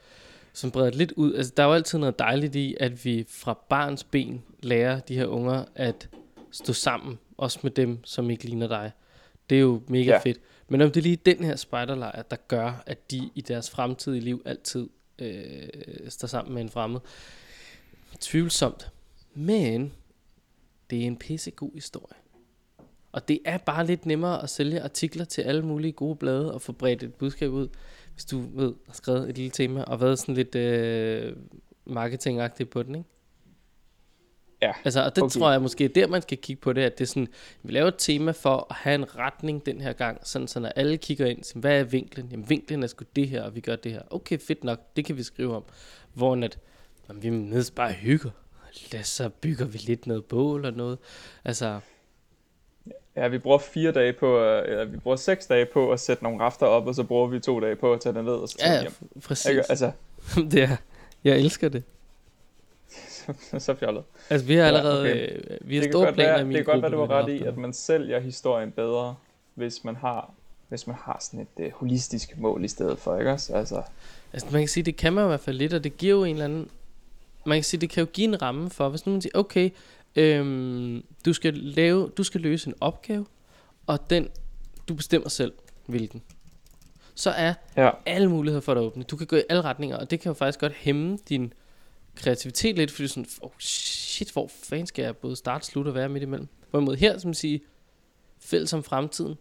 som 0.52 0.70
breder 0.70 0.86
det 0.90 0.94
lidt 0.98 1.12
ud, 1.12 1.34
altså 1.34 1.52
der 1.56 1.62
er 1.62 1.66
jo 1.66 1.72
altid 1.72 1.98
noget 1.98 2.18
dejligt 2.18 2.54
i, 2.54 2.76
at 2.80 3.04
vi 3.04 3.24
fra 3.28 3.58
barns 3.68 4.04
ben 4.04 4.42
lærer 4.62 5.00
de 5.00 5.14
her 5.14 5.26
unger 5.26 5.64
at 5.74 6.08
stå 6.50 6.72
sammen, 6.72 7.18
også 7.38 7.58
med 7.62 7.70
dem, 7.70 8.04
som 8.04 8.30
ikke 8.30 8.44
ligner 8.44 8.68
dig. 8.68 8.92
Det 9.50 9.56
er 9.56 9.60
jo 9.60 9.82
mega 9.88 10.10
ja. 10.10 10.18
fedt. 10.18 10.38
Men 10.68 10.80
om 10.80 10.90
det 10.90 11.00
er 11.00 11.02
lige 11.02 11.16
den 11.16 11.44
her 11.44 11.56
spejderlejr, 11.56 12.22
der 12.22 12.36
gør, 12.48 12.82
at 12.86 13.10
de 13.10 13.30
i 13.34 13.40
deres 13.40 13.70
fremtidige 13.70 14.20
liv 14.20 14.42
altid 14.44 14.88
øh, 15.18 15.68
står 16.08 16.28
sammen 16.28 16.54
med 16.54 16.62
en 16.62 16.68
fremmed. 16.70 17.00
Tvivlsomt. 18.20 18.90
Men 19.34 19.92
det 20.90 21.02
er 21.02 21.06
en 21.06 21.16
pissegod 21.16 21.70
historie. 21.74 22.14
Og 23.14 23.28
det 23.28 23.38
er 23.44 23.58
bare 23.58 23.86
lidt 23.86 24.06
nemmere 24.06 24.42
at 24.42 24.50
sælge 24.50 24.82
artikler 24.82 25.24
til 25.24 25.42
alle 25.42 25.62
mulige 25.62 25.92
gode 25.92 26.16
blade 26.16 26.54
og 26.54 26.62
få 26.62 26.72
bredt 26.72 27.02
et 27.02 27.14
budskab 27.14 27.50
ud, 27.50 27.68
hvis 28.12 28.24
du 28.24 28.42
ved, 28.54 28.74
har 28.86 28.94
skrevet 28.94 29.28
et 29.28 29.36
lille 29.36 29.50
tema 29.50 29.82
og 29.82 30.00
været 30.00 30.18
sådan 30.18 30.34
lidt 30.34 30.54
øh, 30.54 31.36
marketingagtig 31.86 32.68
på 32.68 32.82
den, 32.82 32.94
ikke? 32.94 33.08
Ja, 34.62 34.72
Altså, 34.84 35.04
og 35.04 35.16
det 35.16 35.24
okay. 35.24 35.38
tror 35.38 35.50
jeg 35.50 35.62
måske 35.62 35.84
er 35.84 35.88
der, 35.88 36.06
man 36.06 36.22
skal 36.22 36.38
kigge 36.38 36.60
på 36.60 36.72
det, 36.72 36.82
at 36.82 36.98
det 36.98 37.04
er 37.04 37.08
sådan, 37.08 37.28
vi 37.62 37.72
laver 37.72 37.88
et 37.88 37.94
tema 37.98 38.30
for 38.30 38.66
at 38.70 38.76
have 38.76 38.94
en 38.94 39.16
retning 39.16 39.66
den 39.66 39.80
her 39.80 39.92
gang, 39.92 40.26
sådan 40.26 40.48
så 40.48 40.60
når 40.60 40.68
alle 40.68 40.96
kigger 40.96 41.26
ind, 41.26 41.44
siger, 41.44 41.60
hvad 41.60 41.80
er 41.80 41.84
vinklen? 41.84 42.28
Jamen, 42.30 42.50
vinklen 42.50 42.82
er 42.82 42.86
sgu 42.86 43.04
det 43.16 43.28
her, 43.28 43.42
og 43.42 43.54
vi 43.54 43.60
gør 43.60 43.76
det 43.76 43.92
her. 43.92 44.02
Okay, 44.10 44.38
fedt 44.38 44.64
nok, 44.64 44.96
det 44.96 45.04
kan 45.04 45.16
vi 45.16 45.22
skrive 45.22 45.56
om. 45.56 45.64
Hvor 46.14 46.44
at, 46.44 46.58
jamen, 47.08 47.22
vi 47.22 47.28
er 47.28 47.32
nede 47.32 47.72
bare 47.76 47.92
hygger. 47.92 48.30
Lad 48.92 49.02
så 49.02 49.28
bygger 49.28 49.64
vi 49.64 49.78
lidt 49.78 50.06
noget 50.06 50.24
bål 50.24 50.64
og 50.64 50.72
noget. 50.72 50.98
Altså, 51.44 51.80
Ja, 53.16 53.28
vi 53.28 53.38
bruger 53.38 53.58
fire 53.58 53.92
dage 53.92 54.12
på, 54.12 54.38
øh, 54.38 54.62
eller 54.68 54.84
vi 54.84 54.96
bruger 54.96 55.16
seks 55.16 55.46
dage 55.46 55.66
på 55.66 55.92
at 55.92 56.00
sætte 56.00 56.22
nogle 56.22 56.40
rafter 56.40 56.66
op, 56.66 56.86
og 56.86 56.94
så 56.94 57.04
bruger 57.04 57.26
vi 57.26 57.40
to 57.40 57.60
dage 57.60 57.76
på 57.76 57.92
at 57.92 58.00
tage 58.00 58.14
den 58.14 58.24
ned 58.24 58.32
og 58.32 58.48
så 58.48 58.56
tage 58.58 58.72
ja, 58.72 58.80
hjem. 58.80 58.92
ja, 59.14 59.20
præcis. 59.20 59.46
Ikke? 59.46 59.62
Altså, 59.68 59.90
det 60.52 60.62
er, 60.62 60.76
jeg 61.24 61.38
elsker 61.38 61.68
det. 61.68 61.82
så 63.58 63.74
fjollet. 63.74 64.02
Altså, 64.30 64.46
vi 64.46 64.54
har 64.54 64.60
Ja, 64.60 64.66
allerede, 64.66 65.00
okay. 65.00 65.36
øh, 65.50 65.58
vi 65.60 65.76
har 65.76 65.82
det 65.82 65.92
store 65.92 66.12
planer 66.12 66.32
være, 66.32 66.40
i 66.40 66.44
min 66.44 66.56
det 66.56 66.64
kan 66.64 66.72
godt 66.74 66.82
være, 66.82 66.92
du 66.92 67.06
har 67.06 67.22
ret 67.22 67.28
i, 67.32 67.42
at 67.42 67.56
man 67.56 67.72
sælger 67.72 68.20
historien 68.20 68.70
bedre, 68.70 69.14
hvis 69.54 69.84
man 69.84 69.96
har, 69.96 70.30
hvis 70.68 70.86
man 70.86 70.96
har 70.96 71.18
sådan 71.20 71.40
et 71.56 71.66
uh, 71.66 71.72
holistisk 71.72 72.38
mål 72.38 72.64
i 72.64 72.68
stedet 72.68 72.98
for, 72.98 73.18
ikke 73.18 73.32
også? 73.32 73.54
Altså, 73.54 73.82
Altså 74.32 74.48
man 74.52 74.60
kan 74.60 74.68
sige, 74.68 74.84
det 74.84 74.96
kan 74.96 75.12
man 75.12 75.24
i 75.24 75.26
hvert 75.28 75.40
fald 75.40 75.56
lidt, 75.56 75.72
og 75.74 75.84
det 75.84 75.96
giver 75.96 76.14
jo 76.16 76.24
en 76.24 76.32
eller 76.32 76.44
anden... 76.44 76.68
Man 77.46 77.56
kan 77.56 77.64
sige, 77.64 77.80
det 77.80 77.90
kan 77.90 78.00
jo 78.00 78.08
give 78.12 78.24
en 78.28 78.42
ramme 78.42 78.70
for, 78.70 78.88
hvis 78.88 79.06
nu 79.06 79.12
man 79.12 79.22
siger, 79.22 79.38
okay, 79.38 79.70
øhm, 80.16 81.04
du, 81.24 81.32
skal 81.32 81.54
lave, 81.54 82.10
du 82.16 82.22
skal 82.22 82.40
løse 82.40 82.68
en 82.68 82.74
opgave, 82.80 83.26
og 83.86 84.10
den, 84.10 84.28
du 84.88 84.94
bestemmer 84.94 85.28
selv, 85.28 85.52
hvilken. 85.86 86.22
Så 87.14 87.30
er 87.30 87.54
ja, 87.76 87.90
alle 88.06 88.28
muligheder 88.28 88.60
for 88.60 88.72
at 88.72 88.78
åbne. 88.78 89.02
Du 89.02 89.16
kan 89.16 89.26
gå 89.26 89.36
i 89.36 89.42
alle 89.48 89.62
retninger, 89.62 89.96
og 89.96 90.10
det 90.10 90.20
kan 90.20 90.30
jo 90.30 90.34
faktisk 90.34 90.60
godt 90.60 90.72
hæmme 90.72 91.18
din 91.28 91.52
kreativitet 92.14 92.76
lidt, 92.76 92.90
fordi 92.90 93.02
du 93.02 93.06
er 93.06 93.08
sådan, 93.08 93.26
oh 93.42 93.50
shit, 93.58 94.32
hvor 94.32 94.50
fanden 94.62 94.86
skal 94.86 95.02
jeg 95.02 95.16
både 95.16 95.36
starte, 95.36 95.66
slutte 95.66 95.88
og 95.88 95.94
være 95.94 96.08
midt 96.08 96.22
imellem. 96.22 96.48
Hvorimod 96.70 96.96
her, 96.96 97.18
som 97.18 97.34
siger, 97.34 97.58
fælles 98.38 98.72
om 98.72 98.82
fremtiden, 98.82 99.34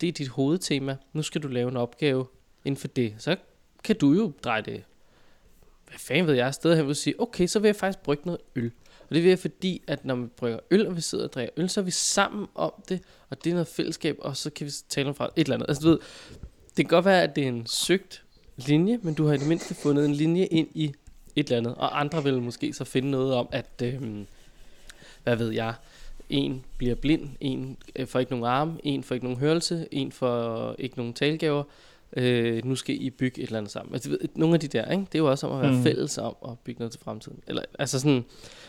det 0.00 0.08
er 0.08 0.12
dit 0.12 0.28
hovedtema. 0.28 0.96
Nu 1.12 1.22
skal 1.22 1.42
du 1.42 1.48
lave 1.48 1.70
en 1.70 1.76
opgave 1.76 2.26
inden 2.64 2.80
for 2.80 2.88
det. 2.88 3.14
Så 3.18 3.36
kan 3.84 3.96
du 3.96 4.12
jo 4.12 4.32
dreje 4.44 4.62
det. 4.62 4.84
Hvad 5.88 5.98
fanden 5.98 6.26
ved 6.26 6.34
jeg? 6.34 6.54
Stedet 6.54 6.76
hen 6.76 6.86
vil 6.86 6.94
sige, 6.94 7.20
okay, 7.20 7.46
så 7.46 7.58
vil 7.58 7.68
jeg 7.68 7.76
faktisk 7.76 7.98
brygge 8.02 8.22
noget 8.26 8.40
øl. 8.56 8.72
Og 9.10 9.14
det 9.14 9.22
vil 9.22 9.28
jeg, 9.28 9.38
fordi 9.38 9.82
at 9.86 10.04
når 10.04 10.14
vi 10.14 10.26
brygger 10.26 10.58
øl, 10.70 10.86
og 10.86 10.96
vi 10.96 11.00
sidder 11.00 11.24
og 11.24 11.32
drikker 11.32 11.52
øl, 11.56 11.68
så 11.68 11.80
er 11.80 11.84
vi 11.84 11.90
sammen 11.90 12.46
om 12.54 12.72
det, 12.88 13.00
og 13.30 13.44
det 13.44 13.50
er 13.50 13.54
noget 13.54 13.68
fællesskab, 13.68 14.16
og 14.18 14.36
så 14.36 14.50
kan 14.50 14.66
vi 14.66 14.72
tale 14.88 15.08
om 15.08 15.14
fra 15.14 15.30
et 15.36 15.44
eller 15.44 15.54
andet. 15.54 15.68
Altså 15.68 15.82
du 15.82 15.88
ved, 15.88 15.98
det 16.76 16.76
kan 16.76 16.84
godt 16.86 17.04
være, 17.04 17.22
at 17.22 17.36
det 17.36 17.44
er 17.44 17.48
en 17.48 17.66
søgt 17.66 18.22
linje, 18.56 18.98
men 19.02 19.14
du 19.14 19.26
har 19.26 19.34
i 19.34 19.36
det 19.36 19.48
mindste 19.48 19.74
fundet 19.74 20.04
en 20.04 20.12
linje 20.12 20.44
ind 20.44 20.68
i 20.74 20.94
et 21.36 21.46
eller 21.46 21.56
andet. 21.56 21.74
Og 21.74 22.00
andre 22.00 22.24
vil 22.24 22.42
måske 22.42 22.72
så 22.72 22.84
finde 22.84 23.10
noget 23.10 23.34
om, 23.34 23.48
at, 23.52 23.82
øh, 23.82 24.02
hvad 25.22 25.36
ved 25.36 25.50
jeg, 25.50 25.74
en 26.28 26.64
bliver 26.76 26.94
blind, 26.94 27.28
en 27.40 27.76
øh, 27.96 28.06
får 28.06 28.18
ikke 28.18 28.32
nogen 28.32 28.46
arme, 28.46 28.78
en 28.84 29.02
får 29.04 29.14
ikke 29.14 29.26
nogen 29.26 29.40
hørelse, 29.40 29.88
en 29.90 30.12
får 30.12 30.74
ikke 30.78 30.96
nogen 30.96 31.12
talgaver. 31.14 31.64
Øh, 32.16 32.64
nu 32.64 32.74
skal 32.74 33.02
I 33.02 33.10
bygge 33.10 33.40
et 33.42 33.46
eller 33.46 33.58
andet 33.58 33.72
sammen. 33.72 33.94
Altså, 33.94 34.18
nogle 34.34 34.54
af 34.54 34.60
de 34.60 34.68
der, 34.68 34.90
ikke? 34.90 35.00
det 35.12 35.14
er 35.14 35.18
jo 35.18 35.30
også 35.30 35.46
om 35.46 35.56
at 35.56 35.62
være 35.62 35.72
Mm. 35.76 35.82
fælles 35.82 36.18
om 36.18 36.36
at 36.48 36.58
bygge 36.64 36.78
noget 36.78 36.92
til 36.92 37.00
fremtiden. 37.00 37.38
Eller, 37.46 37.62
altså 37.78 38.00
sådan, 38.00 38.24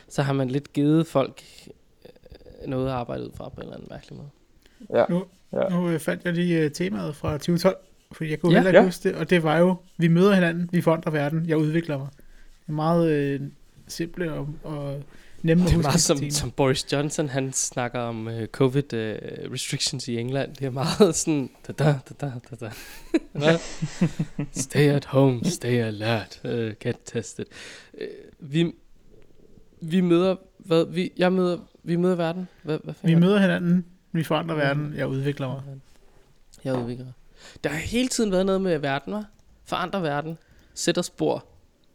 så 0.08 0.22
har 0.22 0.34
man 0.34 0.48
lidt 0.50 0.74
givet 0.74 1.08
folk 1.08 1.42
øh, 2.64 2.70
noget 2.70 2.88
at 2.88 2.94
arbejde 2.94 3.24
ud 3.26 3.32
fra 3.36 3.50
på 3.50 3.56
en 3.56 3.62
eller 3.62 3.74
anden 3.74 3.88
mærkelig 3.92 4.18
måde. 4.18 4.30
ja, 5.00 5.06
Nu, 5.10 5.24
Ja. 5.54 5.70
nu 5.70 5.90
øh, 5.90 6.00
fandt 6.00 6.26
jeg 6.26 6.34
lige 6.34 6.60
øh, 6.60 6.72
temaet 6.72 7.16
fra 7.16 7.32
2012, 7.34 7.76
fordi 8.12 8.30
jeg 8.30 8.40
kunne 8.40 8.52
Ja. 8.52 8.58
heller 8.58 8.70
ikke 8.70 8.80
Ja. 8.80 8.86
huske 8.86 9.10
det, 9.10 9.18
og 9.18 9.30
det 9.30 9.44
var 9.44 9.58
jo, 9.58 9.76
vi 9.98 10.08
møder 10.08 10.34
hinanden, 10.34 10.70
vi 10.72 10.82
forandrer 10.82 11.12
verden, 11.12 11.46
jeg 11.48 11.58
udvikler 11.58 11.98
mig. 11.98 12.08
Er 12.68 12.72
meget 12.72 13.12
øh, 13.12 13.42
simple 13.88 14.34
og, 14.34 14.48
og 14.64 15.04
nemme 15.44 15.64
Det 15.64 15.74
er 15.74 15.78
meget 15.78 16.02
som, 16.02 16.30
som 16.30 16.52
Boris 16.52 16.94
Johnson, 16.94 17.30
han 17.30 17.54
snakker 17.54 18.00
om 18.00 18.28
uh, 18.28 18.46
covid 18.46 18.94
uh, 18.94 19.00
restrictions 19.54 20.08
i 20.08 20.18
England. 20.18 20.56
Det 20.56 20.66
er 20.66 20.70
meget 20.70 21.16
sådan, 21.16 21.50
da 21.68 21.74
da 21.74 21.96
da 22.10 22.14
da 22.22 22.32
da 22.60 22.72
da. 23.40 23.58
Stay 24.52 24.90
at 24.90 25.06
home, 25.06 25.46
stay 25.46 25.82
alert, 25.82 26.42
uh, 26.44 26.52
get 26.80 26.96
tested. 27.06 27.46
Uh, 27.94 28.00
vi, 28.40 28.72
vi 29.82 30.02
møder, 30.02 30.36
hvad, 30.58 30.86
vi, 30.86 31.12
jeg 31.18 31.34
møder, 31.34 31.58
vi 31.84 31.96
møder 31.96 32.16
verden. 32.16 32.48
Hvad, 32.64 32.80
hvad 32.84 32.94
Vi 33.04 33.12
er 33.12 33.16
det? 33.16 33.22
møder 33.22 33.40
hinanden, 33.40 33.86
vi 34.12 34.24
forandrer 34.24 34.56
verden, 34.56 34.94
jeg 34.96 35.08
udvikler 35.08 35.48
mig. 35.48 35.62
Jeg 36.64 36.76
udvikler. 36.76 37.06
Der 37.64 37.70
har 37.70 37.78
hele 37.78 38.08
tiden 38.08 38.32
været 38.32 38.46
noget 38.46 38.62
med 38.62 38.78
verden, 38.78 39.14
var. 39.14 39.26
Forandre 39.66 40.02
verden. 40.02 40.38
Sætter 40.74 41.02
spor 41.02 41.46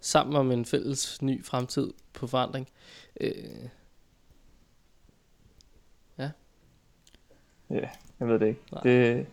sammen 0.01 0.37
om 0.37 0.53
en 0.53 0.65
fælles 0.65 1.23
ny 1.23 1.45
fremtid 1.45 1.93
på 2.15 2.27
forandring. 2.27 2.69
Øh, 3.20 3.68
ja, 7.70 7.88
jeg 8.20 8.29
ved 8.29 8.38
det 8.38 8.46
ikke. 8.46 8.61
Nej. 8.72 8.83
Det, 8.83 9.26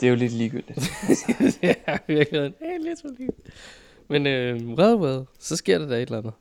det 0.00 0.06
er 0.06 0.10
jo 0.10 0.16
lidt 0.16 0.32
ligegyldigt. 0.32 0.78
ja, 1.62 1.98
virkelig. 2.06 2.40
Det 2.40 2.54
er 2.60 2.78
lidt 2.78 3.00
for 3.00 3.08
lige. 3.18 3.30
Men 4.08 4.26
øh, 4.26 4.66
well, 4.78 4.94
well, 4.94 5.26
så 5.38 5.56
sker 5.56 5.78
der 5.78 5.88
da 5.88 5.94
et 5.94 6.02
eller 6.02 6.18
andet. 6.18 6.32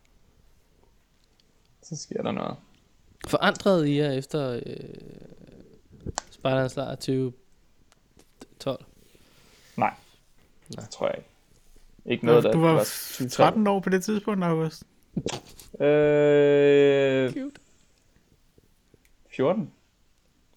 Så 1.84 1.96
sker 1.96 2.24
der 2.24 2.32
noget. 2.32 2.58
Forandrede 3.28 3.92
I 3.92 4.00
jer 4.00 4.12
efter 4.12 4.62
øh, 4.66 4.76
Spejderens 6.32 6.76
lejr 6.76 6.96
2012? 6.96 8.86
Nej, 9.78 9.94
Nej. 10.76 10.84
det 10.84 10.90
tror 10.90 11.08
jeg 11.08 11.18
ikke. 11.18 11.30
Ikke 12.06 12.26
noget, 12.26 12.44
der 12.44 12.52
du 12.52 12.60
var 12.60 12.78
2012. 12.78 13.30
13 13.30 13.68
år 13.68 13.80
på 13.80 13.90
det 13.90 14.04
tidspunkt, 14.04 14.44
August. 14.44 14.84
Øh, 15.86 17.34
Cute. 17.34 17.52
14? 19.36 19.72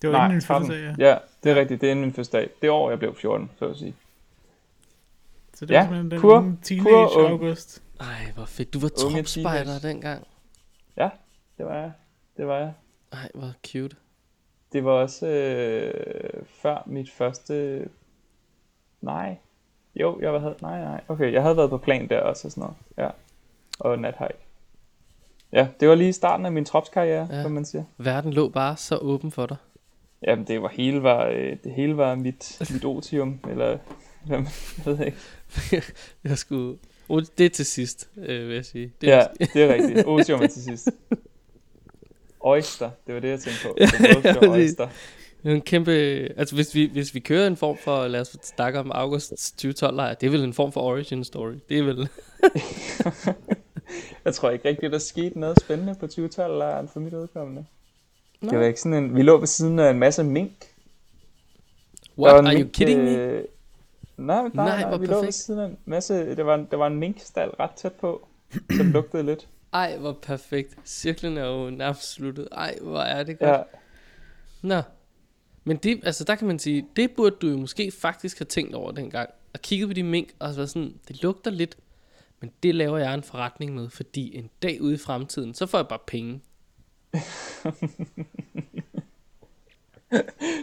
Det 0.02 0.10
var 0.10 0.16
Nej, 0.16 0.24
inden 0.24 0.34
min 0.36 0.40
13. 0.40 0.68
fødselsdag, 0.70 0.98
ja. 1.04 1.08
Ja, 1.10 1.18
det 1.44 1.52
er 1.52 1.56
rigtigt. 1.60 1.80
Det 1.80 1.86
er 1.86 1.90
inden 1.90 2.04
min 2.04 2.12
fødselsdag. 2.14 2.50
Det 2.62 2.70
år, 2.70 2.90
jeg 2.90 2.98
blev 2.98 3.14
14, 3.16 3.50
så 3.58 3.68
at 3.68 3.76
sige. 3.76 3.94
Så 5.54 5.66
det 5.66 5.74
Ja, 5.74 5.78
var 5.78 5.84
simpelthen 5.84 6.10
den 6.10 6.20
pur- 6.20 6.34
unge 6.36 6.50
pur 6.52 6.58
teenage 6.62 7.16
ung. 7.18 7.30
August. 7.30 7.82
Ej, 8.00 8.32
hvor 8.34 8.44
fedt. 8.44 8.74
Du 8.74 8.78
var 8.80 8.88
tropspejder 8.88 9.78
dengang. 9.82 10.26
Det 11.58 11.66
var 11.66 11.74
jeg. 11.76 11.92
Det 12.36 12.46
var 12.46 12.58
jeg. 12.58 12.72
Ej, 13.12 13.30
hvor 13.34 13.52
cute. 13.66 13.96
Det 14.72 14.84
var 14.84 14.90
også 14.92 15.26
øh, 15.26 16.42
før 16.46 16.82
mit 16.86 17.10
første... 17.10 17.88
Nej. 19.00 19.36
Jo, 19.94 20.20
jeg 20.20 20.40
havde... 20.40 20.54
Nej, 20.62 20.80
nej. 20.80 21.00
Okay, 21.08 21.32
jeg 21.32 21.42
havde 21.42 21.56
været 21.56 21.70
på 21.70 21.78
plan 21.78 22.08
der 22.08 22.20
også 22.20 22.48
og 22.48 22.52
sådan 22.52 22.60
noget. 22.62 22.76
Ja. 22.98 23.10
Og 23.80 23.98
nathike. 23.98 24.38
Ja, 25.52 25.66
det 25.80 25.88
var 25.88 25.94
lige 25.94 26.12
starten 26.12 26.46
af 26.46 26.52
min 26.52 26.64
tropskarriere, 26.64 27.28
Ja. 27.30 27.42
som 27.42 27.52
man 27.52 27.64
siger. 27.64 27.84
Verden 27.98 28.32
lå 28.32 28.48
bare 28.48 28.76
så 28.76 28.96
åben 28.96 29.30
for 29.30 29.46
dig. 29.46 29.56
Jamen, 30.26 30.44
det 30.46 30.62
var 30.62 30.68
hele 30.68 31.02
var, 31.02 31.26
øh, 31.26 31.56
det 31.64 31.72
hele 31.76 31.96
var 31.96 32.14
mit, 32.14 32.62
mit 32.72 32.84
otium, 32.84 33.40
eller 33.50 33.78
hvad 34.26 34.38
jeg 34.38 34.46
ved 34.84 35.06
ikke. 35.06 35.18
Jeg 36.24 36.38
skulle... 36.38 36.78
Oh, 37.08 37.22
det 37.38 37.46
er 37.46 37.50
til 37.50 37.66
sidst, 37.66 38.08
øh, 38.16 38.48
vil 38.48 38.54
jeg 38.54 38.64
sige. 38.64 38.92
Det 39.00 39.06
Ja, 39.06 39.18
er 39.40 39.46
det 39.54 39.62
er 39.62 39.74
rigtigt. 39.74 40.06
Otium 40.06 40.42
er 40.42 40.46
til 40.46 40.62
sidst. 40.62 40.88
Oyster, 42.40 42.90
det 43.06 43.14
var 43.14 43.20
det, 43.20 43.28
jeg 43.28 43.40
tænkte 43.40 43.62
på. 43.68 43.76
Ja, 44.24 44.48
Oyster. 44.50 44.88
Det 45.42 45.50
er 45.50 45.54
en 45.54 45.60
kæmpe... 45.60 45.90
Altså, 46.36 46.54
hvis 46.54 46.74
vi, 46.74 46.90
hvis 46.92 47.14
vi 47.14 47.20
kører 47.20 47.46
en 47.46 47.56
form 47.56 47.76
for... 47.76 48.08
Lad 48.08 48.20
os 48.20 48.36
snakke 48.42 48.78
om 48.78 48.90
August 48.94 49.30
2012 49.30 49.96
lejr. 49.96 50.14
Det 50.14 50.26
er 50.26 50.30
vel 50.30 50.44
en 50.44 50.52
form 50.52 50.72
for 50.72 50.80
origin 50.80 51.24
story. 51.24 51.54
Det 51.68 51.78
er 51.78 51.82
vel... 51.82 52.08
Jeg 54.24 54.34
tror 54.34 54.50
ikke 54.50 54.68
rigtigt, 54.68 54.92
der 54.92 54.98
skete 54.98 55.40
noget 55.40 55.60
spændende 55.60 55.94
på 55.94 56.06
2012-lejren 56.06 56.88
for 56.88 57.00
mit 57.00 57.14
udkommende. 57.14 57.64
Nå. 58.40 58.50
Det 58.50 58.58
var 58.58 58.64
ikke 58.64 58.80
sådan 58.80 59.04
en... 59.04 59.16
Vi 59.16 59.22
lå 59.22 59.38
ved 59.38 59.46
siden 59.46 59.78
af 59.78 59.90
en 59.90 59.98
masse 59.98 60.24
mink. 60.24 60.52
What? 62.18 62.34
Are 62.34 62.52
you 62.52 62.58
mink, 62.58 62.72
kidding 62.72 63.04
me? 63.04 63.10
øh, 63.10 63.44
Nej, 64.16 64.42
nej, 64.42 64.50
Nej, 64.54 64.80
nej, 64.80 64.90
vi 64.98 65.06
lå 65.06 65.12
ved 65.12 65.18
perfekt. 65.20 65.34
siden 65.34 65.60
af 65.60 65.64
en 65.66 65.76
masse... 65.84 66.36
Det 66.36 66.46
var, 66.46 66.54
en- 66.54 66.68
der 66.70 66.76
var 66.76 66.86
en 66.86 66.96
minkstal 66.96 67.48
ret 67.50 67.70
tæt 67.70 67.92
på, 67.92 68.28
som 68.76 68.86
lugtede 68.96 69.22
lidt. 69.22 69.48
Ej, 69.72 69.96
hvor 69.98 70.12
perfekt. 70.22 70.76
Cirklen 70.84 71.36
er 71.38 71.46
jo 71.46 71.70
nærmest 71.70 72.12
sluttet. 72.12 72.48
Ej, 72.52 72.78
hvor 72.82 73.00
er 73.00 73.22
det 73.22 73.38
godt. 73.38 73.50
Ja, 73.50 73.62
Nå. 74.62 74.82
Men 75.64 75.76
det, 75.76 76.00
altså 76.04 76.24
der 76.24 76.34
kan 76.34 76.46
man 76.46 76.58
sige, 76.58 76.86
det 76.96 77.10
burde 77.10 77.36
du 77.42 77.48
jo 77.48 77.56
måske 77.56 77.90
faktisk 77.90 78.38
have 78.38 78.46
tænkt 78.46 78.74
over 78.74 78.92
dengang. 78.92 79.30
Og 79.54 79.60
kigget 79.62 79.88
på 79.88 79.92
de 79.92 80.02
mink, 80.02 80.28
og 80.38 80.48
så 80.50 80.56
været 80.56 80.70
sådan, 80.70 80.94
det 81.08 81.22
lugter 81.22 81.50
lidt, 81.50 81.76
men 82.42 82.50
det 82.62 82.74
laver 82.74 82.98
jeg 82.98 83.14
en 83.14 83.22
forretning 83.22 83.74
med, 83.74 83.88
fordi 83.90 84.36
en 84.36 84.50
dag 84.62 84.82
ude 84.82 84.94
i 84.94 84.98
fremtiden, 84.98 85.54
så 85.54 85.66
får 85.66 85.78
jeg 85.78 85.88
bare 85.88 85.98
penge. 86.06 86.40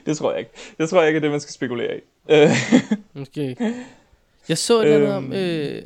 det 0.05 0.17
tror 0.17 0.31
jeg 0.31 0.39
ikke. 0.39 0.51
Det 0.77 0.89
tror 0.89 0.99
jeg 0.99 1.07
ikke 1.09 1.17
er 1.17 1.21
det, 1.21 1.31
man 1.31 1.39
skal 1.39 1.53
spekulere 1.53 1.97
i. 1.97 2.01
Måske 3.19 3.49
ikke. 3.49 3.73
Jeg 4.49 4.57
så 4.57 4.81
et 4.81 4.85
andet 4.85 5.11
om, 5.13 5.23
Øhm. 5.23 5.33
øh, 5.33 5.81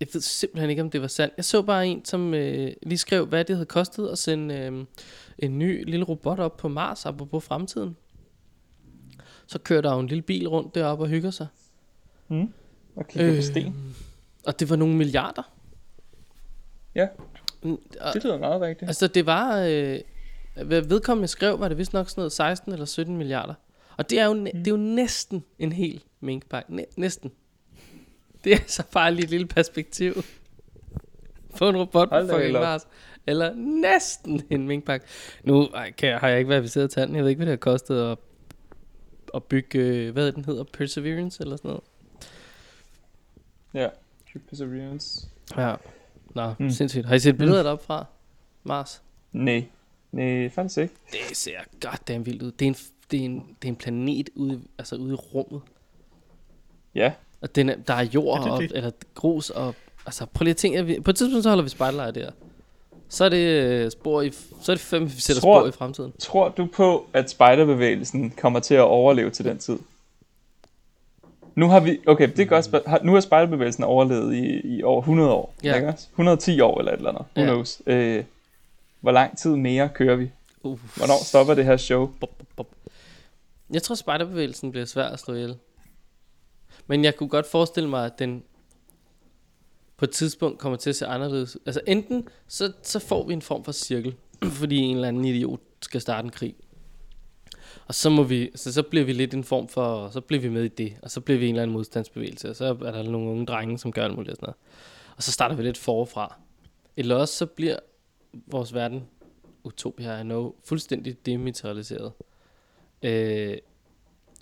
jeg 0.00 0.08
ved 0.12 0.20
simpelthen 0.20 0.70
ikke, 0.70 0.82
om 0.82 0.90
det 0.90 1.00
var 1.00 1.06
sandt. 1.06 1.34
Jeg 1.36 1.44
så 1.44 1.62
bare 1.62 1.86
en, 1.86 2.04
som 2.04 2.34
øh, 2.34 2.72
lige 2.82 2.98
skrev, 2.98 3.26
hvad 3.26 3.44
det 3.44 3.56
havde 3.56 3.66
kostet 3.66 4.08
at 4.08 4.18
sende 4.18 4.54
øh, 4.54 4.84
en 5.38 5.58
ny 5.58 5.84
lille 5.90 6.04
robot 6.04 6.38
op 6.38 6.56
på 6.56 6.68
Mars, 6.68 7.06
apropos 7.06 7.44
fremtiden. 7.44 7.96
Så 9.46 9.58
kører 9.58 9.80
der 9.80 9.94
jo 9.94 10.00
en 10.00 10.06
lille 10.06 10.22
bil 10.22 10.48
rundt 10.48 10.74
deroppe 10.74 11.04
og 11.04 11.08
hygger 11.08 11.30
sig. 11.30 11.46
og 12.96 13.08
kigge 13.08 13.28
Øh. 13.30 13.36
på 13.36 13.42
sten. 13.42 13.94
Og 14.46 14.60
det 14.60 14.70
var 14.70 14.76
nogle 14.76 14.96
milliarder. 14.96 15.52
Ja, 16.94 17.08
Mm, 17.62 17.78
det 18.12 18.24
lyder 18.24 18.38
meget 18.38 18.60
rigtigt. 18.60 18.88
altså 18.88 19.06
det 19.06 19.26
var, 19.26 19.58
øh, 19.60 20.00
hvad 20.66 20.80
vedkommende 20.80 21.28
skrev, 21.28 21.60
var 21.60 21.68
det 21.68 21.78
vist 21.78 21.92
nok 21.92 22.08
sådan 22.10 22.20
noget 22.20 22.32
16 22.32 22.72
eller 22.72 22.86
17 22.86 23.16
milliarder. 23.16 23.54
Og 23.96 24.10
det 24.10 24.20
er 24.20 24.26
jo, 24.26 24.34
næ- 24.34 24.50
det 24.50 24.66
er 24.66 24.70
jo 24.70 24.76
næsten 24.76 25.44
en 25.58 25.72
hel 25.72 26.02
minkpakke. 26.20 26.74
Næ- 26.76 26.84
næsten. 26.96 27.32
Det 28.44 28.52
er 28.52 28.58
så 28.66 28.82
bare 28.92 29.14
lige 29.14 29.24
et 29.24 29.30
lille 29.30 29.46
perspektiv. 29.46 30.14
På 31.58 31.68
en 31.68 31.76
robot 31.76 32.08
på 32.08 32.20
fucking. 32.28 32.52
Mars. 32.52 32.86
Eller 33.26 33.54
næsten 33.56 34.42
en 34.50 34.66
minkpakke. 34.68 35.06
Nu 35.44 35.68
kan 35.98 36.08
jeg, 36.08 36.18
har 36.18 36.28
jeg 36.28 36.38
ikke 36.38 36.48
verificeret 36.48 36.90
tanden. 36.90 37.16
Jeg 37.16 37.22
ved 37.24 37.30
ikke, 37.30 37.38
hvad 37.38 37.46
det 37.46 37.52
har 37.52 37.72
kostet 37.72 38.10
at, 38.12 38.18
at 39.34 39.44
bygge, 39.44 39.78
øh, 39.78 40.12
hvad 40.12 40.32
den 40.32 40.44
hedder, 40.44 40.64
Perseverance 40.72 41.42
eller 41.42 41.56
sådan 41.56 41.68
noget. 41.68 41.82
Ja, 43.74 43.88
Perseverance. 44.38 45.26
Ja. 45.56 45.74
Nå, 46.34 46.48
Mm. 46.48 46.54
mm. 46.64 46.70
sindssygt. 46.70 47.06
Har 47.06 47.14
I 47.14 47.18
set 47.18 47.38
billeder 47.38 47.62
deroppe 47.62 47.84
fra 47.84 48.04
Mars? 48.64 49.02
Nej, 49.32 49.64
nej, 50.12 50.48
faktisk 50.50 50.78
ikke. 50.78 50.94
Det 51.12 51.36
ser 51.36 51.58
goddamn 51.80 52.26
vildt 52.26 52.42
ud. 52.42 52.52
Det 52.52 52.64
er 52.64 52.68
en, 52.68 52.76
det 53.10 53.20
er 53.20 53.24
en, 53.24 53.34
det 53.62 53.68
er 53.68 53.72
en 53.72 53.76
planet 53.76 54.30
ude, 54.34 54.60
altså 54.78 54.96
ude 54.96 55.12
i 55.12 55.14
rummet. 55.16 55.60
Ja, 56.94 57.12
Og 57.40 57.54
den 57.56 57.68
er, 57.68 57.76
der 57.76 57.94
er 57.94 58.02
jord 58.02 58.38
Ja, 58.38 58.44
det 58.44 58.50
er 58.50 58.52
og, 58.52 58.62
eller 58.74 58.90
grus 59.14 59.50
og... 59.50 59.74
Altså 60.06 60.26
prøv 60.26 60.44
lige 60.44 60.50
at 60.50 60.56
tænke, 60.56 60.78
at 60.78 60.86
vi, 60.88 61.00
på 61.00 61.10
et 61.10 61.16
tidspunkt 61.16 61.42
så 61.42 61.48
holder 61.48 61.62
vi 61.64 61.68
spejderlejr 61.70 62.10
der. 62.10 62.30
Så 63.08 63.24
er 63.24 63.28
det 63.28 63.36
øh, 63.62 63.90
spor 63.90 64.22
i, 64.22 64.30
så 64.62 64.72
er 64.72 64.76
det 64.76 64.80
fem, 64.80 65.04
vi 65.06 65.10
sætter 65.10 65.40
Tror- 65.42 65.60
spor 65.60 65.68
i 65.68 65.72
fremtiden. 65.72 66.12
tror 66.18 66.48
du 66.48 66.68
på, 66.74 67.06
at 67.12 67.30
spejderbevægelsen 67.30 68.30
kommer 68.30 68.60
til 68.60 68.74
at 68.74 68.80
overleve 68.82 69.30
til 69.30 69.44
den 69.44 69.58
tid? 69.58 69.78
Nu 71.54 71.68
har 71.68 71.80
vi, 71.80 71.98
okay, 72.06 72.28
det 72.28 72.38
er 72.38 72.44
godt, 72.44 73.04
nu 73.04 73.12
har 73.12 73.20
spejderbevægelsen 73.20 73.84
overlevet 73.84 74.34
i, 74.34 74.76
i 74.76 74.82
over 74.82 75.00
100 75.00 75.30
år, 75.32 75.54
Ja. 75.64 75.74
ikke 75.74 75.88
også? 75.88 76.06
110 76.12 76.60
år 76.60 76.78
eller 76.78 76.92
et 76.92 76.96
eller 76.96 77.10
andet, 77.10 77.24
who 77.36 77.42
Ja. 77.44 77.52
knows. 77.52 77.82
Øh, 77.86 78.24
hvor 79.00 79.12
lang 79.12 79.38
tid 79.38 79.56
mere 79.56 79.88
kører 79.94 80.16
vi? 80.16 80.30
Uh. 80.62 80.80
Hvornår 80.96 81.24
stopper 81.24 81.54
det 81.54 81.64
her 81.64 81.76
show? 81.76 82.06
Bop, 82.20 82.30
bop, 82.38 82.46
bop. 82.56 82.66
Jeg 83.70 83.82
tror, 83.82 83.94
spejderbevægelsen 83.94 84.70
bliver 84.70 84.86
svær 84.86 85.04
at 85.04 85.18
slå 85.20 85.34
ihjel. 85.34 85.56
Men 86.86 87.04
jeg 87.04 87.16
kunne 87.16 87.28
godt 87.28 87.46
forestille 87.46 87.88
mig, 87.88 88.04
at 88.06 88.18
den 88.18 88.42
på 89.96 90.04
et 90.04 90.10
tidspunkt 90.10 90.58
kommer 90.58 90.76
til 90.76 90.90
at 90.90 90.96
se 90.96 91.06
anderledes. 91.06 91.56
Altså 91.66 91.80
enten, 91.86 92.28
så, 92.48 92.72
så 92.82 92.98
får 92.98 93.26
vi 93.26 93.32
en 93.32 93.42
form 93.42 93.64
for 93.64 93.72
cirkel, 93.72 94.14
fordi 94.60 94.76
en 94.76 94.94
eller 94.94 95.08
anden 95.08 95.24
idiot 95.24 95.60
skal 95.82 96.00
starte 96.00 96.24
en 96.24 96.30
krig. 96.30 96.54
Og 97.86 97.94
så 97.94 98.10
må 98.10 98.22
vi, 98.22 98.50
så, 98.54 98.72
så 98.72 98.82
bliver 98.82 99.04
vi 99.04 99.12
lidt 99.12 99.34
en 99.34 99.44
form 99.44 99.68
for, 99.68 100.10
så 100.10 100.20
bliver 100.20 100.40
vi 100.40 100.48
med 100.48 100.64
i 100.64 100.68
det, 100.68 100.96
og 101.02 101.10
så 101.10 101.20
bliver 101.20 101.38
vi 101.38 101.46
en 101.46 101.54
eller 101.54 101.62
anden 101.62 101.74
modstandsbevægelse, 101.74 102.50
og 102.50 102.56
så 102.56 102.64
er 102.64 102.90
der 102.90 103.02
nogle 103.02 103.30
unge 103.30 103.46
drenge, 103.46 103.78
som 103.78 103.92
gør 103.92 104.04
alt 104.04 104.14
muligt 104.14 104.30
og 104.30 104.36
sådan 104.36 104.46
noget. 104.46 104.56
Og 105.16 105.22
så 105.22 105.32
starter 105.32 105.56
vi 105.56 105.62
lidt 105.62 105.78
forfra. 105.78 106.36
Eller 106.96 107.16
også 107.16 107.34
så 107.34 107.46
bliver 107.46 107.76
vores 108.46 108.74
verden, 108.74 109.04
utopia, 109.64 110.20
I 110.20 110.22
know, 110.22 110.54
fuldstændig 110.64 111.26
dematerialiseret. 111.26 112.12
Øh, 113.02 113.58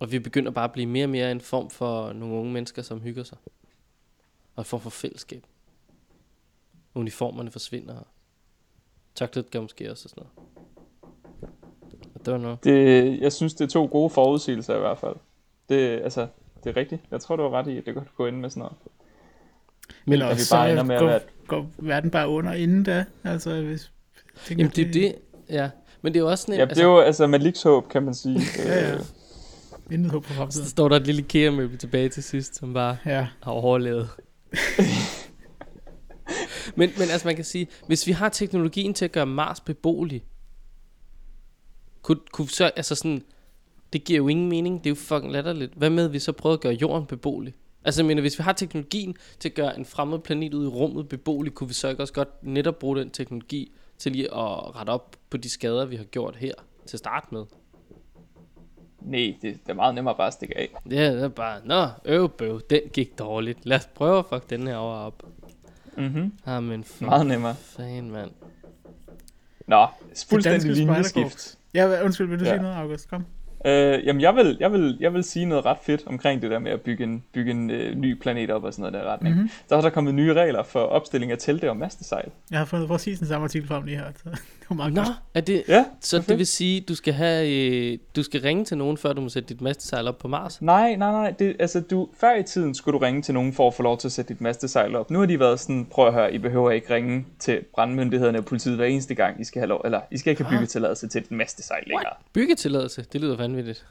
og 0.01 0.13
vi 0.13 0.19
begynder 0.19 0.51
bare 0.51 0.65
at 0.65 0.73
blive 0.73 0.87
mere 0.87 1.05
og 1.05 1.11
mere 1.11 1.33
en 1.33 1.41
form 1.41 1.71
for 1.71 2.13
nogle 2.13 2.35
unge 2.35 2.53
mennesker, 2.53 2.83
som 2.83 3.01
hygger 3.01 3.25
sig. 3.25 3.39
Og 4.55 4.61
en 4.61 4.65
form 4.65 4.81
for 4.81 4.91
fællesskab. 4.91 5.47
Uniformerne 6.95 7.51
forsvinder. 7.51 8.03
Tørklædet 9.15 9.51
gør 9.51 9.61
måske 9.61 9.91
også 9.91 10.07
og 10.07 10.11
sådan 10.11 10.25
noget. 10.37 10.52
Don't 12.29 12.39
know. 12.39 12.57
Det, 12.65 13.21
jeg 13.21 13.33
synes, 13.33 13.55
det 13.55 13.65
er 13.65 13.69
to 13.69 13.89
gode 13.93 14.11
forudsigelser 14.11 14.77
i 14.77 14.81
hvert 14.81 14.99
fald. 14.99 15.15
Det, 15.69 16.01
altså, 16.05 16.27
det 16.65 16.71
er 16.71 16.77
rigtigt. 16.77 17.03
Jeg 17.11 17.21
tror, 17.21 17.37
du 17.37 17.43
har 17.43 17.51
ret 17.51 17.67
i, 17.69 17.79
at 17.79 17.87
det 17.87 17.95
godt 17.95 18.17
kunne 18.17 18.29
ende 18.29 18.41
med 18.41 18.51
sådan 18.51 18.61
noget. 18.61 18.77
Men 20.05 20.13
At 20.23 20.27
vi 20.29 20.33
også 20.33 20.55
bare 20.55 20.69
så 20.69 20.71
ender 20.73 20.85
med 20.85 20.95
at 20.95 21.01
går, 21.01 21.07
være- 21.09 21.21
går 21.47 21.67
verden 21.79 22.11
bare 22.11 22.29
under 22.29 22.53
inden 22.53 22.83
da. 22.83 23.05
Altså, 23.25 23.63
hvis... 23.63 23.93
Jamen 24.51 24.67
det 24.77 24.87
er 24.89 24.93
det, 24.93 25.15
ja. 25.51 25.71
Men 26.03 26.13
det 26.13 26.19
er 26.21 26.25
jo 26.25 26.31
også 26.31 26.43
sådan 26.43 26.55
en, 26.55 26.59
Ja, 26.59 26.65
det 26.65 26.79
er 26.79 26.85
jo 26.85 26.99
altså 27.01 27.27
Maliks 27.27 27.63
håb, 27.63 27.89
kan 27.89 28.03
man 28.03 28.15
sige. 28.15 28.41
Ja, 28.67 28.91
ja. 28.93 28.99
Intet 29.91 30.13
håb 30.13 30.27
så 30.27 30.33
fremtiden. 30.35 30.67
står 30.69 30.89
der 30.89 30.97
et 30.97 31.07
lille 31.07 31.21
IKEA-møbel 31.23 31.79
tilbage 31.79 32.09
til 32.09 32.23
sidst, 32.23 32.57
som 32.57 32.75
bare 32.75 32.97
Ja, 33.07 33.27
har 33.43 33.53
overlevet. 33.53 34.09
men, 36.77 36.91
men 36.99 37.11
altså 37.11 37.29
man 37.29 37.37
kan 37.37 37.45
sige, 37.45 37.67
hvis 37.87 38.07
vi 38.07 38.13
har 38.13 38.29
teknologien 38.29 38.95
til 38.95 39.05
at 39.05 39.13
gøre 39.13 39.27
Mars 39.27 39.61
beboelig, 39.61 40.25
kunne, 42.03 42.19
kunne 42.33 42.49
så, 42.49 42.65
altså 42.65 42.95
sådan, 42.95 43.23
det 43.93 44.05
giver 44.05 44.17
jo 44.17 44.29
ingen 44.29 44.49
mening, 44.49 44.79
det 44.79 44.87
er 44.87 44.91
jo 44.91 44.95
fucking 44.95 45.33
latterligt. 45.33 45.73
Hvad 45.75 45.91
med, 45.91 46.05
at 46.05 46.13
vi 46.13 46.19
så 46.19 46.33
prøver 46.33 46.55
at 46.55 46.61
gøre 46.61 46.73
jorden 46.73 47.07
beboelig? 47.07 47.55
Altså 47.85 48.03
jeg 48.03 48.07
mener, 48.07 48.21
hvis 48.21 48.39
vi 48.39 48.43
har 48.43 48.53
teknologien 48.53 49.17
til 49.41 49.49
at 49.49 49.55
gøre 49.55 49.79
en 49.79 49.85
fremmed 49.85 50.19
planet 50.19 50.55
ud 50.55 50.65
i 50.65 50.69
rummet 50.69 51.09
beboelig, 51.09 51.55
kunne 51.55 51.69
vi 51.69 51.75
så 51.75 51.89
ikke 51.89 52.03
også 52.03 52.13
godt 52.13 52.29
netop 52.43 52.79
bruge 52.79 52.97
den 52.99 53.11
teknologi 53.11 53.73
til 53.99 54.13
lige 54.13 54.25
at 54.25 54.77
rette 54.77 54.91
op 54.91 55.17
på 55.31 55.37
de 55.37 55.49
skader, 55.49 55.85
vi 55.85 55.97
har 55.97 56.05
gjort 56.05 56.37
her 56.37 56.53
til 56.87 56.97
at 56.97 56.99
starte 56.99 57.27
med? 57.31 57.45
nej, 59.01 59.37
det, 59.43 59.43
det 59.43 59.71
er 59.71 59.75
meget 59.75 59.95
nemmere 59.95 60.15
bare 60.15 60.27
at 60.27 60.33
stikke 60.33 60.59
af. 60.59 60.69
Ja, 60.91 61.15
det 61.15 61.23
er 61.23 61.29
bare, 61.29 61.61
nå, 61.65 61.87
øv 62.05 62.29
bøv, 62.29 62.61
den 62.71 62.81
gik 62.93 63.19
dårligt. 63.19 63.67
Lad 63.67 63.77
os 63.79 63.87
prøve 63.95 64.19
at 64.19 64.25
fuck 64.27 64.51
den 64.51 64.67
her 64.67 64.77
over 64.77 64.95
op. 64.95 65.23
Mm-hmm. 65.97 66.33
Ah, 66.47 66.63
men 66.63 66.85
for 66.85 67.05
Meget 67.05 67.27
nemmere. 67.27 67.55
fan, 67.55 68.11
mand. 68.11 68.31
Nå, 69.67 69.87
fuldstændig 70.29 70.71
linjeskift. 70.71 71.59
Ja 71.75 72.05
undskyld, 72.05 72.29
vil 72.29 72.41
du 72.41 72.45
Ja. 72.45 72.51
sige 72.51 72.63
noget, 72.63 72.77
August? 72.77 73.11
Kom. 73.11 73.25
Øh, 73.67 74.07
jamen, 74.07 74.21
jeg 74.21 74.35
vil, 74.35 74.57
jeg, 74.61 74.73
vil, 74.73 74.97
jeg 75.01 75.15
vil 75.15 75.25
sige 75.25 75.47
noget 75.47 75.65
ret 75.65 75.77
fedt 75.83 76.03
omkring 76.07 76.43
det 76.43 76.51
der 76.51 76.59
med 76.59 76.71
at 76.71 76.81
bygge 76.81 77.05
en, 77.05 77.25
bygge 77.35 77.51
en 77.51 77.71
øh, 77.71 77.95
ny 77.95 78.15
planet 78.21 78.51
op 78.51 78.65
og 78.65 78.73
sådan 78.75 78.93
noget 78.93 79.05
der 79.07 79.13
retning. 79.13 79.35
Mhm. 79.35 79.43
Mm-hmm. 79.43 79.67
Så 79.69 79.77
er 79.77 79.81
der 79.81 79.91
kommet 79.91 80.15
nye 80.15 80.33
regler 80.35 80.63
for 80.63 80.81
opstilling 80.81 81.33
af 81.33 81.39
telte 81.39 81.71
og 81.71 81.77
mastesejl. 81.77 82.31
Jeg 82.51 82.59
har 82.59 82.65
fundet 82.67 82.89
præcis 82.89 83.19
den 83.19 83.29
samme 83.29 83.45
artikel 83.45 83.69
frem 83.69 83.85
lige 83.85 83.97
her. 83.97 84.05
Så 84.17 84.31
det 84.73 84.93
meget 84.93 84.95
Nå, 84.95 85.03
er 85.35 85.41
det, 85.41 85.63
Ja, 85.69 85.85
så 86.01 86.17
det 86.17 86.23
perfekt. 86.25 86.39
vil 86.39 86.47
sige, 86.47 86.81
du 86.81 86.95
skal 86.95 87.15
have, 87.15 87.49
øh, 87.93 87.99
du 88.17 88.23
skal 88.23 88.41
ringe 88.41 88.65
til 88.65 88.79
nogen, 88.79 88.97
før 88.97 89.13
du 89.13 89.21
må 89.21 89.29
sætte 89.29 89.49
dit 89.49 89.61
mastesejl 89.61 90.09
op 90.09 90.19
på 90.19 90.29
Mars? 90.29 90.63
Nej, 90.63 90.97
nej, 90.97 91.11
nej. 91.13 91.31
Det, 91.31 91.57
altså, 91.59 91.81
du, 91.81 92.09
før 92.21 92.35
i 92.35 92.43
tiden 92.43 92.75
skulle 92.75 92.99
du 92.99 93.05
ringe 93.05 93.23
til 93.23 93.35
nogen 93.35 93.53
for 93.53 93.69
at 93.69 93.75
få 93.75 93.83
lov 93.83 93.99
til 93.99 94.09
at 94.09 94.13
sætte 94.13 94.35
dit 94.35 94.41
mastesejl 94.41 94.97
op. 94.97 95.11
Nu 95.11 95.19
har 95.19 95.27
de 95.27 95.41
været 95.41 95.61
sådan, 95.61 95.87
prøv 95.91 96.07
at 96.07 96.13
høre, 96.13 96.35
I 96.35 96.39
behøver 96.39 96.71
ikke 96.71 96.95
ringe 96.95 97.27
til 97.39 97.61
brandmyndighederne 97.75 98.39
og 98.39 98.45
politiet 98.45 98.77
hver 98.77 98.87
eneste 98.87 99.15
gang, 99.15 99.41
I 99.41 99.45
skal 99.45 99.61
have 99.61 99.69
lov, 99.69 99.81
eller 99.85 100.01
I 100.11 100.19
skal 100.19 100.31
ikke 100.31 100.45
have 100.45 100.55
Ah. 100.55 100.59
byggetilladelse 100.61 101.09
til 101.09 101.21
et 101.23 101.31
mastesejl 101.31 101.83
længere. 101.87 102.13
Byggetilladelse, 102.33 103.05
det 103.13 103.21
lyder 103.21 103.37
vanvittigt. 103.37 103.87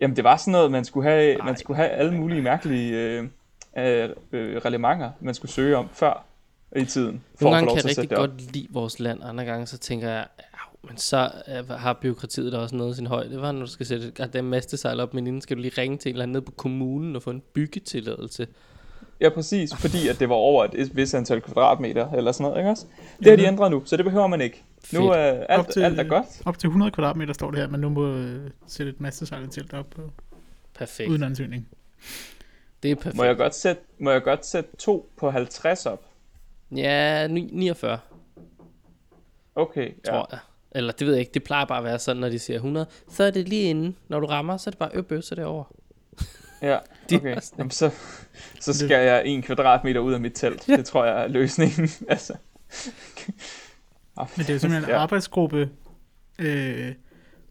Jamen, 0.00 0.16
det 0.16 0.24
var 0.24 0.36
sådan 0.36 0.52
noget, 0.52 0.70
man 0.70 0.84
skulle 0.84 1.08
have, 1.10 1.36
Nej. 1.36 1.46
man 1.46 1.56
skulle 1.56 1.76
have 1.76 1.88
alle 1.88 2.14
mulige 2.14 2.42
mærkelige 2.42 2.96
øh, 2.96 3.24
øh, 3.78 4.08
øh, 4.32 4.56
relevanter, 4.64 5.10
man 5.20 5.34
skulle 5.34 5.52
søge 5.52 5.76
om 5.76 5.88
før 5.92 6.24
i 6.76 6.84
tiden, 6.84 7.22
for 7.38 7.44
Nogle 7.44 7.56
at 7.56 7.60
gange 7.60 7.80
kan 7.80 7.88
jeg 7.88 7.90
at 7.90 7.98
rigtig 7.98 8.16
godt 8.16 8.52
lide 8.52 8.66
vores 8.70 9.00
land, 9.00 9.20
andre 9.24 9.44
gange 9.44 9.66
så 9.66 9.78
tænker 9.78 10.08
jeg, 10.08 10.26
"Au, 10.38 10.88
men 10.88 10.96
så 10.98 11.30
øh, 11.48 11.68
har 11.68 11.92
byråkratiet 11.92 12.52
da 12.52 12.58
også 12.58 12.76
noget 12.76 12.90
af 12.90 12.96
sin 12.96 13.06
højde. 13.06 13.30
Det 13.30 13.40
var, 13.40 13.52
når 13.52 13.60
du 13.60 13.66
skal 13.66 13.86
sætte 13.86 14.06
et 14.08 14.14
goddamn 14.14 14.50
mastesejl 14.50 15.00
op, 15.00 15.14
men 15.14 15.26
inden 15.26 15.42
skal 15.42 15.56
du 15.56 15.62
lige 15.62 15.80
ringe 15.80 15.96
til 15.98 16.08
en 16.08 16.14
eller 16.14 16.22
anden 16.22 16.32
nede 16.32 16.42
på 16.44 16.52
kommunen 16.52 17.16
og 17.16 17.22
få 17.22 17.30
en 17.30 17.42
byggetilladelse. 17.54 18.46
Ja, 19.20 19.28
præcis, 19.28 19.74
fordi 19.74 20.08
at 20.08 20.20
det 20.20 20.28
var 20.28 20.34
over 20.34 20.66
et 20.74 20.96
vis 20.96 21.14
antal 21.14 21.40
kvadratmeter, 21.40 22.10
eller 22.10 22.32
sådan 22.32 22.42
noget, 22.44 22.58
ikke 22.58 22.70
også? 22.70 22.86
Det 23.18 23.26
har 23.30 23.36
de 23.36 23.44
ændret 23.46 23.70
nu, 23.70 23.82
så 23.84 23.96
det 23.96 24.04
behøver 24.04 24.26
man 24.26 24.40
ikke. 24.40 24.62
Nu 24.92 25.00
Fedt. 25.00 25.12
er 25.16 25.16
alt, 25.46 25.60
Op 25.60 25.68
til- 25.68 25.80
alt 25.82 26.00
er 26.00 26.04
godt. 26.04 26.26
Op 26.44 26.58
til 26.58 26.66
100 26.66 26.90
kvadratmeter 26.92 27.32
står 27.32 27.50
det 27.50 27.60
her, 27.60 27.68
men 27.68 27.80
nu 27.80 27.88
må 27.88 28.08
øh, 28.14 28.50
sætte 28.66 28.90
et 28.92 29.00
masse 29.00 29.26
telt 29.50 29.74
op 29.74 29.90
på, 29.90 30.00
Perfekt. 30.74 31.10
uden 31.10 31.22
ansøgning. 31.22 31.68
Det 32.82 32.90
er 32.90 32.94
perfekt. 32.94 33.16
Må 33.16 33.24
jeg 33.24 33.36
godt 33.36 33.54
sætte, 33.54 33.82
må 33.98 34.10
jeg 34.10 34.22
godt 34.22 34.46
sætte 34.46 34.70
to 34.78 35.10
på 35.16 35.30
50 35.30 35.86
op? 35.86 36.02
Ja, 36.76 37.26
ni- 37.26 37.50
49, 37.52 37.98
Okay, 39.54 39.90
ja. 40.06 40.10
tror 40.12 40.28
jeg. 40.30 40.38
Eller 40.74 40.92
det 40.92 41.06
ved 41.06 41.14
jeg 41.14 41.20
ikke, 41.20 41.30
det 41.34 41.44
plejer 41.44 41.64
bare 41.66 41.78
at 41.78 41.84
være 41.84 41.98
sådan, 41.98 42.20
når 42.20 42.28
de 42.28 42.38
siger 42.38 42.56
100, 42.56 42.86
så 43.08 43.24
er 43.24 43.30
det 43.30 43.48
lige 43.48 43.62
inden. 43.62 43.96
Når 44.08 44.20
du 44.20 44.26
rammer, 44.26 44.56
så 44.56 44.68
er 44.68 44.72
det 44.72 44.78
bare 44.78 44.90
øb, 44.94 45.12
øb, 45.12 45.22
så 45.22 45.34
er 45.34 45.36
det 45.36 45.44
over. 45.44 45.64
Ja, 46.62 46.78
okay. 47.14 47.36
Jamen, 47.58 47.70
så, 47.70 47.90
så 48.60 48.74
skal 48.78 49.04
jeg 49.06 49.26
en 49.26 49.42
kvadratmeter 49.42 50.00
ud 50.00 50.12
af 50.12 50.20
mit 50.20 50.32
telt. 50.34 50.68
Ja. 50.68 50.76
Det 50.76 50.84
tror 50.84 51.04
jeg 51.04 51.22
er 51.22 51.28
løsningen. 51.28 51.88
altså. 52.08 52.34
Men 54.16 54.26
det 54.36 54.48
er 54.48 54.52
jo 54.52 54.58
simpelthen 54.58 54.84
en 54.84 54.90
Ja. 54.90 54.98
arbejdsgruppe, 54.98 55.70
øh, 56.38 56.92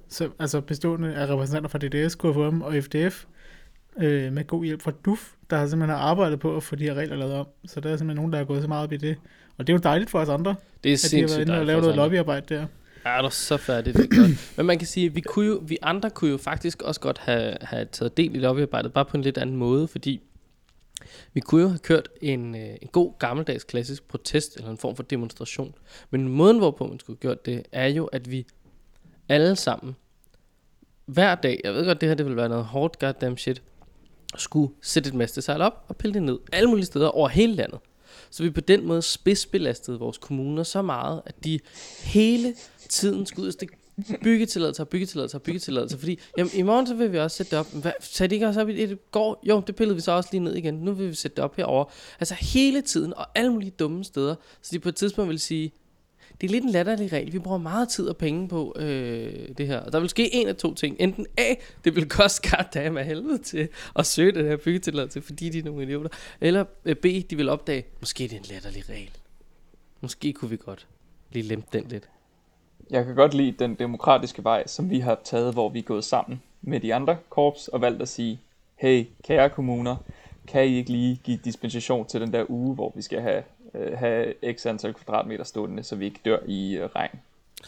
så, 0.09 0.30
altså 0.39 0.61
bestående 0.61 1.15
af 1.15 1.28
repræsentanter 1.28 1.69
fra 1.69 1.78
DDS, 1.80 2.15
KFM 2.15 2.61
og 2.61 2.74
FDF, 2.84 3.26
øh, 3.98 4.34
med 4.34 4.48
god 4.48 4.66
hjælp 4.66 4.82
fra 4.82 4.92
DUF, 5.06 5.32
der 5.50 5.58
har 5.58 5.68
simpelthen 5.68 6.00
arbejdet 6.00 6.39
på 6.39 6.56
at 6.58 6.64
få 6.64 6.76
de 6.76 6.84
her 6.84 6.94
regler 6.94 7.16
lavet 7.16 7.34
om. 7.34 7.48
Så 7.66 7.80
der 7.80 7.89
er 7.89 7.98
simpelthen 7.98 8.16
nogen, 8.16 8.32
der 8.32 8.38
har 8.38 8.46
gået 8.46 8.62
så 8.62 8.68
meget 8.68 8.84
op 8.84 8.94
i 8.94 8.98
det. 8.98 9.18
Og 9.58 9.68
det 9.68 9.74
er 9.74 9.78
jo 9.78 9.82
dejligt 9.84 10.10
for 10.10 10.20
os 10.20 10.30
andre, 10.30 10.56
Det 10.84 10.92
er 10.92 11.06
at 11.06 11.12
de 11.12 11.20
har 11.20 11.28
været 11.28 11.42
inde 11.42 11.60
og 11.60 11.66
lavet 11.66 11.82
noget 11.82 11.96
lobbyarbejde 11.96 12.56
der. 12.56 12.66
Ja, 13.06 13.18
det 13.18 13.26
er 13.26 13.30
så 13.30 13.58
færdigt, 13.58 13.98
det 13.98 14.04
er 14.04 14.18
godt. 14.22 14.58
Men 14.58 14.66
man 14.66 14.78
kan 14.78 14.88
sige, 14.88 15.06
at 15.06 15.16
vi, 15.16 15.22
kunne 15.22 15.48
jo, 15.48 15.62
vi 15.68 15.78
andre 15.82 16.10
kunne 16.10 16.32
jo 16.32 16.38
faktisk 16.38 16.82
også 16.82 17.00
godt 17.00 17.18
have, 17.18 17.58
have 17.62 17.86
taget 17.86 18.18
del 18.18 18.36
i 18.36 18.39
lobbyarbejdet, 18.39 18.94
bare 18.94 19.06
på 19.06 19.18
en 19.18 19.24
lidt 19.24 19.38
anden 19.38 19.56
måde, 19.56 19.88
fordi 19.88 20.22
vi 21.34 21.39
kunne 21.39 21.62
jo 21.62 21.68
have 21.68 21.80
kørt 21.80 22.10
en, 22.22 22.56
øh, 22.56 22.76
en 22.82 22.88
god 22.92 23.14
gammeldags 23.20 23.64
klassisk 23.64 24.08
protest, 24.08 24.56
eller 24.56 24.70
en 24.70 24.78
form 24.78 24.96
for 24.96 25.04
demonstration. 25.04 25.74
Men 26.10 26.28
måden, 26.28 26.58
hvorpå 26.58 26.88
man 26.88 27.00
skulle 27.00 27.18
have 27.22 27.34
gjort 27.34 27.46
det, 27.46 27.64
er 27.72 27.88
jo, 27.88 28.06
at 28.06 28.32
vi 28.32 28.46
alle 29.30 29.56
sammen, 29.56 29.96
hver 31.06 31.36
dag, 31.36 31.62
jeg 31.64 31.74
ved 31.74 31.86
godt, 31.86 32.02
det 32.02 32.10
her 32.10 32.16
det 32.16 32.26
vil 32.26 32.36
være 32.36 32.50
noget 32.50 32.66
hårdt 32.66 33.00
goddamn 33.00 33.38
shit, 33.38 33.62
skulle 34.38 34.73
sætte 34.82 35.07
et 35.07 35.13
mastesejl 35.13 35.61
op 35.61 35.86
og 35.88 35.97
pille 35.97 36.13
det 36.13 36.23
ned, 36.23 36.39
alle 36.51 36.69
mulige 36.69 36.86
steder 36.86 37.07
over 37.07 37.29
hele 37.29 37.55
landet. 37.55 37.79
Så 38.29 38.43
vi 38.43 38.49
på 38.49 38.61
den 38.61 38.86
måde 38.86 39.01
spidsbelastede 39.01 39.99
vores 39.99 40.17
kommuner 40.17 40.63
så 40.63 40.82
meget, 40.82 41.21
at 41.25 41.43
de 41.43 41.59
hele 41.99 42.55
tiden 42.89 43.25
skulle 43.25 43.43
ud 43.43 43.47
og 43.47 43.53
stikke 43.53 43.75
byggetilladelser, 44.23 44.84
byggetilladelser, 44.84 45.39
byggetilladelser, 45.39 45.97
fordi 45.97 46.19
jamen, 46.38 46.51
i 46.53 46.61
morgen 46.61 46.88
så 46.88 46.93
vil 46.93 47.11
vi 47.11 47.19
også 47.19 47.38
sætte 47.38 47.51
det 47.51 47.59
op. 47.59 47.73
Hvad, 47.73 47.91
satte 47.99 48.29
det 48.29 48.36
ikke 48.36 48.47
også 48.47 48.61
op 48.61 48.69
i 48.69 48.86
det 48.86 49.11
går? 49.11 49.43
Jo, 49.43 49.63
det 49.67 49.75
pillede 49.75 49.95
vi 49.95 50.01
så 50.01 50.11
også 50.11 50.29
lige 50.32 50.43
ned 50.43 50.55
igen. 50.55 50.73
Nu 50.73 50.93
vil 50.93 51.09
vi 51.09 51.15
sætte 51.15 51.36
det 51.36 51.43
op 51.43 51.55
herover. 51.55 51.86
Altså 52.19 52.36
hele 52.36 52.82
tiden, 52.82 53.13
og 53.13 53.25
alle 53.36 53.51
mulige 53.53 53.71
dumme 53.71 54.03
steder. 54.03 54.36
Så 54.61 54.69
de 54.71 54.79
på 54.79 54.89
et 54.89 54.95
tidspunkt 54.95 55.29
vil 55.29 55.39
sige, 55.39 55.71
det 56.42 56.48
er 56.48 56.52
lidt 56.52 56.64
en 56.64 56.70
latterlig 56.70 57.14
regel. 57.14 57.34
Vi 57.34 57.39
bruger 57.39 57.58
meget 57.58 57.89
tid 57.89 58.08
og 58.08 58.18
penge 58.18 58.48
på 58.48 58.76
øh, 58.80 59.50
det 59.58 59.68
her. 59.68 59.80
Og 59.80 59.94
der 59.94 60.00
vil 60.00 60.10
ske 60.10 60.36
en 60.36 60.48
af 60.48 60.56
to 60.56 60.74
ting. 60.74 60.96
Enten 61.00 61.26
A, 61.38 61.54
det 61.86 61.96
vil 61.96 62.10
koste 62.10 62.50
goddamn 62.50 62.98
af 62.98 63.06
helvede 63.06 63.38
til 63.38 63.68
at 63.96 64.06
søge 64.06 64.32
den 64.32 64.46
her 64.46 64.58
byggetilladelse, 64.58 65.22
fordi 65.22 65.50
de 65.50 65.60
er 65.60 65.64
nogle 65.64 65.84
idioter. 65.84 66.10
Eller 66.42 66.66
øh, 66.86 66.96
B, 66.96 67.06
de 67.30 67.36
vil 67.36 67.50
opdage, 67.50 67.86
måske 68.00 68.24
det 68.24 68.34
er 68.34 68.38
en 68.38 68.46
latterlig 68.50 68.89
regel. 68.89 69.12
Måske 70.02 70.34
kunne 70.34 70.50
vi 70.50 70.58
godt 70.58 70.88
lige 71.32 71.44
lempe 71.44 71.68
den 71.74 71.88
lidt. 71.89 72.10
Jeg 72.89 73.06
kan 73.06 73.16
godt 73.16 73.34
lide 73.34 73.52
den 73.60 73.76
demokratiske 73.76 74.44
vej, 74.44 74.68
som 74.68 74.89
vi 74.89 75.00
har 75.00 75.20
taget, 75.24 75.54
hvor 75.54 75.70
vi 75.70 75.80
er 75.80 75.84
gået 75.84 76.04
sammen 76.04 76.42
med 76.62 76.80
de 76.80 76.94
andre 76.94 77.18
korps 77.30 77.68
og 77.68 77.82
valgt 77.82 78.02
at 78.02 78.10
sige, 78.10 78.39
hey, 78.76 79.06
kære 79.24 79.50
kommuner, 79.50 79.96
kan 80.48 80.66
I 80.66 80.76
ikke 80.76 80.92
lige 80.92 81.20
give 81.24 81.39
dispensation 81.46 82.08
til 82.08 82.22
den 82.22 82.34
der 82.34 82.46
uge, 82.50 82.76
hvor 82.76 82.92
vi 82.96 83.02
skal 83.02 83.22
have, 83.22 83.44
øh, 83.74 83.97
have 83.97 84.34
x 84.53 84.65
antal 84.65 84.93
kvadratmeter 84.93 85.43
stående, 85.43 85.84
så 85.84 85.95
vi 85.95 86.05
ikke 86.05 86.19
dør 86.26 86.38
i 86.47 86.78
øh, 86.78 86.86
regn. 86.95 87.19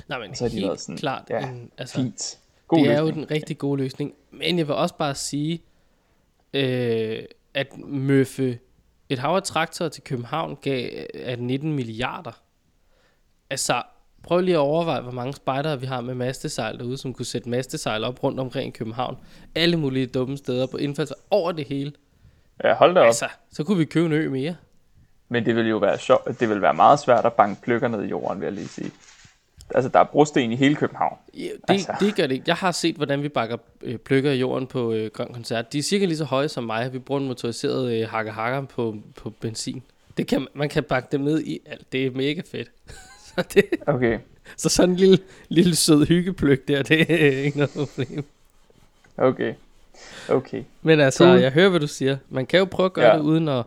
Nej, 0.08 0.20
men 0.20 0.36
Så 0.36 0.43
har 0.43 0.49
de 0.49 0.56
helt 0.56 0.68
været 0.68 0.80
sådan, 0.82 0.97
klart. 0.97 1.24
ja, 1.30 1.49
en, 1.49 1.72
altså, 1.78 1.95
Fint. 1.95 2.39
God 2.68 2.80
det 2.80 2.86
er 2.86 2.89
løsning. 3.01 3.16
jo 3.18 3.22
den 3.22 3.32
rigtig 3.32 3.58
gode 3.58 3.82
løsning. 3.82 4.14
Men 4.32 4.58
jeg 4.58 4.68
vil 4.68 4.76
også 4.76 4.95
bare 4.95 5.16
sige, 5.16 5.62
øh, 6.54 7.24
at 7.54 7.78
møffe 7.78 8.60
et 9.10 9.20
hav 9.20 9.36
af 9.36 9.43
traktorer 9.43 9.89
til 9.89 10.04
København 10.04 10.58
gav 10.62 10.89
øh, 10.93 11.06
af 11.14 11.39
19 11.39 11.74
milliarder. 11.74 12.41
Altså, 13.49 13.84
prøv 14.24 14.39
lige 14.41 14.56
at 14.56 14.60
overveje, 14.60 15.01
hvor 15.01 15.12
mange 15.12 15.34
spejdere 15.34 15.80
vi 15.80 15.86
har 15.86 16.01
med 16.01 16.16
mastesejl 16.16 16.80
derude, 16.80 16.97
som 16.97 17.14
kunne 17.14 17.26
sætte 17.26 17.49
mastesejl 17.49 18.04
op 18.04 18.24
rundt 18.24 18.39
omkring 18.39 18.68
i 18.68 18.78
København. 18.78 19.18
Alle 19.56 19.78
mulige 19.78 20.08
dumme 20.08 20.38
steder 20.38 20.68
på 20.68 20.78
indfalds 20.78 21.14
over 21.30 21.51
det 21.51 21.68
hele. 21.68 21.91
Ja, 22.64 22.74
hold 22.76 22.93
da 22.95 22.99
op. 22.99 23.06
Altså, 23.06 23.26
så 23.51 23.64
kunne 23.64 23.78
vi 23.78 23.86
købe 23.86 24.06
en 24.06 24.12
ø 24.14 24.30
mere. 24.30 24.56
Men 25.30 25.46
det 25.46 25.56
vil 25.56 25.68
jo 25.70 25.78
være 25.78 25.98
sjovt. 26.00 26.40
Det 26.40 26.50
vil 26.50 26.62
være 26.62 26.74
meget 26.74 27.00
svært 27.00 27.26
at 27.26 27.34
banke 27.34 27.62
pløkker 27.62 27.88
ned 27.88 28.04
i 28.04 28.08
jorden, 28.08 28.40
vil 28.40 28.46
jeg 28.46 28.54
lige 28.54 28.68
sige. 28.68 28.92
Altså, 29.76 29.90
der 29.90 30.00
er 30.00 30.04
brosten 30.04 30.52
i 30.52 30.56
hele 30.56 30.76
København. 30.76 31.18
Ja, 31.34 31.44
det, 31.44 31.52
Altså. 31.68 31.96
det 32.00 32.16
gør 32.16 32.28
det 32.28 32.32
ikke. 32.36 32.44
Jeg 32.48 32.56
har 32.56 32.72
set, 32.72 32.96
hvordan 32.96 33.24
vi 33.24 33.30
bakker 33.30 33.58
øh, 33.82 33.98
pløkker 33.98 34.32
i 34.32 34.40
jorden 34.40 34.68
på 34.68 34.94
øh, 34.94 35.12
Grøn 35.12 35.34
Koncert. 35.34 35.74
De 35.74 35.78
er 35.78 35.84
cirka 35.84 36.06
lige 36.06 36.18
så 36.18 36.24
høje 36.24 36.50
som 36.50 36.64
mig. 36.64 36.94
Vi 36.94 37.00
bruger 37.00 37.22
en 37.22 37.28
motoriseret 37.28 37.94
øh, 37.94 38.10
hakker-hakker 38.10 38.62
på, 38.66 38.96
på 39.16 39.30
benzin. 39.30 39.84
Det 40.18 40.28
kan, 40.28 40.48
man 40.54 40.70
kan 40.70 40.84
bakke 40.84 41.08
dem 41.12 41.22
ned 41.22 41.42
i 41.44 41.60
alt. 41.66 41.92
Det 41.92 42.06
er 42.06 42.12
mega 42.12 42.42
fedt. 42.52 42.72
så, 43.36 43.44
det, 43.54 43.66
Okay, 43.88 44.20
så 44.58 44.70
sådan 44.70 44.90
en 44.90 44.96
lille, 44.96 45.18
lille 45.50 45.76
sød 45.76 46.06
hyggepløk 46.06 46.68
der, 46.68 46.84
det 46.84 47.02
er 47.12 47.38
ikke 47.44 47.58
noget 47.58 47.72
problem. 47.72 48.26
okay, 49.18 49.54
okay. 50.30 50.64
Men 50.82 51.00
altså, 51.00 51.24
Cool. 51.24 51.40
jeg 51.40 51.52
hører, 51.52 51.70
hvad 51.70 51.80
du 51.80 51.88
siger. 51.88 52.18
Man 52.30 52.46
kan 52.46 52.60
jo 52.60 52.66
prøve 52.66 52.86
at 52.86 52.94
gøre 52.94 53.08
Ja. 53.08 53.14
det 53.16 53.22
uden 53.22 53.48
at, 53.48 53.64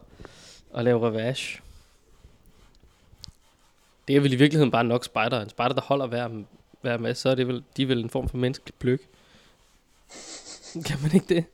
at 0.76 0.84
lave 0.84 1.06
revage. 1.06 1.58
Det 4.08 4.16
er 4.16 4.20
vel 4.20 4.32
i 4.32 4.36
virkeligheden 4.36 4.70
bare 4.70 4.84
nok 4.84 5.04
spider. 5.04 5.40
En 5.40 5.48
spider, 5.48 5.68
der 5.68 5.80
holder 5.80 6.06
hver, 6.06 6.28
hver 6.80 6.98
med, 6.98 7.14
så 7.14 7.28
er 7.28 7.34
det 7.34 7.48
vel, 7.48 7.62
de 7.76 7.82
er 7.82 7.86
vel 7.86 8.00
en 8.04 8.10
form 8.10 8.28
for 8.28 8.36
menneskelig 8.36 8.74
pløk. 8.78 9.00
Kan 10.86 10.98
man 11.02 11.10
ikke 11.14 11.34
det? 11.34 11.44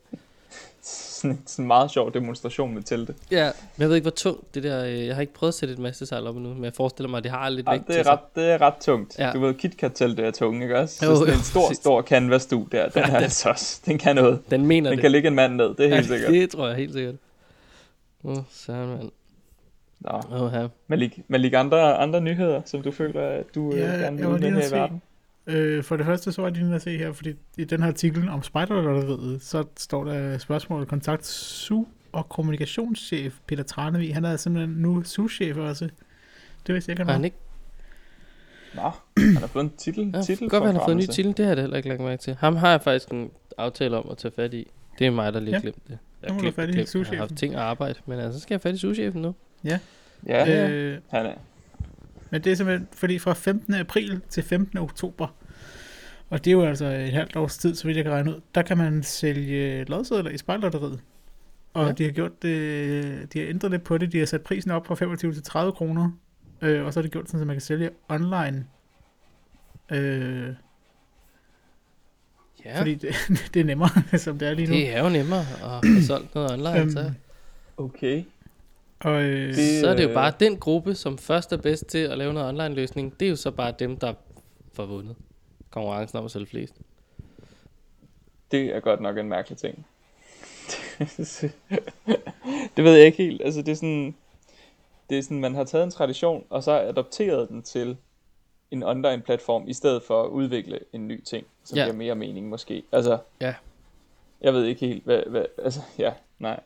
Sådan, 0.81 1.41
sådan 1.45 1.63
en 1.63 1.67
meget 1.67 1.91
sjov 1.91 2.13
demonstration 2.13 2.73
med 2.73 2.83
teltet. 2.83 3.15
Ja, 3.31 3.45
men 3.45 3.81
jeg 3.81 3.89
ved 3.89 3.95
ikke, 3.95 4.03
hvor 4.03 4.11
tungt 4.11 4.55
det 4.55 4.63
der... 4.63 4.85
øh, 4.85 5.05
Jeg 5.07 5.15
har 5.15 5.21
ikke 5.21 5.33
prøvet 5.33 5.51
at 5.51 5.55
sætte 5.55 5.73
et 5.73 5.79
masse 5.79 6.05
sejl 6.05 6.27
op 6.27 6.35
endnu, 6.35 6.53
men 6.53 6.63
jeg 6.63 6.73
forestiller 6.73 7.09
mig, 7.09 7.17
at 7.17 7.23
det 7.23 7.31
har 7.31 7.49
lidt 7.49 7.67
Ej, 7.67 7.73
vægt 7.73 7.87
det, 7.87 7.99
er 7.99 8.07
ret, 8.11 8.19
det 8.35 8.43
er 8.51 8.61
ret 8.61 8.73
tungt. 8.81 9.19
Ja. 9.19 9.25
Ja. 9.27 9.33
Du 9.33 9.39
ved, 9.39 9.53
KitKat-teltet 9.53 10.25
er 10.25 10.31
tung, 10.31 10.63
ikke 10.63 10.79
også? 10.79 10.95
Så 10.95 11.05
Jo, 11.05 11.15
sådan 11.15 11.33
jo, 11.33 11.37
en 11.39 11.43
stor, 11.43 11.61
præcis. 11.67 11.77
stor 11.77 12.01
canvas 12.01 12.45
du 12.45 12.67
der, 12.71 12.89
den 12.89 12.91
Ja, 12.95 13.01
er 13.01 13.05
den- 13.13 13.15
altså 13.15 13.49
også, 13.49 13.81
den 13.85 13.97
kan 13.97 14.15
noget. 14.15 14.39
Den 14.51 14.65
mener 14.65 14.89
Den 14.89 14.97
det. 14.97 15.01
kan 15.01 15.11
ligge 15.11 15.27
en 15.27 15.35
mand 15.35 15.55
ned, 15.55 15.75
det 15.75 15.79
er 15.79 15.95
helt 15.95 16.09
ja, 16.09 16.13
sikkert. 16.15 16.31
det 16.33 16.49
tror 16.51 16.67
jeg 16.67 16.75
helt 16.77 16.93
sikkert. 16.93 17.15
Åh, 18.23 18.31
oh, 18.31 18.43
søren 18.49 18.89
mand. 18.89 19.11
Nå, 19.99 20.47
her. 20.47 20.69
Malik, 20.87 21.19
Malik 21.27 21.53
andre, 21.53 21.97
andre 21.97 22.21
nyheder, 22.21 22.61
som 22.65 22.81
du 22.81 22.91
føler, 22.91 23.21
at 23.21 23.55
du 23.55 23.75
Ja, 23.75 23.91
ja, 23.91 23.97
gerne 23.97 24.17
vil 24.17 24.45
at 24.45 24.53
her 24.53 24.69
i 24.69 24.71
verden? 24.71 25.01
Øh, 25.47 25.83
for 25.83 25.97
det 25.97 26.05
første 26.05 26.31
så 26.31 26.41
var 26.41 26.49
jeg 26.49 26.57
lige 26.57 26.75
at 26.75 26.81
se 26.81 26.97
her, 26.97 27.11
fordi 27.11 27.33
i 27.57 27.63
den 27.63 27.81
her 27.81 27.87
artikel 27.87 28.29
om 28.29 28.43
spejderlotteriet, 28.43 29.41
så 29.41 29.63
står 29.77 30.03
der 30.03 30.37
spørgsmålet 30.37 30.87
kontakt 30.87 31.25
SU 31.25 31.85
og 32.11 32.29
kommunikationschef 32.29 33.33
Peter 33.47 33.63
Tranevig. 33.63 34.13
Han 34.13 34.25
er 34.25 34.37
simpelthen 34.37 34.75
nu 34.75 35.03
SU-chef 35.03 35.57
også. 35.57 35.89
Det 36.67 36.73
vidste 36.75 36.89
jeg 36.89 36.99
ikke, 36.99 37.05
Har 37.05 37.13
han 37.13 37.21
var. 37.21 37.25
ikke? 37.25 37.37
Nå, 38.75 38.91
han 39.17 39.35
har 39.35 39.47
fået 39.47 39.63
en 39.63 39.71
titel, 39.77 40.11
Ja, 40.13 40.21
titel 40.21 40.49
godt, 40.49 40.63
han 40.65 40.75
har 40.75 40.85
fået 40.85 40.91
en 40.91 40.97
ny 40.97 41.05
titel. 41.05 41.37
Det 41.37 41.45
har 41.45 41.53
jeg 41.53 41.61
heller 41.61 41.77
ikke 41.77 41.89
lagt 41.89 42.01
mærke 42.01 42.21
til. 42.21 42.35
Ham 42.39 42.55
har 42.55 42.69
jeg 42.69 42.81
faktisk 42.81 43.09
en 43.11 43.31
aftale 43.57 43.97
om 43.97 44.09
at 44.11 44.17
tage 44.17 44.31
fat 44.35 44.53
i. 44.53 44.67
Det 44.99 45.07
er 45.07 45.11
mig, 45.11 45.33
der 45.33 45.39
lige 45.39 45.49
Ja. 45.49 45.55
ja. 45.55 45.61
glemt 45.61 45.87
det. 45.87 45.97
Jeg 46.21 46.29
Nu 46.29 46.33
må 46.33 46.33
har 46.33 46.39
du 46.39 46.41
glemt 46.41 46.55
fat 46.55 46.63
i 46.63 46.71
det, 46.79 46.91
glemt. 46.91 47.07
Jeg 47.11 47.17
har 47.17 47.23
haft 47.25 47.35
ting 47.37 47.53
at 47.53 47.59
arbejde, 47.59 47.99
men 48.05 48.19
altså, 48.19 48.39
så 48.39 48.43
skal 48.43 48.53
jeg 48.53 48.59
have 48.63 48.71
fat 48.71 48.75
i 48.75 48.79
souschefen 48.79 49.21
nu. 49.21 49.35
Ja, 49.63 49.79
Ja. 50.27 50.69
Øh, 50.69 50.97
han 51.09 51.25
er. 51.25 51.33
men 52.29 52.43
det 52.43 52.51
er 52.51 52.55
simpelthen, 52.55 52.87
fordi 52.91 53.19
fra 53.19 53.33
15. 53.33 53.73
april 53.73 54.21
til 54.29 54.43
15. 54.43 54.77
oktober, 54.77 55.27
og 56.29 56.45
det 56.45 56.51
er 56.51 56.55
jo 56.55 56.65
altså 56.65 56.85
et 56.85 57.11
halvt 57.11 57.35
års 57.35 57.57
tid, 57.57 57.75
så 57.75 57.87
vidt 57.87 57.97
jeg 57.97 58.05
kan 58.05 58.13
regne 58.13 58.31
ud, 58.35 58.41
der 58.55 58.61
kan 58.61 58.77
man 58.77 59.03
sælge 59.03 59.83
lodsedler 59.83 60.29
i 60.31 60.37
spejlotteriet. 60.37 60.99
Og 61.73 61.85
ja. 61.85 61.91
de 61.91 62.03
har 62.03 62.11
gjort 62.11 62.41
det, 62.41 63.33
de 63.33 63.39
har 63.39 63.47
ændret 63.47 63.71
lidt 63.71 63.83
på 63.83 63.97
det, 63.97 64.11
de 64.11 64.19
har 64.19 64.25
sat 64.25 64.41
prisen 64.41 64.71
op 64.71 64.87
fra 64.87 64.95
25 64.95 65.33
til 65.33 65.43
30 65.43 65.71
kroner, 65.71 66.11
øh, 66.61 66.85
og 66.85 66.93
så 66.93 66.99
har 66.99 67.01
de 67.03 67.09
gjort 67.09 67.27
sådan, 67.29 67.41
at 67.41 67.47
man 67.47 67.55
kan 67.55 67.61
sælge 67.61 67.89
online. 68.09 68.65
Øh, 69.91 70.49
Ja. 72.65 72.79
Fordi 72.79 72.95
det, 72.95 73.15
det 73.53 73.59
er 73.59 73.63
nemmere, 73.63 73.89
som 74.19 74.39
det 74.39 74.47
er 74.47 74.53
lige 74.53 74.67
nu. 74.67 74.73
det 74.73 74.89
er 74.95 75.03
jo 75.03 75.09
nemmere 75.09 75.39
at 75.39 75.45
have 75.45 76.01
solgt 76.07 76.35
noget 76.35 76.51
online. 76.51 76.79
Øhm, 76.81 76.91
så. 76.91 77.11
Okay. 77.77 78.23
Og, 78.99 79.21
øh, 79.23 79.55
Det- 79.55 79.79
så 79.81 79.87
er 79.87 79.95
det 79.95 80.03
jo 80.03 80.07
øh, 80.09 80.13
bare 80.13 80.33
den 80.39 80.57
gruppe, 80.57 80.95
som 80.95 81.17
først 81.17 81.53
er 81.53 81.57
bedst 81.57 81.85
til 81.85 81.97
at 81.97 82.17
lave 82.17 82.33
noget 82.33 82.49
online 82.49 82.75
løsning. 82.75 83.19
Det 83.19 83.25
er 83.25 83.29
jo 83.29 83.35
så 83.35 83.51
bare 83.51 83.73
dem, 83.79 83.97
der 83.97 84.13
får 84.73 84.85
vundet 84.85 85.15
konkurrencen 85.69 86.17
om 86.19 86.25
at 86.25 86.31
sælge 86.31 86.45
flest. 86.47 86.73
Det 88.51 88.75
er 88.75 88.79
godt 88.79 89.01
nok 89.01 89.17
en 89.17 89.29
mærkelig 89.29 89.57
ting. 89.57 89.85
det 92.77 92.83
ved 92.83 92.93
jeg 92.95 93.05
ikke 93.05 93.17
helt. 93.23 93.41
Altså, 93.45 93.61
det 93.61 93.71
er 93.71 93.75
sådan... 93.75 94.15
Det 95.09 95.17
er 95.17 95.23
sådan, 95.23 95.39
man 95.39 95.55
har 95.55 95.63
taget 95.63 95.83
en 95.83 95.91
tradition, 95.91 96.43
og 96.49 96.63
så 96.63 96.71
adopteret 96.81 97.49
den 97.49 97.61
til 97.61 97.97
en 98.73 98.83
online-platform, 98.83 99.63
i 99.67 99.73
stedet 99.73 100.03
for 100.07 100.23
at 100.23 100.29
udvikle 100.29 100.79
en 100.93 101.07
ny 101.07 101.23
ting, 101.23 101.45
som 101.63 101.77
Ja. 101.77 101.83
giver 101.83 101.95
mere 101.95 102.15
mening 102.15 102.49
måske. 102.49 102.83
Altså, 102.91 103.17
Ja. 103.41 103.53
jeg 104.41 104.53
ved 104.53 104.65
ikke 104.65 104.87
helt, 104.87 105.03
hvad... 105.03 105.23
hvad 105.27 105.45
altså, 105.63 105.79
ja, 105.99 106.11
nej. 106.39 106.59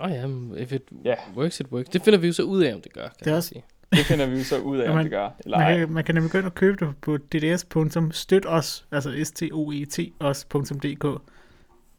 Åh 0.00 0.04
oh, 0.04 0.10
ja, 0.10 0.26
if 0.62 0.72
it 0.72 0.82
Ja. 1.04 1.14
works, 1.36 1.60
it 1.60 1.66
works. 1.72 1.88
Det 1.88 2.02
finder 2.02 2.18
vi 2.18 2.26
jo 2.26 2.32
så 2.32 2.42
ud 2.42 2.62
af, 2.62 2.74
om 2.74 2.80
det 2.80 2.92
gør, 2.92 3.02
kan 3.02 3.10
Det 3.18 3.26
er 3.26 3.30
man 3.30 3.36
også- 3.36 3.48
sige. 3.48 3.64
Det 3.92 3.98
finder 3.98 4.26
vi 4.26 4.36
jo 4.38 4.44
så 4.44 4.58
ud 4.60 4.78
af, 4.78 4.82
om 4.84 4.88
Jamen, 4.90 5.04
det 5.04 5.10
gør. 5.12 5.30
Eller 5.44 5.58
Man 5.58 5.78
kan, 5.78 5.92
man 5.92 6.04
kan 6.04 6.14
nemlig 6.14 6.32
gå 6.32 6.38
ind 6.38 6.46
og 6.46 6.54
købe 6.54 6.86
det 6.86 6.94
på 7.00 7.16
dds.støtos, 7.16 8.86
altså 8.92 9.24
s 9.24 9.30
t 9.30 9.42
o 9.52 9.70
e 9.72 9.84
t 9.84 9.98
os.dk. 10.20 11.04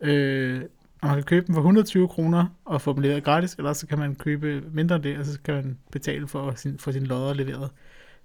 Øh, 0.01 0.61
og 1.01 1.07
man 1.07 1.15
kan 1.15 1.24
købe 1.24 1.47
dem 1.47 1.55
for 1.55 1.61
120 1.61 2.07
kroner 2.07 2.45
og 2.65 2.82
få 2.82 2.93
dem 2.93 3.01
leveret 3.01 3.24
gratis, 3.24 3.53
eller 3.53 3.74
så 3.74 3.88
kan 3.88 3.99
man 3.99 4.15
købe 4.15 4.61
mindre 4.74 4.95
end 4.95 5.03
det, 5.03 5.17
og 5.17 5.26
så 5.26 5.39
kan 5.43 5.53
man 5.53 5.78
betale 5.91 6.28
for 6.28 6.53
sin, 6.55 6.78
for 6.80 6.91
sin 6.91 7.03
lodder 7.03 7.34
leveret. 7.34 7.70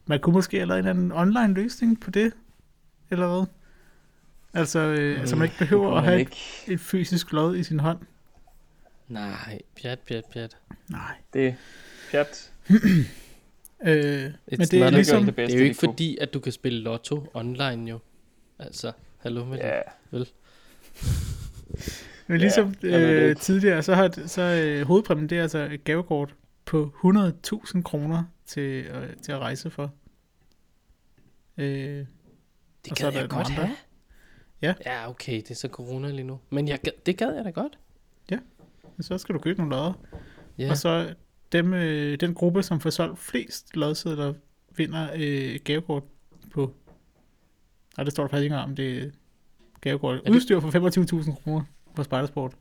Man 0.06 0.20
kunne 0.20 0.32
måske 0.32 0.56
have 0.56 0.66
lavet 0.68 0.80
en 0.80 0.86
anden 0.86 1.12
online 1.12 1.54
løsning 1.54 2.00
på 2.00 2.10
det, 2.10 2.32
eller 3.10 3.26
hvad? 3.36 3.46
Altså, 4.60 4.78
øh, 4.78 5.20
altså 5.20 5.36
man 5.36 5.44
ikke 5.44 5.58
behøver 5.58 5.94
at 5.96 6.04
have 6.04 6.18
ikke. 6.18 6.36
et, 6.66 6.72
et 6.72 6.80
fysisk 6.80 7.32
lod 7.32 7.56
i 7.56 7.62
sin 7.62 7.80
hånd. 7.80 7.98
Nej, 9.08 9.58
pjat, 9.82 9.98
pjat, 9.98 10.24
pjat. 10.32 10.56
Nej. 10.90 11.14
Det 11.32 11.46
er 11.46 11.52
pjat. 12.10 12.52
Øh, 13.86 14.30
men 14.50 14.60
det 14.60 14.74
er 14.82 14.90
ligesom, 14.90 15.18
det 15.18 15.26
Det 15.26 15.34
bedste, 15.36 15.54
er 15.56 15.58
jo 15.58 15.64
ikke 15.64 15.74
de 15.74 15.78
kunne. 15.78 15.92
fordi, 15.92 16.18
at 16.20 16.34
du 16.34 16.40
kan 16.40 16.52
spille 16.52 16.78
lotto 16.80 17.30
online 17.34 17.90
jo. 17.90 17.98
Altså, 18.58 18.92
hallo 19.18 19.44
med 19.44 19.58
Ja, 19.58 19.80
det. 20.10 20.32
Men 22.26 22.38
ligesom 22.40 22.74
det 22.74 22.94
øh, 22.94 23.36
tidligere, 23.36 23.82
så 23.82 23.94
har 23.94 24.26
så 24.26 24.42
øh, 24.42 24.86
hovedpræmien, 24.86 25.28
det 25.28 25.38
er 25.38 25.42
altså 25.42 25.58
et 25.72 25.84
gavekort 25.84 26.34
på 26.64 26.94
100.000 27.04 27.82
kroner 27.82 28.24
til, 28.46 28.84
øh, 28.84 29.16
til 29.22 29.32
at 29.32 29.38
rejse 29.38 29.70
for. 29.70 29.92
Øh, 31.56 31.66
Det 31.66 32.06
er 32.90 32.94
gad 32.94 33.12
der 33.12 33.20
jeg 33.20 33.28
godt 33.28 33.46
andre. 33.50 33.64
have. 33.66 33.76
Ja. 34.62 34.74
Ja, 34.86 35.08
okay, 35.10 35.36
det 35.36 35.50
er 35.50 35.54
så 35.54 35.68
corona 35.68 36.10
lige 36.10 36.24
nu. 36.24 36.40
Men 36.50 36.68
jeg 36.68 36.78
det 37.06 37.16
gad 37.18 37.34
jeg 37.34 37.44
da 37.44 37.50
godt. 37.50 37.78
så 39.00 39.18
skal 39.18 39.34
du 39.34 39.38
købe 39.40 39.58
nogle 39.58 39.76
lodder. 39.76 39.92
Ja. 40.58 40.64
Ja. 40.64 40.70
Og 40.70 40.76
så 40.76 41.14
dem, 41.52 41.72
øh, 41.74 42.20
den 42.20 42.34
gruppe, 42.34 42.62
som 42.62 42.80
får 42.80 42.90
solgt 42.90 43.18
flest 43.18 43.76
lodsedler, 43.76 44.34
vinder 44.76 45.08
øh, 45.16 45.58
gavekort 45.64 46.02
på... 46.52 46.74
Nej, 47.96 48.04
det 48.04 48.12
står 48.12 48.22
der 48.22 48.28
faktisk 48.28 48.44
ikke 48.44 48.56
om, 48.56 48.76
det 48.76 48.98
er 49.04 49.10
gavekort. 49.80 50.20
det- 50.24 50.30
Udstyr 50.34 50.60
for 50.60 50.70
25.000 50.70 51.42
kroner 51.42 51.64
på 51.94 52.02
Spidersport. 52.02 52.56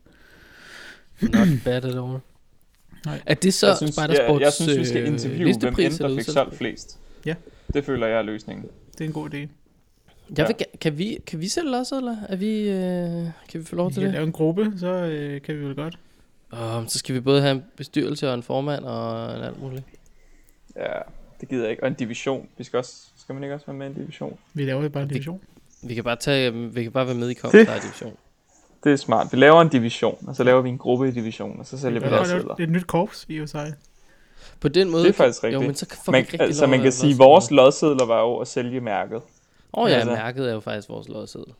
Not 1.21 1.47
bad 1.65 1.85
at 1.85 1.85
all. 1.85 2.19
Nej. 3.05 3.21
Er 3.25 3.33
det 3.33 3.53
så 3.53 3.67
jeg 3.67 3.77
synes, 3.77 3.97
jeg, 3.97 4.03
Spidersports 4.05 4.41
jeg 4.43 4.53
synes, 4.53 4.77
vi 4.79 4.85
skal 4.85 5.01
øh, 5.01 5.07
interviewe, 5.07 5.37
hvem 5.37 5.47
listepris 5.47 5.85
end 5.87 5.99
der 5.99 6.05
eller 6.05 6.17
fik 6.23 6.33
solgt 6.33 6.55
flest. 6.57 6.99
Ja. 7.25 7.35
Det 7.73 7.85
føler 7.85 8.07
jeg 8.07 8.17
er 8.17 8.21
løsningen. 8.21 8.65
Det 8.97 9.01
er 9.01 9.05
en 9.05 9.13
god 9.13 9.33
idé. 9.33 9.37
Jeg 10.37 10.47
vil, 10.47 10.55
kan, 10.81 10.97
vi, 10.97 11.19
kan 11.27 11.39
vi 11.39 11.47
sælge 11.47 11.71
lodsedler? 11.71 12.17
Er 12.29 12.35
vi, 12.35 12.69
øh, 12.69 13.27
kan 13.49 13.59
vi 13.59 13.63
få 13.65 13.75
lov 13.75 13.89
Vi 13.89 13.93
til 13.93 14.01
kan 14.01 14.07
det? 14.07 14.13
lave 14.13 14.25
en 14.25 14.31
gruppe, 14.31 14.73
så 14.77 14.87
øh, 14.87 15.41
kan 15.41 15.55
vi 15.59 15.65
vel 15.65 15.75
godt. 15.75 15.99
Oh, 16.51 16.87
så 16.87 16.99
skal 16.99 17.15
vi 17.15 17.19
både 17.19 17.41
have 17.41 17.51
en 17.51 17.63
bestyrelse 17.77 18.27
og 18.29 18.33
en 18.35 18.43
formand 18.43 18.83
og 18.85 19.35
en 19.37 19.43
alt 19.43 19.61
muligt. 19.61 19.83
Ja, 20.75 20.91
det 21.41 21.49
gider 21.49 21.61
jeg 21.63 21.71
ikke. 21.71 21.83
Og 21.83 21.87
en 21.87 21.93
division. 21.95 22.47
Vi 22.57 22.63
skal, 22.63 22.77
også, 22.79 22.93
skal 23.17 23.33
man 23.35 23.43
ikke 23.43 23.53
også 23.55 23.65
være 23.65 23.75
med 23.75 23.85
i 23.87 23.89
en 23.89 23.95
division? 23.95 24.37
Vi 24.53 24.65
laver 24.65 24.89
bare 24.89 25.03
en 25.03 25.09
Vi- 25.09 25.13
division. 25.13 25.41
Vi 25.83 25.95
kan 25.95 26.03
bare, 26.03 26.15
tage, 26.15 26.53
vi 26.53 26.83
kan 26.83 26.91
bare 26.91 27.05
være 27.05 27.15
med 27.15 27.29
i 27.29 27.33
Komstar 27.41 27.79
division. 27.79 28.17
Det 28.83 28.91
er 28.91 28.95
smart. 28.95 29.27
Vi 29.31 29.37
laver 29.37 29.61
en 29.61 29.69
division, 29.69 30.17
og 30.27 30.35
så 30.35 30.43
laver 30.43 30.61
vi 30.61 30.69
en 30.69 30.77
gruppe 30.77 31.07
i 31.07 31.11
division, 31.11 31.59
og 31.59 31.65
så 31.65 31.77
sælger 31.77 31.99
vi 31.99 32.03
kan 32.03 32.09
godt 32.17 32.19
lodsedler. 32.29 32.55
lave 32.57 32.63
et 32.67 32.69
nyt 32.73 32.87
korps 32.87 33.25
i 33.29 33.47
sig. 33.47 33.73
På 34.59 34.67
den 34.67 34.89
måde... 34.89 35.03
Det 35.03 35.09
er 35.09 35.13
faktisk 35.13 35.41
kan- 35.41 35.51
Jo, 35.51 35.59
rigtigt. 35.59 35.67
men 35.67 35.75
så 35.75 36.03
får 36.05 36.11
Man, 36.11 36.21
rigtig 36.21 36.41
altså, 36.41 36.61
lov 36.65 36.69
man 36.69 36.81
kan 36.81 36.91
sige, 36.91 37.11
at 37.13 37.17
vores 37.19 37.51
lodsedler 37.51 38.05
var 38.05 38.21
jo 38.21 38.37
at 38.37 38.47
sælge 38.47 38.81
mærket. 38.81 39.15
Åh 39.17 39.83
oh, 39.83 39.89
ja, 39.91 39.95
altså- 39.95 40.11
mærket 40.11 40.49
er 40.49 40.53
jo 40.53 40.59
faktisk 40.59 40.89
vores 40.89 41.07
lodseddel. 41.09 41.53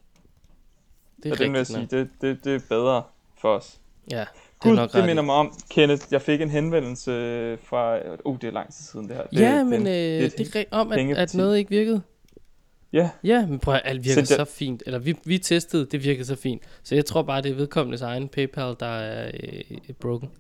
Det 1.24 1.32
er 1.32 1.36
Så 1.36 1.44
den 1.44 1.52
vil 1.54 1.58
jeg 1.58 1.68
rigtigt 1.70 1.90
sige, 1.92 2.00
det, 2.00 2.10
det, 2.22 2.46
det 2.46 2.56
er 2.56 2.60
bedre 2.70 3.04
for 3.42 3.50
os. 3.56 3.78
Ja, 4.12 4.16
det 4.18 4.22
er 4.22 4.26
Gud, 4.60 4.76
nok 4.76 4.94
det 4.94 5.06
minder 5.06 5.24
mig 5.24 5.36
om, 5.36 5.54
Kenneth, 5.70 6.06
jeg 6.12 6.22
fik 6.22 6.42
en 6.42 6.50
henvendelse 6.50 7.12
fra, 7.64 7.98
uh, 8.26 8.38
det 8.42 8.48
er 8.48 8.52
lang 8.52 8.74
tid 8.74 8.84
siden 8.86 9.08
det 9.08 9.16
her. 9.16 9.24
Det, 9.24 9.40
Ja, 9.40 9.58
det, 9.58 9.66
men 9.66 9.88
øh, 9.88 9.94
det 9.94 10.16
er 10.26 10.30
det 10.30 10.40
er 10.40 10.40
rigtigt 10.40 10.68
om, 10.72 10.92
at, 10.92 11.18
at 11.18 11.34
noget 11.36 11.58
ikke 11.58 11.70
virkede. 11.70 12.02
Ja, 12.94 13.10
Ja, 13.24 13.46
men 13.46 13.60
prøv 13.60 13.74
at 13.74 13.82
alt 13.86 14.06
virker 14.06 14.26
Så 14.26 14.36
så, 14.36 14.46
fint. 14.46 14.84
Eller 14.86 15.00
vi, 15.00 15.16
vi 15.26 15.38
testede, 15.38 15.86
det 15.86 16.04
virkede 16.04 16.26
så 16.26 16.36
fint. 16.36 16.64
Så 16.84 16.96
jeg 16.96 17.06
tror 17.06 17.22
bare, 17.22 17.42
det 17.42 17.52
er 17.52 17.56
vedkommendes 17.56 18.02
egen 18.02 18.28
PayPal, 18.28 18.76
der 18.80 18.86
er 18.86 19.32
øh, 19.44 19.96
broken. 20.02 20.32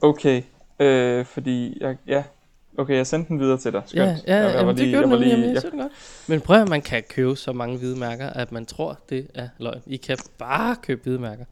okay. 0.00 0.42
Øh, 0.80 1.24
fordi, 1.24 1.78
jeg, 1.80 1.96
ja, 2.06 2.24
okay, 2.78 2.96
jeg 2.96 3.06
sendte 3.06 3.28
den 3.28 3.40
videre 3.40 3.58
til 3.58 3.72
dig. 3.72 3.82
Skønt. 3.86 4.06
Ja, 4.06 4.16
ja 4.26 4.36
jeg, 4.36 4.44
jeg 4.44 4.54
jamen, 4.54 4.66
var 4.66 4.72
det 4.72 4.80
lige, 4.80 4.90
gjorde 4.90 4.96
jeg 4.96 5.02
den 5.02 5.10
nemlig, 5.10 5.28
jamen, 5.28 5.40
lige, 5.40 5.54
jeg 5.54 5.64
jeg, 5.64 5.72
det 5.72 5.80
godt. 5.80 6.28
Men 6.28 6.40
prøv 6.40 6.62
at 6.62 6.68
man 6.68 6.82
kan 6.82 7.02
købe 7.08 7.36
så 7.36 7.52
mange 7.52 7.78
hvide 7.78 7.98
mærker, 7.98 8.30
at 8.30 8.52
man 8.52 8.66
tror, 8.66 8.98
det 9.08 9.26
er 9.34 9.48
løgn. 9.58 9.82
I 9.86 9.96
kan 9.96 10.16
bare 10.38 10.76
købe 10.82 11.02
hvide 11.02 11.18
mærker. 11.18 11.44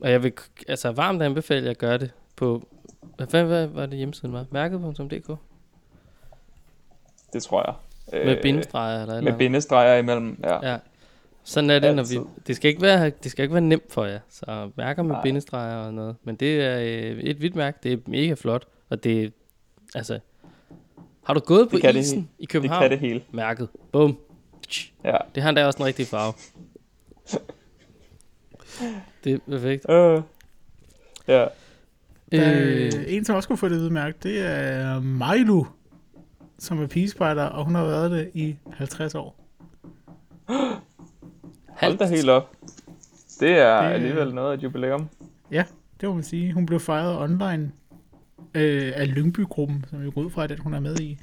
Og 0.00 0.10
jeg 0.10 0.22
vil 0.22 0.32
altså 0.68 0.92
varmt 0.92 1.22
anbefale 1.22 1.70
at 1.70 1.78
gøre 1.78 1.98
det 1.98 2.10
på... 2.36 2.68
Hvad, 3.16 3.26
hvad, 3.26 3.44
hvad 3.44 3.66
var 3.66 3.86
det 3.86 3.98
hjemmesiden 3.98 4.32
var? 4.32 4.46
Mærket.dk? 4.50 5.38
det 7.32 7.42
tror 7.42 7.64
jeg. 7.66 7.74
Med 8.12 8.36
Øh, 8.36 8.42
bindestreger 8.42 9.02
eller 9.02 9.14
eller 9.14 9.30
Med 9.30 9.38
bindestreger 9.38 9.96
imellem, 9.96 10.40
ja. 10.44 10.70
Ja. 10.72 10.78
Sådan 11.44 11.70
er 11.70 11.78
det, 11.78 11.96
når 11.96 12.02
vi... 12.02 12.16
Altid. 12.16 12.30
Det 12.46 12.56
skal, 12.56 12.68
ikke 12.68 12.82
være, 12.82 13.10
det 13.10 13.30
skal 13.30 13.42
ikke 13.42 13.54
være 13.54 13.60
nemt 13.62 13.92
for 13.92 14.04
jer. 14.04 14.18
Så 14.30 14.70
mærker 14.76 15.02
med 15.02 15.12
Nej. 15.12 15.22
bindestreger 15.22 15.76
og 15.76 15.94
noget. 15.94 16.16
Men 16.24 16.36
det 16.36 16.60
er 16.64 16.78
øh, 16.78 17.18
et 17.18 17.36
hvidt 17.36 17.54
mærke. 17.56 17.78
Det 17.82 17.92
er 17.92 17.96
mega 18.06 18.34
flot. 18.34 18.64
Og 18.90 19.04
det 19.04 19.24
er... 19.24 19.28
Altså... 19.94 20.18
Har 21.24 21.34
du 21.34 21.40
gået 21.40 21.70
på 21.70 21.76
Det 21.76 21.94
det 21.94 22.00
isen 22.00 22.28
i 22.38 22.42
Det 22.42 22.48
København? 22.48 22.82
kan 22.82 22.90
det 22.90 22.98
hele. 22.98 23.22
Mærket. 23.32 23.68
Bum. 23.92 24.18
Ja. 25.04 25.16
Det 25.34 25.42
har 25.42 25.48
endda 25.48 25.66
også 25.66 25.76
den 25.76 25.86
rigtige 25.86 26.06
farve. 26.06 26.32
det 29.24 29.32
er 29.34 29.38
perfekt. 29.50 29.90
Øh. 29.90 30.22
Ja. 31.28 31.46
Øh. 32.32 32.86
Øh, 32.86 32.92
En, 33.06 33.24
som 33.24 33.36
også 33.36 33.48
kunne 33.48 33.58
få 33.58 33.68
det 33.68 33.76
hvide 33.76 33.90
mærke, 33.90 34.16
det 34.22 34.46
er 34.46 35.00
Mailu, 35.00 35.64
som 36.62 36.82
er 36.82 36.86
pigespejder, 36.86 37.44
og 37.44 37.64
hun 37.64 37.74
har 37.74 37.84
været 37.84 38.10
det 38.10 38.30
i 38.34 38.56
50 38.72 39.14
år. 39.14 39.38
Hold 41.68 41.98
da 41.98 42.06
helt 42.06 42.28
op. 42.30 42.52
Det 43.40 43.50
er 43.50 43.82
Det- 43.82 43.92
alligevel 43.94 44.34
noget 44.34 44.50
af 44.52 44.56
et 44.56 44.62
jubilæum. 44.62 45.08
Det 46.00 46.08
må 46.08 46.14
man 46.14 46.22
sige. 46.22 46.52
Hun 46.52 46.66
blev 46.66 46.80
fejret 46.80 47.18
online 47.18 47.72
øh, 48.54 48.92
af 48.96 49.14
Lyngby-gruppen, 49.14 49.84
som 49.90 50.04
vi 50.04 50.10
går 50.10 50.20
ud 50.22 50.30
fra, 50.30 50.44
at 50.44 50.58
hun 50.58 50.74
er 50.74 50.80
med 50.80 51.00
i. 51.00 51.18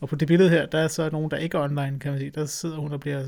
Og 0.00 0.08
på 0.08 0.16
det 0.16 0.28
billede 0.28 0.50
her, 0.50 0.66
der 0.66 0.78
er 0.78 0.88
så 0.88 1.10
nogen, 1.10 1.30
der 1.30 1.36
ikke 1.36 1.58
er 1.58 1.62
online, 1.62 1.98
kan 2.00 2.10
man 2.10 2.18
sige. 2.20 2.30
Der 2.30 2.46
sidder 2.46 2.76
hun 2.76 2.92
og 2.92 3.00
bliver 3.00 3.22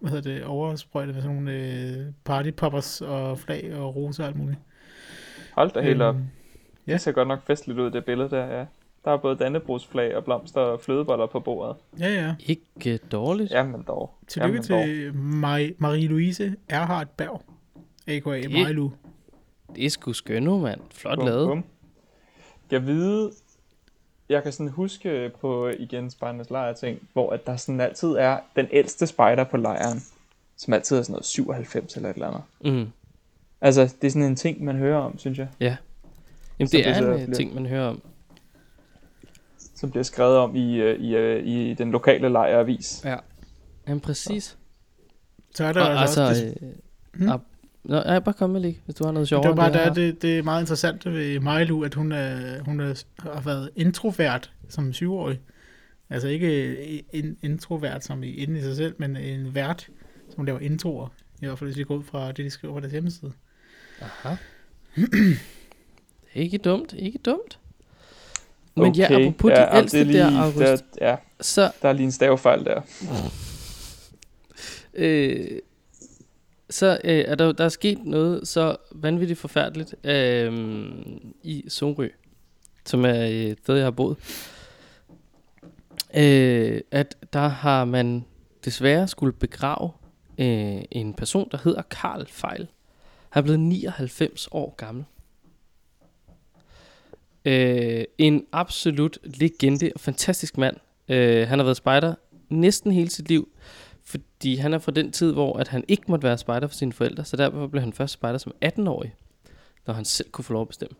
hvad 0.00 0.10
hedder 0.10 0.32
det, 0.34 0.44
oversprøjtet 0.44 1.14
med 1.14 1.22
sådan 1.22 1.36
nogle 1.36 1.52
øh, 1.52 2.06
partypoppers 2.24 3.00
og 3.00 3.38
flag 3.38 3.74
og 3.76 3.96
roser 3.96 4.22
og 4.24 4.28
alt 4.28 4.36
muligt. 4.36 4.58
Hold 5.54 5.70
da 5.70 5.80
helt 5.80 6.02
op. 6.02 6.14
Øhm, 6.14 6.24
Ja. 6.86 6.92
Det 6.92 7.00
ser 7.00 7.12
godt 7.12 7.28
nok 7.28 7.46
festligt 7.46 7.78
ud, 7.78 7.90
det 7.90 8.04
billede 8.04 8.30
der, 8.30 8.46
ja. 8.58 8.64
Der 9.04 9.10
er 9.10 9.16
både 9.16 9.36
dannebrugsflag 9.36 10.16
og 10.16 10.24
blomster 10.24 10.60
og 10.60 10.80
flødeboller 10.80 11.26
på 11.26 11.40
bordet. 11.40 11.76
Ja, 11.98 12.08
ja. 12.08 12.34
ikke 12.40 12.96
dårligt. 12.98 13.50
Jamen 13.52 13.82
dog. 13.86 14.10
Tillykke 14.28 14.54
Jamen 14.68 14.68
dog. 14.68 14.86
til 14.86 15.12
Maj- 15.14 15.74
Marie-Louise 15.82 16.54
Erhardt 16.68 17.16
Berg, 17.16 17.42
a.k.a. 18.06 18.48
Mailu. 18.48 18.90
Det 19.76 19.84
er 19.84 19.90
sgu 19.90 20.12
skønne, 20.12 20.58
mand. 20.60 20.80
Flot 20.90 21.18
Bum, 21.18 21.26
lavet. 21.26 21.48
bum. 21.48 21.64
Jeg 22.70 22.86
vide, 22.86 23.30
jeg 24.28 24.42
kan 24.42 24.52
sådan 24.52 24.70
huske 24.72 25.30
på 25.40 25.68
igen 25.68 26.10
Spejdernes 26.10 26.50
lejr 26.50 26.72
ting, 26.72 26.98
hvor 27.12 27.30
at 27.30 27.46
der 27.46 27.56
sådan 27.56 27.80
altid 27.80 28.08
er 28.08 28.38
den 28.56 28.66
ældste 28.72 29.06
spejder 29.06 29.44
på 29.44 29.56
lejren, 29.56 30.02
som 30.56 30.72
altid 30.74 30.98
er 30.98 31.02
sådan 31.02 31.12
noget 31.12 31.24
97 31.24 31.96
eller 31.96 32.10
et 32.10 32.14
eller 32.14 32.26
andet. 32.28 32.42
Mm. 32.84 32.90
Altså, 33.60 33.94
det 34.00 34.06
er 34.06 34.10
sådan 34.10 34.22
en 34.28 34.36
ting, 34.36 34.64
man 34.64 34.76
hører 34.76 34.98
om, 34.98 35.18
synes 35.18 35.38
jeg. 35.38 35.48
Jamen, 35.60 35.76
Så 36.58 36.58
det 36.58 36.70
det 36.72 36.86
er 36.88 36.98
en 36.98 37.04
øh, 37.04 37.14
bliver- 37.14 37.34
ting, 37.36 37.54
man 37.54 37.66
hører 37.66 37.88
om. 37.88 38.02
Som 39.80 39.90
bliver 39.90 40.04
skrevet 40.04 40.36
om 40.36 40.56
i, 40.56 40.76
øh, 40.76 41.00
i, 41.00 41.16
øh, 41.16 41.46
i 41.46 41.74
den 41.74 41.90
lokale 41.90 42.28
lejravis. 42.28 43.02
Ja. 43.04 43.16
Jamen, 43.88 44.00
præcis. 44.00 44.58
Så 45.54 45.64
er 45.64 45.72
der 45.72 45.80
Og, 45.80 46.00
altså, 46.00 46.22
altså... 46.24 46.42
også... 46.44 46.44
Det, 46.44 46.58
Øh, 46.62 46.68
Hmm? 47.14 47.28
op- 47.28 47.44
Nå, 47.84 47.96
jeg 47.96 48.24
bare 48.24 48.34
kom 48.34 48.50
med 48.50 48.60
lige, 48.60 48.80
hvis 48.84 48.94
du 48.94 49.04
har 49.04 49.12
noget 49.12 49.22
det 49.24 49.28
sjovere. 49.28 49.48
var 49.48 49.54
bare 49.54 49.72
det, 49.72 49.80
har. 49.80 49.94
det, 49.94 50.22
det 50.22 50.38
er 50.38 50.42
meget 50.42 50.62
interessant 50.62 51.06
ved 51.06 51.40
Mailu, 51.40 51.84
at 51.84 51.94
hun, 51.94 52.12
er, 52.12 52.62
hun 52.62 52.80
er, 52.80 53.04
har 53.22 53.40
været 53.40 53.70
introvert 53.76 54.52
som 54.68 54.92
syvårig. 54.92 55.40
Altså 56.10 56.28
ikke 56.28 57.04
en 57.16 57.36
introvert 57.42 58.04
som 58.04 58.22
i, 58.22 58.26
inde 58.30 58.58
i 58.58 58.62
sig 58.62 58.76
selv, 58.76 58.94
men 58.98 59.16
en 59.16 59.54
vært, 59.54 59.88
som 60.34 60.44
laver 60.44 60.58
introer. 60.58 61.08
I 61.42 61.46
hvert 61.46 61.58
fald 61.58 61.70
hvis 61.70 61.78
vi 61.78 61.84
går 61.84 61.96
ud 61.96 62.02
fra 62.04 62.28
det, 62.28 62.36
de 62.36 62.50
skriver 62.50 62.74
på 62.74 62.80
deres 62.80 62.92
hjemmeside. 62.92 63.32
Aha. 64.00 64.34
ikke 66.34 66.58
dumt, 66.58 66.92
ikke 66.98 67.18
dumt. 67.18 67.58
Men 68.76 68.94
ja, 68.94 69.04
apropos 69.04 69.52
de 69.52 69.60
jamen, 69.60 69.76
ældste 69.78 69.98
det 69.98 70.02
er 70.02 70.06
lige, 70.06 70.18
der, 70.18 70.40
August, 70.42 70.84
Der, 70.98 71.08
ja, 71.10 71.16
så, 71.40 71.70
der 71.82 71.88
er 71.88 71.92
lige 71.92 72.04
en 72.04 72.12
stavefejl 72.12 72.64
der. 72.64 72.80
øh, 74.94 75.58
så 76.70 76.98
øh, 77.04 77.24
er 77.26 77.34
der, 77.34 77.52
der 77.52 77.64
er 77.64 77.68
sket 77.68 78.04
noget 78.04 78.48
så 78.48 78.76
vanvittigt 78.92 79.38
forfærdeligt 79.38 79.94
øh, 80.04 80.92
i 81.42 81.64
Sorø, 81.68 82.08
som 82.86 83.04
er 83.04 83.20
øh, 83.22 83.30
et 83.30 83.58
sted, 83.62 83.74
jeg 83.76 83.84
har 83.86 83.90
boet. 83.90 84.16
Øh, 86.14 86.80
at 86.90 87.16
der 87.32 87.48
har 87.48 87.84
man 87.84 88.24
desværre 88.64 89.08
skulle 89.08 89.32
begrave 89.32 89.90
øh, 90.38 90.82
en 90.90 91.14
person, 91.14 91.48
der 91.50 91.58
hedder 91.64 91.82
Karl 91.82 92.26
Fejl. 92.26 92.68
Han 93.30 93.40
er 93.40 93.42
blevet 93.44 93.60
99 93.60 94.48
år 94.52 94.74
gammel. 94.76 95.04
Øh, 97.44 98.04
en 98.18 98.46
absolut 98.52 99.18
legende 99.24 99.92
og 99.94 100.00
fantastisk 100.00 100.58
mand. 100.58 100.76
Øh, 101.08 101.48
han 101.48 101.58
har 101.58 101.64
været 101.64 101.76
spejder 101.76 102.14
næsten 102.48 102.92
hele 102.92 103.10
sit 103.10 103.28
liv, 103.28 103.48
fordi 104.04 104.56
han 104.56 104.74
er 104.74 104.78
fra 104.78 104.92
den 104.92 105.12
tid, 105.12 105.32
hvor 105.32 105.58
at 105.58 105.68
han 105.68 105.84
ikke 105.88 106.02
måtte 106.08 106.24
være 106.24 106.38
spejder 106.38 106.66
for 106.66 106.74
sine 106.74 106.92
forældre, 106.92 107.24
så 107.24 107.36
derfor 107.36 107.66
blev 107.66 107.80
han 107.80 107.92
først 107.92 108.12
spejder 108.12 108.38
som 108.38 108.52
18-årig, 108.64 109.14
når 109.86 109.94
han 109.94 110.04
selv 110.04 110.30
kunne 110.30 110.44
få 110.44 110.52
lov 110.52 110.62
at 110.62 110.68
bestemme. 110.68 110.96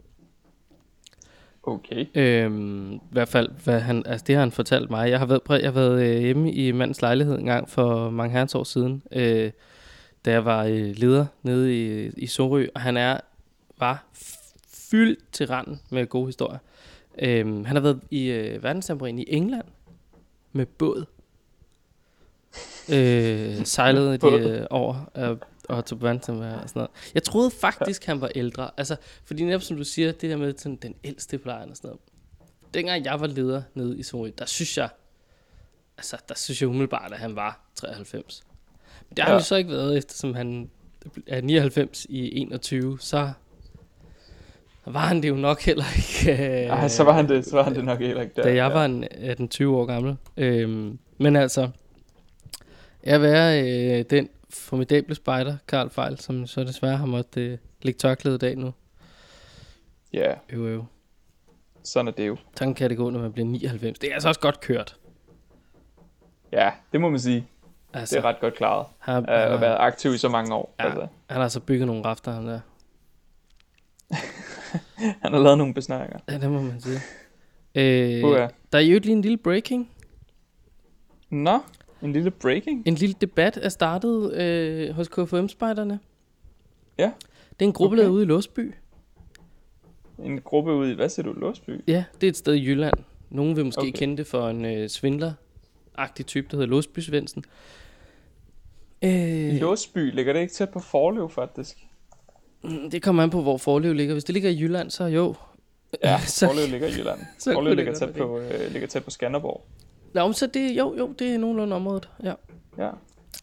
Okay. 1.62 2.06
Øhm, 2.14 2.94
I 2.94 3.00
hvert 3.10 3.28
fald, 3.28 3.50
hvad 3.64 3.80
han, 3.80 4.02
altså 4.06 4.24
det 4.26 4.34
har 4.34 4.40
han 4.40 4.52
fortalt 4.52 4.90
mig. 4.90 5.10
Jeg 5.10 5.18
har 5.18 5.26
været, 5.26 5.40
jeg 5.48 5.66
har 5.66 5.80
været 5.80 6.02
øh, 6.02 6.20
hjemme 6.20 6.52
i 6.52 6.72
mandens 6.72 7.02
lejlighed 7.02 7.38
en 7.38 7.46
gang 7.46 7.68
for 7.68 8.10
mange 8.10 8.32
herrens 8.32 8.54
år 8.54 8.64
siden, 8.64 9.02
øh, 9.12 9.50
da 10.24 10.30
jeg 10.30 10.44
var 10.44 10.64
øh, 10.64 10.96
leder 10.96 11.26
nede 11.42 11.76
i, 11.76 12.10
i 12.16 12.26
Sorø, 12.26 12.66
og 12.74 12.80
han 12.80 12.96
er 12.96 13.20
var 13.78 14.04
fyldt 14.90 15.32
til 15.32 15.46
randen 15.46 15.80
med 15.90 16.06
gode 16.06 16.26
historier. 16.26 16.58
Øhm, 17.18 17.64
han 17.64 17.76
har 17.76 17.80
været 17.82 18.00
i 18.10 18.26
øh, 18.26 18.62
verdenssambrien 18.62 19.18
i 19.18 19.24
England 19.28 19.64
med 20.52 20.66
båd. 20.66 21.04
Øh, 22.92 23.66
sejlede 23.76 24.16
de 24.18 24.26
øh, 24.38 24.66
over 24.70 25.10
øh, 25.16 25.36
og 25.68 25.84
tog 25.86 26.02
verdenssambrien 26.02 26.54
og 26.54 26.68
sådan 26.68 26.80
noget. 26.80 26.90
Jeg 27.14 27.22
troede 27.22 27.50
faktisk, 27.50 28.04
han 28.04 28.20
var 28.20 28.28
ældre. 28.34 28.70
Altså, 28.76 28.96
fordi 29.24 29.44
netop 29.44 29.62
som 29.62 29.76
du 29.76 29.84
siger, 29.84 30.12
det 30.12 30.30
der 30.30 30.36
med 30.36 30.54
sådan, 30.56 30.76
den 30.76 30.94
ældste 31.04 31.38
plejer 31.38 31.66
og 31.70 31.76
sådan 31.76 31.88
noget. 31.88 32.00
Dengang 32.74 33.04
jeg 33.04 33.20
var 33.20 33.26
leder 33.26 33.62
nede 33.74 33.98
i 33.98 34.02
Sorø, 34.02 34.30
der 34.38 34.46
synes 34.46 34.78
jeg, 34.78 34.88
altså, 35.98 36.16
der 36.28 36.34
synes 36.34 36.60
jeg 36.62 36.68
umiddelbart, 36.68 37.12
at 37.12 37.18
han 37.18 37.36
var 37.36 37.70
93. 37.74 38.42
Men 39.08 39.16
det 39.16 39.24
har 39.24 39.30
Ja. 39.30 39.34
han 39.34 39.40
jo 39.40 39.44
så 39.44 39.56
ikke 39.56 39.70
været, 39.70 39.96
eftersom 39.98 40.34
han 40.34 40.70
er 41.26 41.40
99 41.40 42.06
i 42.08 42.40
21, 42.40 43.00
så 43.00 43.32
var 44.86 45.00
han 45.00 45.22
det 45.22 45.28
jo 45.28 45.34
nok 45.34 45.60
heller 45.60 45.84
ikke. 45.96 46.32
Øh, 46.42 46.68
Ej, 46.68 46.88
så 46.88 47.04
var 47.04 47.12
han 47.12 47.28
det, 47.28 47.44
så 47.46 47.56
var 47.56 47.62
han 47.62 47.74
det 47.74 47.84
nok 47.84 47.98
heller 47.98 48.22
ikke 48.22 48.34
der. 48.36 48.42
da 48.42 48.54
jeg 48.54 48.72
var 48.72 48.84
en 48.84 49.04
18-20 49.04 49.64
år 49.66 49.84
gammel. 49.86 50.16
Øhm, 50.36 50.98
men 51.18 51.36
altså, 51.36 51.70
jeg 53.04 53.22
var 53.22 53.50
øh, 53.50 54.04
den 54.10 54.28
formidable 54.50 55.14
spider, 55.14 55.56
Karl 55.68 55.90
Fejl, 55.90 56.18
som 56.18 56.46
så 56.46 56.64
desværre 56.64 56.96
har 56.96 57.06
måttet 57.06 57.40
øh, 57.40 57.58
lægge 57.82 57.98
tørklæde 57.98 58.34
i 58.34 58.38
dag 58.38 58.56
nu. 58.56 58.72
Ja, 60.12 60.34
Øv, 60.50 60.66
øv. 60.66 60.84
sådan 61.84 62.08
er 62.08 62.12
det 62.12 62.28
jo. 62.28 62.36
Sådan 62.56 62.74
kan 62.74 62.90
det 62.90 62.96
gå, 62.98 63.10
når 63.10 63.20
man 63.20 63.32
bliver 63.32 63.46
99. 63.48 63.98
Det 63.98 64.10
er 64.10 64.14
altså 64.14 64.28
også 64.28 64.40
godt 64.40 64.60
kørt. 64.60 64.96
Ja, 66.52 66.70
det 66.92 67.00
må 67.00 67.08
man 67.10 67.20
sige. 67.20 67.46
Altså, 67.92 68.16
Det 68.16 68.24
er 68.24 68.28
ret 68.28 68.40
godt 68.40 68.54
klaret. 68.54 68.86
han, 68.98 69.16
Uh, 69.18 69.24
han, 69.28 69.38
at 69.38 69.50
har, 69.50 69.56
være 69.58 69.76
aktiv 69.78 70.14
i 70.14 70.18
så 70.18 70.28
mange 70.28 70.54
år. 70.54 70.74
Ja. 70.80 70.84
Altså, 70.84 71.00
han 71.00 71.36
har 71.36 71.42
altså 71.42 71.60
bygget 71.60 71.86
nogle 71.86 72.04
rafter, 72.04 72.32
han 72.32 72.46
der. 72.46 72.60
han 75.22 75.32
har 75.32 75.38
lavet 75.38 75.58
nogle 75.58 75.74
besnæringer. 75.74 76.18
Ja, 76.28 76.38
det 76.38 76.50
må 76.50 76.60
man 76.62 76.80
sige. 76.80 76.98
Øh, 77.74 78.24
Uh, 78.24 78.36
der 78.72 78.78
er 78.78 78.80
jo 78.80 78.98
lige 78.98 79.12
en 79.12 79.22
lille 79.22 79.36
breaking. 79.38 79.90
Nå, 81.30 81.58
en 82.02 82.12
lille 82.12 82.30
breaking. 82.30 82.82
En 82.86 82.94
lille 82.94 83.14
debat 83.20 83.56
er 83.62 83.68
startet 83.68 84.32
øh, 84.34 84.90
hos 84.94 85.08
KFM-spejderne. 85.08 86.00
Ja. 86.98 87.10
Det 87.50 87.64
er 87.64 87.68
en 87.68 87.72
gruppe, 87.72 87.96
Okay. 87.96 88.04
okay. 88.04 88.10
ude 88.12 88.22
i 88.22 88.26
Låsby. 88.26 88.74
En 90.24 90.40
gruppe 90.40 90.72
ud 90.72 90.88
i, 90.90 90.94
hvad 90.94 91.08
siger 91.08 91.26
du, 91.26 91.32
Låsby? 91.32 91.70
Ja, 91.86 92.04
det 92.20 92.26
er 92.26 92.30
et 92.30 92.36
sted 92.36 92.54
i 92.54 92.66
Jylland. 92.66 92.94
Nogen 93.30 93.56
vil 93.56 93.64
måske 93.64 93.80
Okay. 93.80 93.92
kende 93.92 94.16
det 94.16 94.26
for 94.26 94.48
en 94.48 94.64
øh, 94.64 94.88
svindler-agtig 94.90 96.24
type, 96.26 96.48
der 96.50 96.56
hedder 96.56 96.70
Låsby 96.70 96.98
Svendsen. 97.00 97.44
Øh, 99.04 99.54
Låsby, 99.54 100.14
ligger 100.14 100.32
det 100.32 100.40
ikke 100.40 100.54
tæt 100.54 100.70
på 100.70 100.80
Forlev, 100.80 101.30
faktisk? 101.30 101.86
Mm, 102.62 102.90
det 102.90 103.02
kommer 103.02 103.22
an 103.22 103.30
på, 103.30 103.42
hvor 103.42 103.56
Forlev 103.56 103.94
ligger. 103.94 104.14
Hvis 104.14 104.24
det 104.24 104.32
ligger 104.32 104.50
i 104.50 104.60
Jylland, 104.60 104.90
så 104.90 105.04
jo. 105.04 105.34
Ja, 106.02 106.20
så, 106.26 106.46
Forlev 106.46 106.68
ligger 106.68 106.88
i 106.88 106.90
Jylland. 106.92 107.20
så 107.38 107.52
Forlev 107.52 107.74
ligger 107.76 107.94
tæt, 107.94 108.14
på, 108.14 108.38
øh, 108.38 108.72
ligger 108.72 108.88
tæt 108.88 109.04
på 109.04 109.10
Skanderborg. 109.10 109.66
Nå, 110.14 110.24
men 110.26 110.34
så 110.34 110.46
det, 110.46 110.76
jo, 110.76 110.94
jo, 110.98 111.12
det 111.18 111.34
er 111.34 111.38
nogenlunde 111.38 111.76
området, 111.76 112.08
ja. 112.22 112.34
Ja. 112.78 112.90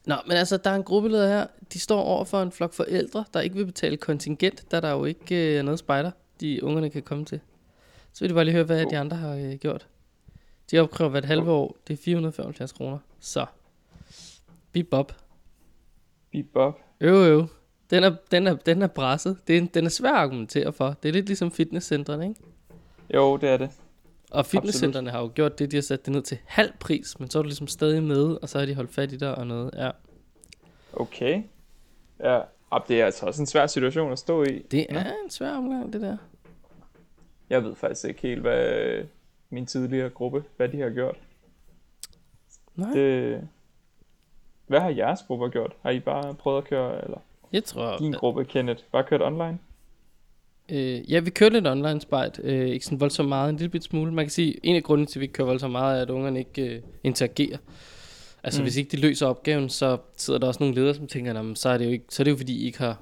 Nå, 0.05 0.15
men 0.27 0.37
altså, 0.37 0.57
der 0.57 0.69
er 0.69 0.75
en 0.75 0.83
gruppeleder 0.83 1.27
her. 1.27 1.47
De 1.73 1.79
står 1.79 2.01
over 2.01 2.23
for 2.25 2.41
en 2.41 2.51
flok 2.51 2.73
forældre, 2.73 3.25
der 3.33 3.41
ikke 3.41 3.55
vil 3.55 3.65
betale 3.65 3.97
kontingent, 3.97 4.71
da 4.71 4.79
der 4.81 4.91
jo 4.91 5.05
ikke 5.05 5.35
øh, 5.35 5.57
er 5.57 5.61
noget 5.61 5.79
spejder, 5.79 6.11
de 6.41 6.63
ungerne 6.63 6.89
kan 6.89 7.01
komme 7.03 7.25
til. 7.25 7.39
Så 8.13 8.19
vil 8.23 8.29
de 8.29 8.33
bare 8.33 8.45
lige 8.45 8.53
høre, 8.53 8.63
hvad 8.63 8.85
Oh. 8.85 8.91
de 8.91 8.97
andre 8.97 9.17
har 9.17 9.35
øh, 9.35 9.53
gjort. 9.55 9.87
De 10.71 10.79
opkræver 10.79 11.09
hvert 11.09 11.25
halve 11.25 11.51
år, 11.51 11.77
det 11.87 11.93
er 11.93 11.97
475 12.03 12.71
kroner. 12.71 12.97
Så, 13.19 13.45
bip 14.71 14.87
bop. 14.91 15.15
Bip 16.31 16.45
bop. 16.53 16.79
Øv, 17.01 17.13
øv. 17.15 17.47
Den 17.89 18.03
er, 18.03 18.15
den 18.31 18.47
er, 18.47 18.55
den 18.55 18.81
er 18.81 18.87
presset. 18.87 19.37
Det 19.47 19.53
er, 19.53 19.57
en- 19.61 19.65
den 19.73 19.85
er 19.85 19.89
svær 19.89 20.11
at 20.11 20.17
argumentere 20.17 20.73
for. 20.73 20.95
Det 21.03 21.09
er 21.09 21.13
lidt 21.13 21.25
ligesom 21.25 21.51
fitnesscentrene, 21.51 22.27
ikke? 22.29 22.41
Jo, 23.13 23.37
det 23.37 23.49
er 23.49 23.57
det. 23.57 23.69
Og 24.31 24.45
fitnesscentrene 24.45 25.09
har 25.09 25.19
jo 25.21 25.31
gjort 25.35 25.59
det, 25.59 25.71
de 25.71 25.77
har 25.77 25.81
sat 25.81 26.05
det 26.05 26.13
ned 26.13 26.21
til 26.21 26.37
halv 26.45 26.71
pris, 26.79 27.19
men 27.19 27.29
så 27.29 27.37
er 27.39 27.43
du 27.43 27.47
ligesom 27.47 27.67
stadig 27.67 28.03
med, 28.03 28.37
og 28.41 28.49
så 28.49 28.59
har 28.59 28.65
de 28.65 28.75
holdt 28.75 28.93
fat 28.93 29.11
i 29.11 29.17
dig 29.17 29.35
og 29.35 29.47
noget. 29.47 29.71
Ja. 29.77 29.91
Okay. 30.93 31.43
Ja, 32.19 32.41
og 32.69 32.83
det 32.87 33.01
er 33.01 33.05
altså 33.05 33.25
også 33.25 33.41
en 33.41 33.45
svær 33.45 33.67
situation 33.67 34.11
at 34.11 34.19
stå 34.19 34.43
i. 34.43 34.59
Det 34.71 34.85
er 34.89 35.13
en 35.23 35.29
svær 35.29 35.51
omgang, 35.51 35.93
det 35.93 36.01
der. 36.01 36.17
Jeg 37.49 37.63
ved 37.63 37.75
faktisk 37.75 38.05
ikke 38.05 38.21
helt, 38.21 38.41
hvad 38.41 39.03
min 39.49 39.65
tidligere 39.65 40.09
gruppe, 40.09 40.43
hvad 40.57 40.69
de 40.69 40.79
har 40.81 40.89
gjort. 40.89 41.17
Nej, 42.75 42.89
Det... 42.93 43.47
Hvad 44.67 44.79
har 44.79 44.89
jeres 44.89 45.19
grupper 45.27 45.49
gjort? 45.49 45.73
Har 45.81 45.89
I 45.89 45.99
bare 45.99 46.33
prøvet 46.33 46.57
at 46.57 46.63
køre, 46.69 47.03
eller 47.05 47.17
jeg 47.53 47.63
tror... 47.63 47.97
din 47.97 48.11
gruppe, 48.11 48.45
Kenneth, 48.45 48.83
bare 48.91 49.03
kørt 49.03 49.21
online? 49.21 49.59
Øh, 50.71 51.11
ja, 51.11 51.19
vi 51.19 51.29
kører 51.29 51.49
lidt 51.49 51.67
online 51.67 52.01
spejt. 52.01 52.39
Øh, 52.43 52.67
ikke 52.69 52.85
sådan 52.85 52.99
voldsomt 52.99 53.29
meget, 53.29 53.49
en 53.49 53.55
lille 53.55 53.69
bit 53.69 53.83
smule. 53.83 54.13
Man 54.13 54.25
kan 54.25 54.29
sige, 54.29 54.59
en 54.65 54.75
af 54.75 54.83
grundene 54.83 55.05
til, 55.07 55.19
at 55.19 55.21
vi 55.21 55.23
ikke 55.23 55.33
kører 55.33 55.47
voldsomt 55.47 55.71
meget, 55.71 55.97
er, 55.97 56.01
at 56.01 56.09
ungerne 56.09 56.39
ikke 56.39 56.61
øh, 56.75 56.81
interagerer. 57.03 57.57
Altså, 58.43 58.61
Mm. 58.61 58.63
hvis 58.65 58.77
ikke 58.77 58.91
de 58.91 58.97
løser 59.01 59.27
opgaven, 59.27 59.69
så 59.69 59.97
sidder 60.17 60.39
der 60.39 60.47
også 60.47 60.59
nogle 60.63 60.75
ledere, 60.75 60.93
som 60.95 61.07
tænker, 61.07 61.33
"Nå, 61.33 61.41
men 61.41 61.55
så 61.55 61.69
er 61.69 61.77
det 61.77 61.85
jo, 61.85 61.89
ikke, 61.91 62.05
så 62.09 62.21
er 62.21 62.23
det 62.23 62.31
jo 62.31 62.37
fordi, 62.37 62.53
I 62.61 62.65
ikke 62.65 62.77
har 62.77 62.99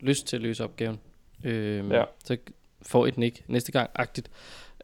lyst 0.00 0.26
til 0.26 0.36
at 0.36 0.42
løse 0.42 0.64
opgaven. 0.64 0.98
Øh, 1.44 1.90
Ja. 1.90 2.04
Så 2.24 2.36
får 2.82 3.06
den 3.06 3.22
ikke 3.22 3.42
næste 3.48 3.72
gang, 3.72 3.90
agtigt. 3.94 4.30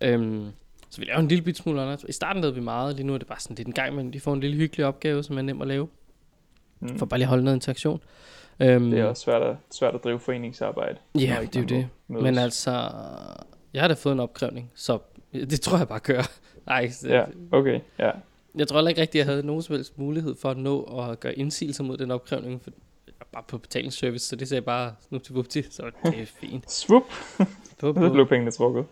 Øhm, 0.01 0.47
så 0.91 1.01
vi 1.01 1.05
laver 1.07 1.19
en 1.19 1.29
lille 1.29 1.45
bit 1.45 1.57
smule 1.57 1.83
online. 1.83 1.99
I 2.09 2.13
starten 2.13 2.43
lavede 2.43 2.55
vi 2.55 2.61
meget, 2.63 2.97
lige 2.97 3.07
nu 3.07 3.15
er 3.15 3.19
det 3.19 3.27
bare 3.27 3.41
sådan 3.41 3.57
lidt 3.57 3.69
en 3.69 3.75
gang, 3.75 3.95
men 3.95 4.13
de 4.13 4.21
får 4.21 4.35
en 4.35 4.41
lille 4.41 4.57
hyggelig 4.57 4.87
opgave, 4.87 5.23
som 5.23 5.39
er 5.39 5.43
nem 5.43 5.63
at 5.63 5.69
lave. 5.69 5.89
Mm. 6.81 6.99
For 6.99 7.07
bare 7.07 7.19
lige 7.19 7.25
at 7.25 7.29
holde 7.29 7.45
noget 7.45 7.57
interaktion. 7.57 8.01
Øhm, 8.63 8.91
Det 8.91 9.01
er 9.01 9.05
også 9.05 9.23
svært 9.23 9.43
at, 9.43 9.57
svært 9.71 9.95
at 9.95 10.05
drive 10.05 10.21
foreningsarbejde. 10.21 10.99
Ja, 11.15 11.39
ikke 11.41 11.53
det 11.53 11.57
er 11.57 11.61
jo 11.77 11.81
det. 11.81 11.89
mødes. 12.09 12.23
Men 12.23 12.39
altså, 12.39 12.71
jeg 13.75 13.83
har 13.83 13.89
da 13.89 13.95
fået 13.95 14.13
en 14.13 14.21
opkrævning, 14.21 14.71
så 14.75 14.99
det 15.33 15.61
tror 15.61 15.79
jeg 15.79 15.89
bare 15.89 16.01
kører. 16.01 16.31
Ej, 16.67 16.91
så, 16.91 17.09
Ja, 17.09 17.25
okay, 17.53 17.81
ja. 17.99 18.11
jeg 18.55 18.69
tror 18.69 18.77
heller 18.79 18.89
ikke 18.89 19.01
rigtigt, 19.01 19.23
at 19.23 19.27
jeg 19.27 19.33
havde 19.35 19.47
nogen 19.47 19.63
som 19.63 19.75
helst 19.75 19.99
mulighed 19.99 20.35
for 20.37 20.51
at 20.51 20.57
nå 20.57 20.83
at 20.83 21.21
gøre 21.21 21.35
indsigelser 21.35 21.85
mod 21.85 21.97
den 21.97 22.11
opkrævning, 22.11 22.63
for 22.63 22.71
jeg 23.07 23.15
var 23.21 23.27
bare 23.33 23.45
på 23.49 23.59
betalingsservice, 23.59 24.27
så 24.27 24.37
det 24.37 24.49
sagde 24.49 24.59
jeg 24.59 24.65
bare 24.65 24.95
snup 25.09 25.23
til 25.23 25.35
vupti, 25.35 25.63
så 25.63 25.91
det 26.05 26.21
er 26.21 26.27
fint. 26.27 26.85
På, 26.89 27.05
så 27.95 28.11
blev 28.13 28.29
pengene 28.29 28.51
trukket. 28.51 28.85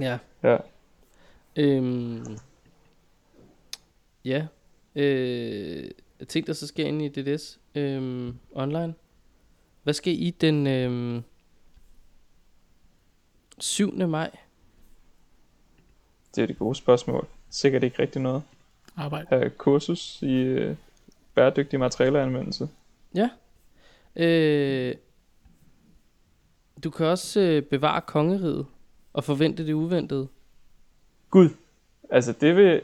Ja. 0.00 0.18
Ja. 0.42 0.56
Øhm, 1.56 2.38
ja. 4.24 4.46
Øh, 4.94 5.90
tænkte, 6.28 6.46
der 6.46 6.52
så 6.56 6.66
sker 6.66 6.86
ind 6.86 7.02
i 7.02 7.08
DDS 7.08 7.58
øhm, 7.74 8.38
online. 8.52 8.94
Hvad 9.86 9.94
skal 9.94 10.12
I 10.12 10.30
den 10.30 10.66
øhm, 10.66 11.22
7. 13.58 13.92
maj? 14.08 14.30
Det 16.34 16.42
er 16.42 16.46
det 16.46 16.58
gode 16.58 16.74
spørgsmål. 16.74 17.26
Sikkert 17.50 17.82
ikke 17.82 18.02
rigtig 18.02 18.22
noget. 18.22 18.42
Arbejde. 18.96 19.26
Have 19.28 19.50
kursus 19.50 20.22
i 20.22 20.32
øh, 20.32 20.76
bæredygtig 21.34 21.78
materialeanvendelse. 21.80 22.68
Øh, 24.16 24.94
du 26.84 26.90
kan 26.90 27.06
også 27.06 27.40
øh, 27.40 27.62
bevare 27.62 28.00
kongeriget 28.00 28.66
og 29.12 29.24
forvente 29.24 29.66
det 29.66 29.72
uventede. 29.72 30.28
Gud, 31.30 31.48
altså 32.10 32.32
det 32.32 32.56
vil, 32.56 32.82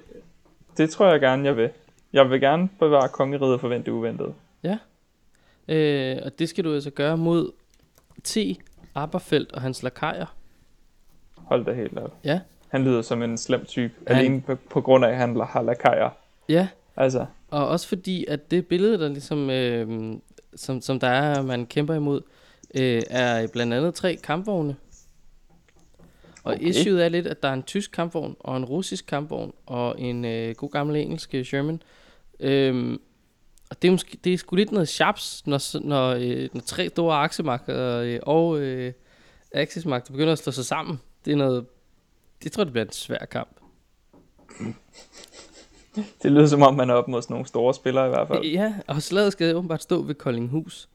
det 0.76 0.90
tror 0.90 1.11
jeg 1.11 1.20
gerne, 1.20 1.44
jeg 1.44 1.57
vil. 1.57 1.70
Jeg 2.12 2.30
vil 2.30 2.40
gerne 2.40 2.68
bevare 2.78 3.09
kongeriget 3.09 3.55
og 3.55 3.61
forvente 3.61 3.86
det 3.86 3.92
uventede. 3.92 4.34
Øh, 5.68 6.16
og 6.24 6.38
det 6.38 6.48
skal 6.48 6.64
du 6.64 6.74
altså 6.74 6.90
gøre 6.90 7.16
mod 7.16 7.50
T. 8.24 8.36
Aberfeldt 8.94 9.52
og 9.52 9.60
hans 9.62 9.82
lakajer. 9.82 10.36
Hold 11.36 11.64
da 11.64 11.72
helt 11.72 11.98
op. 11.98 12.14
Ja. 12.24 12.40
Han 12.68 12.84
lyder 12.84 13.02
som 13.02 13.22
en 13.22 13.38
slem 13.38 13.64
type, 13.64 13.92
Han- 14.06 14.16
alene 14.16 14.40
på, 14.40 14.54
på 14.70 14.80
grund 14.80 15.04
af, 15.04 15.08
at 15.08 15.16
han 15.16 15.40
har 15.40 15.62
lakajer. 15.62 16.10
Ja, 16.48 16.68
Altså, 16.96 17.26
og 17.50 17.68
også 17.68 17.88
fordi, 17.88 18.24
at 18.28 18.50
det 18.50 18.66
billede, 18.66 18.98
der 18.98 19.08
ligesom, 19.08 19.50
øh, 19.50 20.12
som, 20.56 20.80
som 20.80 21.00
der 21.00 21.08
er, 21.08 21.42
man 21.42 21.66
kæmper 21.66 21.94
imod, 21.94 22.20
øh, 22.74 23.02
er 23.10 23.46
blandt 23.52 23.74
andet 23.74 23.94
tre 23.94 24.16
kampvogne. 24.22 24.76
Og 26.44 26.52
Okay. 26.52 26.56
okay. 26.56 26.66
issueet 26.68 27.04
er 27.04 27.08
lidt, 27.08 27.26
at 27.26 27.42
der 27.42 27.48
er 27.48 27.52
en 27.52 27.62
tysk 27.62 27.90
kampvogn, 27.92 28.36
og 28.40 28.56
en 28.56 28.64
russisk 28.64 29.06
kampvogn, 29.06 29.52
og 29.66 30.00
en 30.00 30.24
øh, 30.24 30.54
god 30.54 30.70
gammel 30.70 30.96
engelsk 30.96 31.34
øh, 31.34 31.44
Sherman. 31.44 31.82
Øhm, 32.40 33.00
Og 33.72 33.82
det 33.82 33.88
er, 33.88 33.92
måske, 33.92 34.18
det 34.24 34.34
er 34.34 34.38
sgu 34.38 34.56
lidt 34.56 34.72
noget 34.72 34.88
chaps, 34.88 35.46
når, 35.46 35.86
når, 35.86 36.08
øh, 36.10 36.48
når 36.52 36.60
tre 36.60 36.88
store 36.88 37.16
aktiemarkeder 37.16 37.98
øh, 37.98 38.20
og 38.22 38.60
øh, 38.60 38.92
aktiesmarkeder 39.54 40.12
begynder 40.12 40.32
at 40.32 40.38
slå 40.38 40.52
sig 40.52 40.64
sammen. 40.64 41.00
Det 41.24 41.32
er 41.32 41.36
noget... 41.36 41.66
Det 42.42 42.52
tror 42.52 42.60
jeg, 42.60 42.66
det 42.66 42.72
bliver 42.72 42.84
en 42.84 42.92
svær 42.92 43.18
kamp. 43.18 43.56
Det 46.22 46.32
lyder 46.32 46.46
som 46.46 46.62
om, 46.62 46.74
man 46.74 46.90
er 46.90 46.94
op 46.94 47.08
mod 47.08 47.22
sådan 47.22 47.34
nogle 47.34 47.46
store 47.46 47.74
spillere 47.74 48.06
i 48.06 48.08
hvert 48.08 48.28
fald. 48.28 48.44
Ja, 48.44 48.74
og 48.86 49.02
slaget 49.02 49.32
skal 49.32 49.56
åbenbart 49.56 49.82
stå 49.82 50.02
ved 50.02 50.14
Koldinghus. 50.14 50.88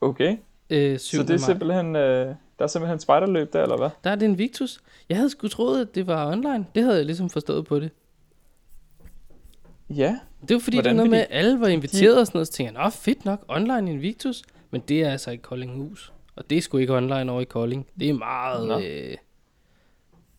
Okay, 0.00 0.36
Øh, 0.70 0.98
så 0.98 1.06
7. 1.06 1.18
det 1.18 1.30
er 1.30 1.36
simpelthen, 1.36 1.96
øh, 1.96 2.26
der 2.58 2.64
er 2.64 2.66
simpelthen 2.66 3.00
spejderløb 3.00 3.52
der, 3.52 3.62
eller 3.62 3.76
hvad? 3.76 3.90
Der 4.04 4.10
er 4.10 4.14
det 4.14 4.26
en 4.26 4.38
Victus. 4.38 4.80
Jeg 5.08 5.16
havde 5.16 5.30
sgu 5.30 5.48
troet, 5.48 5.80
at 5.80 5.94
det 5.94 6.06
var 6.06 6.32
online. 6.32 6.66
Det 6.74 6.82
havde 6.82 6.96
jeg 6.96 7.06
ligesom 7.06 7.30
forstået 7.30 7.66
på 7.66 7.80
det. 7.80 7.90
Ja, 9.96 10.18
Det 10.48 10.54
var 10.54 10.60
fordi, 10.60 10.76
Hvordan? 10.76 10.90
det 10.90 10.90
var 10.90 10.96
noget 10.96 11.10
med, 11.10 11.18
at 11.18 11.26
alle 11.30 11.60
var 11.60 11.66
inviteret 11.68 12.20
og 12.20 12.26
sådan 12.26 12.36
noget. 12.38 12.46
Så 12.46 12.52
tænkte 12.52 12.74
jeg, 12.78 12.84
nå 12.84 12.90
fedt 12.90 13.24
nok, 13.24 13.44
online 13.48 13.90
Invictus. 13.92 14.42
Men 14.70 14.80
det 14.88 15.02
er 15.02 15.10
altså 15.10 15.30
i 15.30 15.36
Koldinghus. 15.36 16.12
Og 16.36 16.50
det 16.50 16.58
er 16.58 16.62
sgu 16.62 16.78
ikke 16.78 16.94
online 16.96 17.32
over 17.32 17.40
i 17.40 17.44
Kolding. 17.44 17.86
Det 18.00 18.08
er 18.08 18.12
meget 18.14 18.68
Nå. 18.68 18.78
øh, 18.80 19.16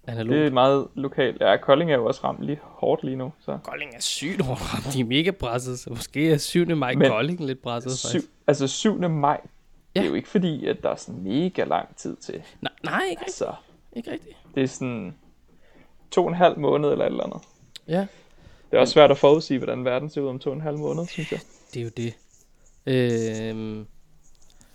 analogt. 0.08 0.36
det 0.38 0.47
er 0.47 0.52
meget 0.52 0.88
lokalt. 0.95 1.41
Ja, 1.41 1.58
Kolding 1.58 1.91
er 1.91 1.95
jo 1.95 2.06
også 2.06 2.22
ramt 2.24 2.43
lige 2.45 2.60
hårdt 2.62 3.04
lige 3.04 3.16
nu, 3.16 3.34
så... 3.39 3.58
Kolding 3.64 3.95
er 3.95 3.99
sygt 3.99 4.41
hårdt 4.41 4.74
ramt. 4.74 4.93
De 4.93 4.99
er 4.99 5.06
mega 5.06 5.32
presset, 5.32 5.80
så 5.80 5.89
måske 5.89 6.32
er 6.32 6.38
7. 6.38 6.76
maj 6.76 6.95
Men- 6.95 7.10
Kolding 7.10 7.39
lidt 7.45 7.62
presset 7.62 7.91
Syv, 7.91 8.08
faktisk. 8.10 8.32
altså 8.47 8.68
7. 8.68 9.10
maj, 9.10 9.41
ja. 9.95 9.99
det 9.99 10.06
er 10.06 10.10
jo 10.10 10.16
ikke 10.16 10.30
fordi, 10.30 10.68
at 10.68 10.84
der 10.84 10.89
er 10.89 10.95
sådan 10.95 11.24
mega 11.24 11.64
lang 11.64 11.95
tid 11.95 12.16
til. 12.16 12.41
Nej, 12.62 12.72
nej, 12.84 13.02
ikke 13.10 13.10
rigtigt. 13.22 13.28
Altså, 13.28 13.54
Ikke 13.93 14.12
rigtigt. 14.12 14.38
det 14.56 14.64
er 14.64 14.68
sådan 14.68 15.16
to 16.12 16.22
og 16.24 16.30
en 16.30 16.36
halv 16.36 16.60
måned 16.60 16.89
eller 16.91 17.06
et 17.06 17.10
eller 17.12 17.24
andet. 17.24 17.39
Ja, 17.88 18.06
Det 18.72 18.78
er 18.78 18.82
også 18.82 18.93
svært 18.93 19.11
at 19.11 19.17
forudsige, 19.17 19.57
hvordan 19.57 19.86
verden 19.86 20.09
ser 20.09 20.22
ud 20.22 20.28
om 20.28 20.39
to 20.39 20.49
og 20.49 20.55
en 20.55 20.61
halv 20.61 20.78
måned, 20.78 21.07
synes 21.07 21.32
jeg. 21.32 21.39
det 21.74 21.80
er 21.80 21.84
jo 21.84 21.89
det. 21.97 22.13
Øhm, 22.86 23.86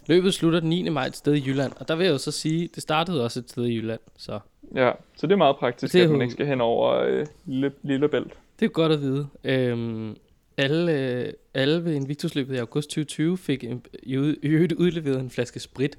løbet 0.06 0.34
slutter 0.34 0.60
den 0.60 0.68
9. 0.68 0.88
maj 0.88 1.06
et 1.06 1.16
sted 1.16 1.34
i 1.34 1.42
Jylland. 1.46 1.72
Og 1.80 1.88
der 1.88 1.96
vil 1.96 2.04
jeg 2.04 2.12
jo 2.12 2.18
så 2.18 2.30
sige, 2.30 2.68
det 2.74 2.82
startede 2.82 3.24
også 3.24 3.38
et 3.40 3.50
sted 3.50 3.64
i 3.66 3.76
Jylland. 3.76 4.00
Så 4.16 4.38
Ja, 4.74 4.90
så 5.16 5.26
det 5.26 5.32
er 5.32 5.36
meget 5.36 5.56
praktisk, 5.56 5.92
Det 5.92 6.00
er 6.00 6.04
at 6.04 6.10
man 6.10 6.22
ikke 6.22 6.32
skal 6.32 6.46
hen 6.46 6.60
over 6.60 6.94
øh, 6.94 7.26
lille, 7.46 7.72
lille 7.82 8.08
bælt. 8.08 8.32
Det 8.60 8.64
er 8.66 8.70
godt 8.70 8.92
at 8.92 9.00
vide. 9.00 9.28
Øhm, 9.44 10.16
alle, 10.56 10.92
øh, 10.92 11.32
alle 11.54 11.84
ved 11.84 11.94
Invictus-løbet 11.94 12.54
i 12.54 12.58
august 12.58 12.88
2020 12.90 13.38
fik 13.38 13.64
en, 13.64 13.82
ud- 14.18 14.36
i 14.42 14.46
øvrigt 14.48 14.72
udleveret 14.72 15.20
en 15.20 15.30
flaske 15.30 15.60
sprit. 15.60 15.98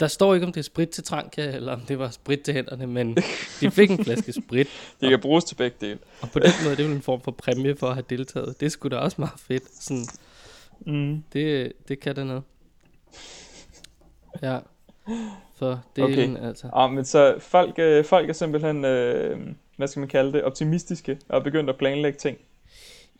Der 0.00 0.06
står 0.06 0.34
ikke, 0.34 0.46
om 0.46 0.52
det 0.52 0.60
er 0.60 0.64
sprit 0.64 0.88
til 0.88 1.04
Trankia, 1.04 1.56
eller 1.56 1.72
om 1.72 1.80
det 1.80 1.98
var 1.98 2.10
sprit 2.10 2.40
til 2.40 2.54
hænderne, 2.54 2.86
men 2.86 3.16
de 3.60 3.70
fik 3.70 3.90
en 3.90 4.04
flaske 4.04 4.32
sprit. 4.32 4.68
Det 5.00 5.10
kan 5.10 5.20
bruges 5.20 5.44
til 5.44 5.54
begge 5.54 5.76
dele. 5.80 5.98
Og 6.20 6.30
på 6.30 6.38
den 6.38 6.50
måde, 6.64 6.76
det 6.76 6.84
er 6.84 6.88
jo 6.88 6.94
en 6.94 7.02
form 7.02 7.20
for 7.20 7.30
præmie 7.30 7.76
for 7.76 7.86
at 7.86 7.94
have 7.94 8.04
deltaget. 8.10 8.60
Det 8.60 8.72
skulle 8.72 8.96
da 8.96 9.02
også 9.02 9.16
meget 9.18 9.40
fedt. 9.40 9.62
Sådan, 9.82 10.06
Mm. 10.80 11.22
det, 11.32 11.72
det 11.88 12.00
kan 12.00 12.14
da 12.14 12.24
noget. 12.24 12.42
Ja, 14.42 14.58
for 15.56 15.82
det 15.96 16.04
Okay. 16.04 16.28
okay. 16.30 16.46
altså. 16.46 16.68
Ja, 16.76 16.86
men 16.86 17.04
så 17.04 17.34
folk, 17.40 17.78
øh, 17.78 18.04
folk 18.04 18.28
er 18.28 18.32
simpelthen, 18.32 18.84
øh, 18.84 19.38
hvad 19.76 19.88
skal 19.88 20.00
man 20.00 20.08
kalde 20.08 20.32
det, 20.32 20.42
optimistiske 20.42 21.18
og 21.28 21.38
er 21.38 21.42
begyndt 21.42 21.70
at 21.70 21.76
planlægge 21.76 22.18
ting. 22.18 22.38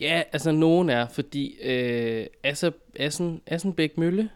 Ja, 0.01 0.23
altså 0.33 0.53
nogen 0.53 0.91
er, 0.91 1.07
fordi 1.09 1.57
øh, 1.63 2.27
Asser, 2.45 2.71
Assen, 2.97 3.41
Assenbæk 3.47 3.99
Mølle, 3.99 4.31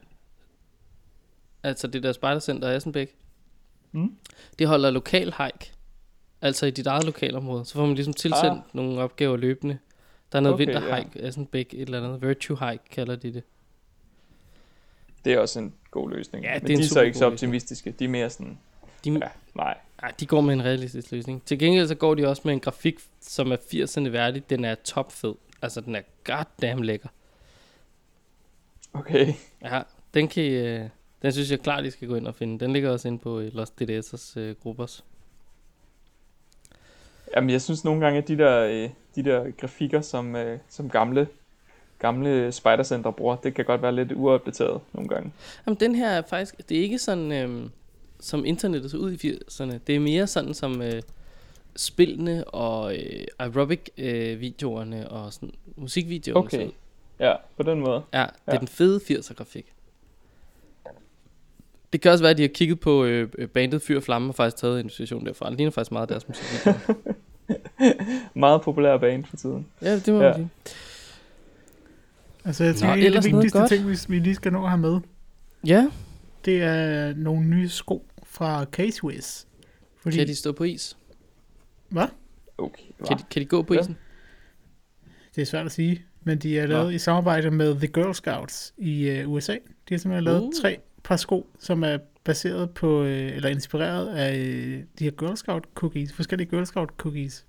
altså 1.63 1.87
det 1.87 2.03
der 2.03 2.13
spejdercenter 2.13 2.69
Assenbæk, 2.69 3.15
Mm. 3.93 4.17
det 4.59 4.67
holder 4.69 4.91
lokal 4.91 5.25
hike, 5.39 5.73
altså 6.43 6.67
i 6.67 6.71
dit 6.71 6.87
eget 6.87 7.05
lokalområde. 7.05 7.65
Så 7.65 7.75
får 7.75 7.87
man 7.87 7.95
ligesom 7.95 8.15
tilsendt 8.15 8.45
Ah. 8.47 8.59
nogle 8.73 9.01
opgaver 9.01 9.37
løbende. 9.37 9.79
Der 10.33 10.39
er 10.39 10.41
noget 10.43 10.55
Okay, 10.55 10.67
vinterhike, 10.67 11.21
Assenbæk, 11.23 11.75
et 11.75 11.81
eller 11.81 12.05
andet, 12.05 12.23
virtue 12.29 12.59
hike 12.71 12.85
kalder 12.91 13.17
de 13.17 13.35
det. 13.35 13.43
Det 15.25 15.33
er 15.33 15.39
også 15.39 15.59
en 15.59 15.75
god 15.91 16.11
løsning. 16.11 16.45
Ja, 16.45 16.55
det 16.55 16.63
Men 16.63 16.73
er 16.73 16.77
de 16.77 16.83
er 16.83 16.87
så 16.89 17.01
ikke 17.01 17.19
så 17.19 17.25
god 17.25 17.31
løsning. 17.31 17.49
optimistiske. 17.49 17.91
De 17.99 18.05
er 18.05 18.09
mere 18.09 18.31
sådan, 18.31 18.59
De, 19.05 19.11
ja, 19.11 19.19
ja. 19.23 19.29
nej. 19.55 19.79
ah, 20.03 20.13
de 20.21 20.27
går 20.27 20.41
med 20.41 20.55
en 20.55 20.65
realistisk 20.65 21.13
løsning. 21.13 21.45
Til 21.45 21.59
gengæld 21.59 21.89
så 21.89 21.95
går 21.95 22.15
de 22.15 22.29
også 22.29 22.43
med 22.45 22.53
en 22.55 22.61
grafik, 22.61 22.99
som 23.21 23.53
er 23.53 23.57
80'erne 23.57 24.09
værdig. 24.09 24.51
Den 24.51 24.65
er 24.65 24.75
topfed. 24.75 25.35
Altså 25.63 25.81
den 25.81 25.95
er 25.95 26.01
goddamn 26.25 26.85
lækker. 26.85 27.09
Okay. 28.93 29.35
Ja, 29.63 29.83
den 30.15 30.29
kan 30.29 30.43
I, 30.43 30.47
øh, 30.49 30.89
den 31.23 31.33
synes 31.33 31.51
jeg 31.51 31.61
klart, 31.61 31.85
I 31.85 31.91
skal 31.91 32.09
gå 32.09 32.15
ind 32.15 32.27
og 32.27 32.35
finde. 32.35 32.59
Den 32.65 32.73
ligger 32.73 32.91
også 32.91 33.09
inde 33.09 33.19
på 33.19 33.41
øh, 33.41 33.55
Lost 33.55 33.83
DDS'ers 33.83 34.41
øh, 34.41 34.55
gruppers. 34.63 35.05
Jamen, 37.37 37.51
jeg 37.51 37.63
synes 37.63 37.85
nogle 37.85 38.01
gange, 38.05 38.19
at 38.19 38.29
de 38.29 38.39
der, 38.39 38.61
øh, 38.65 38.91
de 39.15 39.25
der 39.25 39.51
grafikker, 39.51 40.01
som, 40.01 40.37
øh, 40.37 40.59
som 40.69 40.91
gamle, 40.91 41.29
gamle 41.99 42.53
spejdercenter 42.53 43.11
bruger, 43.11 43.37
det 43.37 43.55
kan 43.55 43.65
godt 43.65 43.83
være 43.83 43.95
lidt 43.95 44.13
uopdateret 44.13 44.81
nogle 44.93 45.09
gange. 45.09 45.33
Jamen 45.67 45.81
den 45.81 45.95
her 45.95 46.09
er 46.09 46.23
faktisk, 46.29 46.69
det 46.69 46.77
er 46.79 46.83
ikke 46.83 46.99
sådan, 46.99 47.33
øh, 47.33 47.71
som 48.21 48.45
internettet 48.45 48.91
så 48.91 48.97
ud 48.97 49.13
i 49.13 49.17
80'erne. 49.33 49.79
Det 49.87 49.97
er 49.97 50.01
mere 50.01 50.27
sådan 50.27 50.55
som 50.55 50.83
øh, 50.83 51.03
spillene 51.77 52.45
og 52.45 52.95
øh, 52.97 53.25
aerobic 53.39 53.81
øh, 53.99 54.41
videoerne 54.41 55.09
og 55.11 55.33
sådan 55.33 55.53
musikvideoerne. 55.77 56.47
Okay. 56.47 56.59
så 56.59 56.65
ud. 56.67 56.73
Ja, 57.21 57.35
på 57.57 57.63
den 57.63 57.81
måde. 57.81 58.03
Ja, 58.13 58.23
det 58.23 58.27
er 58.47 58.53
Ja. 58.53 58.59
den 58.59 58.69
fede 58.69 59.01
80'er 59.11 59.35
grafik. 59.35 59.73
Det 61.93 62.01
kan 62.01 62.11
også 62.13 62.25
være, 62.25 62.31
at 62.31 62.37
de 62.37 62.43
har 62.43 62.49
kigget 62.49 62.81
på 62.81 63.05
øh, 63.05 63.29
øh, 63.39 63.49
bandet 63.49 63.83
Fyr 63.83 63.97
og 63.97 64.03
Flamme 64.03 64.29
og 64.31 64.35
faktisk 64.35 64.57
taget 64.57 64.81
inspiration 64.85 65.27
derfra. 65.27 65.49
Det 65.51 65.57
ligner 65.57 65.71
faktisk 65.71 65.93
meget 65.93 66.09
deres 66.09 66.29
musikvideoer. 66.29 66.95
Meget 68.35 68.63
populær 68.63 68.97
band 68.99 69.25
for 69.25 69.37
tiden. 69.37 69.67
ja, 69.83 69.95
det 69.99 70.09
må 70.15 70.21
Ja. 70.23 70.27
man 70.27 70.35
sige. 70.35 70.49
Altså, 72.45 72.65
jeg 72.65 72.75
tænker, 72.75 72.95
en 72.95 73.15
af 73.15 73.23
de 73.23 73.31
vigtigste 73.33 73.69
ting, 73.69 73.85
hvis 73.85 74.11
vi 74.11 74.19
lige 74.19 74.35
skal 74.35 74.53
nå 74.53 74.67
have 74.67 74.79
med, 74.81 75.01
Ja, 75.67 75.91
det 76.45 76.63
er 76.63 77.15
nogle 77.15 77.47
nye 77.47 77.69
sko 77.69 78.07
fra 78.25 78.65
Case-Wiz. 78.77 79.47
Fordi, 80.03 80.17
kan 80.17 80.27
de 80.27 80.35
stå 80.35 80.53
på 80.53 80.65
is? 80.65 80.97
Okay. 82.59 82.83
Kan 83.09 83.19
de, 83.19 83.23
kan 83.31 83.43
de 83.43 83.47
gå 83.47 83.63
på 83.63 83.75
Ja. 83.75 83.81
isen? 83.81 83.97
det 85.37 85.43
er 85.43 85.47
svært 85.47 85.67
at 85.67 85.73
sige, 85.73 86.03
men 86.25 86.39
de 86.39 86.59
er 86.59 86.67
Nå. 86.67 86.73
lavet 86.73 86.95
i 86.95 86.99
samarbejde 86.99 87.51
med 87.51 87.75
The 87.75 87.87
Girl 87.87 88.13
Scouts 88.15 88.75
i 88.79 89.21
uh, 89.25 89.33
USA. 89.33 89.53
De 89.53 89.59
har 89.95 89.99
simpelthen 89.99 90.25
lavet 90.25 90.41
Uh. 90.43 90.51
tre 90.63 90.79
par 91.03 91.17
sko, 91.17 91.51
som 91.59 91.85
er 91.85 91.99
baseret 92.25 92.71
på, 92.71 93.03
øh, 93.03 93.37
eller 93.37 93.49
inspireret 93.49 94.09
af 94.09 94.39
øh, 94.39 94.83
de 94.99 95.05
her 95.05 95.11
Girl 95.11 95.37
Scout 95.37 95.65
cookies, 95.75 96.13
forskellige 96.13 96.51
Girl 96.51 96.67
Scout 96.67 96.89
cookies. 96.97 97.47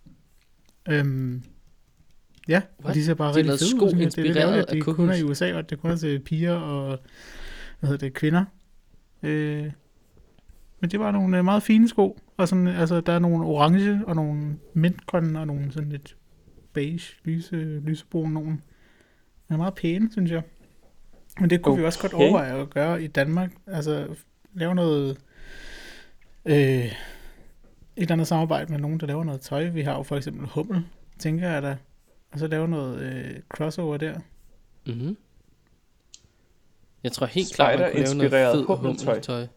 Øhm, 0.90 1.44
ja, 2.48 2.62
og 2.78 2.86
What? 2.86 2.96
de 2.96 3.06
ser 3.06 3.14
bare 3.14 3.34
De 3.34 3.38
rigtig 3.38 3.52
fede 3.52 3.70
sko 3.70 3.86
ud. 3.86 3.90
Det 3.90 4.00
er 4.00 4.06
inspireret 4.06 4.36
ærgerligt, 4.36 4.64
at 4.64 4.70
af 4.70 4.76
det 4.86 4.96
kun 4.96 5.10
er 5.10 5.16
i 5.16 5.24
USA, 5.24 5.54
og 5.54 5.70
det 5.70 5.80
kun 5.80 5.92
er 5.92 5.96
til 5.96 6.20
piger 6.20 6.54
og 6.54 7.00
hvad 7.80 7.90
hedder 7.90 8.06
det, 8.06 8.14
kvinder. 8.14 8.46
Øh, 9.24 9.72
men 10.80 10.90
det 10.90 11.00
var 11.00 11.12
nogle 11.12 11.38
øh, 11.38 11.46
meget 11.46 11.64
fine 11.64 11.90
sko, 11.90 12.20
og 12.38 12.48
sådan, 12.48 12.68
altså, 12.68 13.02
der 13.02 13.14
er 13.14 13.20
nogle 13.20 13.46
orange, 13.46 14.02
og 14.08 14.16
nogle 14.16 14.58
mintgrønne, 14.74 15.40
og 15.40 15.48
nogle 15.48 15.72
sådan 15.72 15.90
lidt 15.90 16.18
beige, 16.74 17.16
lyse, 17.24 17.56
lysebrune 17.56 18.34
nogle. 18.34 18.52
De 18.52 19.54
er 19.54 19.58
meget 19.58 19.74
pæne, 19.74 20.12
synes 20.12 20.32
jeg. 20.32 20.42
Men 21.40 21.50
det 21.50 21.62
kunne 21.62 21.74
okay. 21.74 21.82
vi 21.82 21.86
også 21.86 22.00
godt 22.00 22.14
overveje 22.14 22.62
at 22.62 22.70
gøre 22.70 23.04
i 23.04 23.08
Danmark. 23.08 23.52
Altså, 23.68 24.08
lave 24.54 24.76
noget... 24.76 25.18
Øh, 26.46 26.56
et 26.56 26.94
eller 27.98 28.12
andet 28.12 28.28
samarbejde 28.28 28.72
med 28.72 28.80
nogen, 28.80 29.00
der 29.00 29.08
laver 29.08 29.24
noget 29.24 29.42
tøj. 29.42 29.70
Vi 29.70 29.82
har 29.82 29.98
jo 29.98 30.04
for 30.04 30.18
eksempel 30.18 30.48
Hummel, 30.48 30.86
tænker 31.20 31.50
jeg 31.50 31.62
da. 31.62 31.78
Og 32.32 32.40
så 32.40 32.48
lave 32.48 32.68
noget 32.68 33.00
øh, 33.00 33.40
crossover 33.50 33.98
der. 33.98 34.20
Mm-hmm. 34.88 35.18
Jeg 37.04 37.12
tror 37.12 37.26
helt 37.26 37.54
klart, 37.56 37.80
man 37.80 37.92
kunne 37.92 38.04
lave 38.04 38.16
noget 38.16 38.32
Spider-inspireret 38.32 38.56
fed 38.56 38.66
hummeltøj. 38.66 39.14
hummeltøj. 39.14 39.48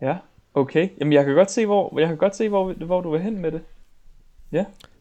Ja, 0.00 0.18
okay. 0.54 0.88
Jamen, 1.00 1.12
jeg 1.12 1.24
kan 1.24 1.34
godt 1.34 1.50
se, 1.50 1.66
hvor, 1.66 1.98
jeg 1.98 2.08
kan 2.08 2.16
godt 2.16 2.36
se, 2.36 2.48
hvor, 2.48 2.72
hvor 2.72 3.00
du 3.00 3.10
vil 3.10 3.20
hen 3.20 3.38
med 3.38 3.52
det. 3.52 3.60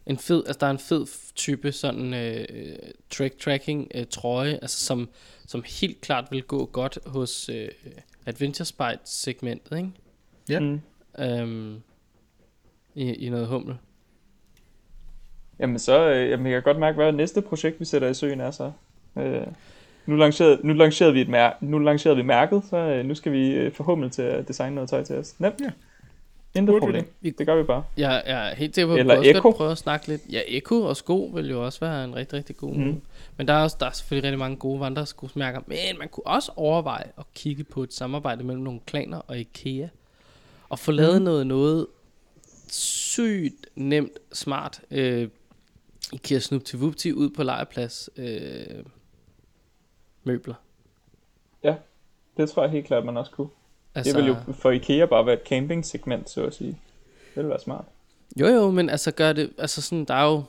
En 0.08 0.18
fed, 0.18 0.44
altså 0.46 0.58
der 0.60 0.68
er 0.68 0.72
en 0.72 0.80
fed 0.80 1.06
type 1.36 1.72
sådan 1.72 2.14
øh, 2.14 2.46
track 3.10 3.38
tracking 3.40 3.92
øh, 3.96 4.06
trøje, 4.10 4.60
altså 4.62 4.86
som, 4.86 5.10
som 5.48 5.64
helt 5.80 6.02
klart 6.02 6.26
vil 6.32 6.44
gå 6.44 6.66
godt 6.66 7.00
hos 7.06 7.50
øh, 7.50 7.68
Adventure 8.26 8.66
Spite 8.66 9.00
segmentet, 9.04 9.78
ikke? 9.78 9.90
Ja. 10.50 10.60
Mm. 10.60 10.82
Øhm, 11.20 11.82
i, 12.96 13.14
I 13.14 13.30
noget 13.30 13.48
hummel. 13.48 13.76
Jamen, 15.60 15.80
så 15.80 16.10
øh, 16.10 16.30
jamen, 16.30 16.46
jeg 16.46 16.54
kan 16.54 16.64
godt 16.64 16.80
mærke, 16.80 16.96
hvad 16.96 17.12
næste 17.12 17.42
projekt, 17.42 17.80
vi 17.80 17.86
sætter 17.86 18.08
i 18.08 18.14
søen 18.14 18.42
er 18.42 18.52
så. 18.52 18.72
Øh, 19.18 19.48
nu, 20.06 20.16
lancerede, 20.16 20.60
nu, 20.64 20.74
lancerede 20.74 21.14
vi 21.14 21.22
et 21.22 21.30
mær- 21.30 21.58
nu 21.62 21.80
lancerede 21.80 22.18
vi 22.18 22.24
mærket, 22.24 22.64
så 22.70 22.78
øh, 22.78 23.06
nu 23.06 23.16
skal 23.16 23.32
vi 23.32 23.52
øh, 23.52 23.72
forhåbentlig 23.72 24.12
til 24.12 24.22
at 24.22 24.48
designe 24.48 24.76
noget 24.76 24.90
tøj 24.90 25.04
til 25.04 25.16
os. 25.16 25.40
Nemt. 25.40 25.62
Ja. 25.62 25.72
Intet 26.56 26.74
Burde 26.74 26.86
vi 26.94 27.02
problem. 27.02 27.36
Det 27.38 27.48
gør 27.48 27.56
vi 27.56 27.64
bare. 27.64 27.84
Jeg, 27.98 28.24
jeg 28.26 28.52
er 28.52 28.56
helt 28.56 28.76
sikker 28.76 28.88
på, 28.88 28.92
at 28.92 28.96
vi 28.96 29.00
Eller 29.00 29.18
også 29.18 29.30
Eko. 29.30 29.42
godt 29.42 29.56
prøve 29.56 29.72
at 29.72 29.78
snakke 29.78 30.08
lidt. 30.08 30.22
Ja, 30.32 30.42
Eko 30.48 30.82
og 30.82 30.98
sko 30.98 31.32
vil 31.34 31.50
jo 31.50 31.66
også 31.66 31.80
være 31.80 32.04
en 32.06 32.16
rigtig, 32.16 32.38
rigtig 32.38 32.58
god 32.58 32.74
mm. 32.76 33.02
Men 33.38 33.48
der 33.48 33.54
er, 33.54 33.64
også, 33.64 33.78
der 33.80 33.86
er 33.86 33.92
selvfølgelig 33.92 34.28
rigtig 34.28 34.40
mange 34.40 34.58
gode 34.58 34.80
vandreskosmærker. 34.80 35.62
Men 35.68 35.78
man 36.00 36.10
kunne 36.10 36.28
også 36.28 36.52
overveje 36.56 37.04
at 37.18 37.26
kigge 37.36 37.64
på 37.64 37.84
et 37.84 37.94
samarbejde 37.94 38.44
mellem 38.44 38.64
nogle 38.64 38.80
klaner 38.86 39.18
og 39.18 39.38
IKEA. 39.40 39.88
Og 40.70 40.80
få 40.80 40.92
lavet 40.92 41.16
Mhm. 41.16 41.24
noget, 41.24 41.48
noget 41.48 41.88
sygt 42.72 43.66
nemt, 43.76 44.12
smart. 44.34 44.82
Øh, 44.92 45.30
IKEA 46.14 46.40
Snup 46.40 46.64
til 46.64 46.80
Vupti 46.80 47.14
ud 47.14 47.30
på 47.30 47.44
legeplads 47.44 48.10
øh, 48.18 48.66
møbler. 50.24 50.54
Det 52.38 52.50
tror 52.50 52.64
jeg 52.64 52.72
helt 52.72 52.86
klart, 52.86 53.06
man 53.06 53.18
også 53.18 53.32
kunne. 53.32 53.48
Altså... 53.96 54.10
Altså, 54.10 54.18
Det 54.18 54.24
vil 54.24 54.28
jo 54.48 54.54
for 54.54 54.72
IKEA 54.72 55.06
bare 55.06 55.26
være 55.26 55.34
et 55.36 55.48
camping-segment, 55.48 56.30
så 56.30 56.44
at 56.46 56.54
sige. 56.56 56.70
Det 57.36 57.44
vil 57.44 57.50
være 57.50 57.60
smart. 57.60 57.86
Jo 58.40 58.48
jo, 58.48 58.72
men 58.72 58.90
altså 58.90 59.12
gør 59.12 59.34
det, 59.34 59.50
altså 59.58 59.82
sådan, 59.82 60.06
der 60.06 60.14
er 60.14 60.32
jo, 60.32 60.44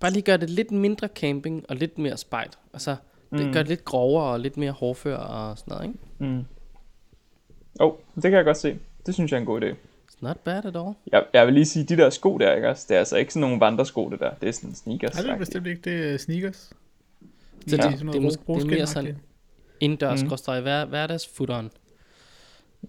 bare 0.00 0.10
lige 0.12 0.22
gør 0.22 0.36
det 0.36 0.50
lidt 0.50 0.70
mindre 0.70 1.08
camping 1.08 1.64
og 1.68 1.76
lidt 1.76 1.98
mere 1.98 2.16
spejt. 2.16 2.58
Altså, 2.72 2.96
det 3.32 3.46
Mm. 3.46 3.52
gør 3.52 3.60
det 3.60 3.68
lidt 3.68 3.84
grovere 3.84 4.32
og 4.32 4.40
lidt 4.40 4.56
mere 4.56 4.70
hårdfør 4.72 5.16
og 5.16 5.58
sådan 5.58 5.72
noget, 5.74 5.84
ikke? 5.86 5.98
Mm. 6.18 6.44
Oh, 7.80 7.92
det 8.14 8.22
kan 8.22 8.32
jeg 8.32 8.44
godt 8.44 8.56
se. 8.56 8.78
Det 9.06 9.14
synes 9.14 9.30
jeg 9.30 9.36
er 9.36 9.40
en 9.40 9.46
god 9.46 9.62
idé. 9.62 9.66
It's 10.10 10.16
not 10.20 10.36
bad 10.38 10.64
at 10.64 10.76
all. 10.76 10.94
Jeg, 11.12 11.24
jeg 11.32 11.46
vil 11.46 11.54
lige 11.54 11.66
sige, 11.66 11.84
de 11.84 11.96
der 11.96 12.10
sko 12.10 12.38
der, 12.38 12.54
ikke 12.54 12.68
også? 12.68 12.86
Det 12.88 12.94
er 12.94 12.98
altså 12.98 13.16
ikke 13.16 13.32
sådan 13.32 13.40
nogle 13.40 13.60
vandresko, 13.60 14.10
det 14.10 14.20
der. 14.20 14.30
Det 14.40 14.48
er 14.48 14.52
sådan 14.52 14.74
sneakers. 14.74 15.14
Nej, 15.14 15.22
det 15.22 15.30
er 15.32 15.38
bestemt 15.38 15.66
ikke. 15.66 15.80
Det 15.84 16.12
er 16.14 16.16
sneakers. 16.16 16.56
Så 16.56 16.72
Det 17.64 17.72
er 17.72 17.76
det- 17.82 17.92
det 17.92 18.00
er 18.00 18.04
noget 18.04 18.22
måske- 18.22 18.42
det 18.46 18.62
er 18.62 18.66
mere 18.66 18.86
sådan-. 18.86 19.18
Indendørs 19.80 20.22
Mm. 20.22 20.28
mm. 20.56 20.62
hver, 20.62 20.84
hverdagsfutteren. 20.84 21.70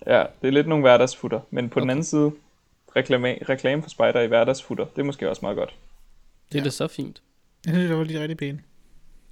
Ja, 0.08 0.24
det 0.42 0.48
er 0.48 0.52
lidt 0.52 0.68
nogle 0.68 0.82
hverdagsfutter. 0.82 1.40
Men 1.52 1.70
på 1.70 1.74
okay. 1.74 1.82
den 1.82 1.90
anden 1.90 2.04
side, 2.06 2.32
reklame, 2.96 3.38
reklame 3.50 3.82
for 3.84 3.90
spejder 3.90 4.22
i 4.22 4.28
hverdagsfutter, 4.28 4.86
det 4.86 5.02
er 5.02 5.06
måske 5.06 5.30
også 5.30 5.40
meget 5.42 5.58
godt. 5.58 5.76
Det 6.52 6.58
er 6.58 6.62
Ja. 6.62 6.66
da 6.66 6.70
så 6.70 6.88
fint. 6.88 7.22
Jeg 7.66 7.74
synes, 7.74 7.90
det 7.90 7.98
var 7.98 8.04
lige 8.04 8.22
rigtig 8.22 8.38
pænt. 8.38 8.60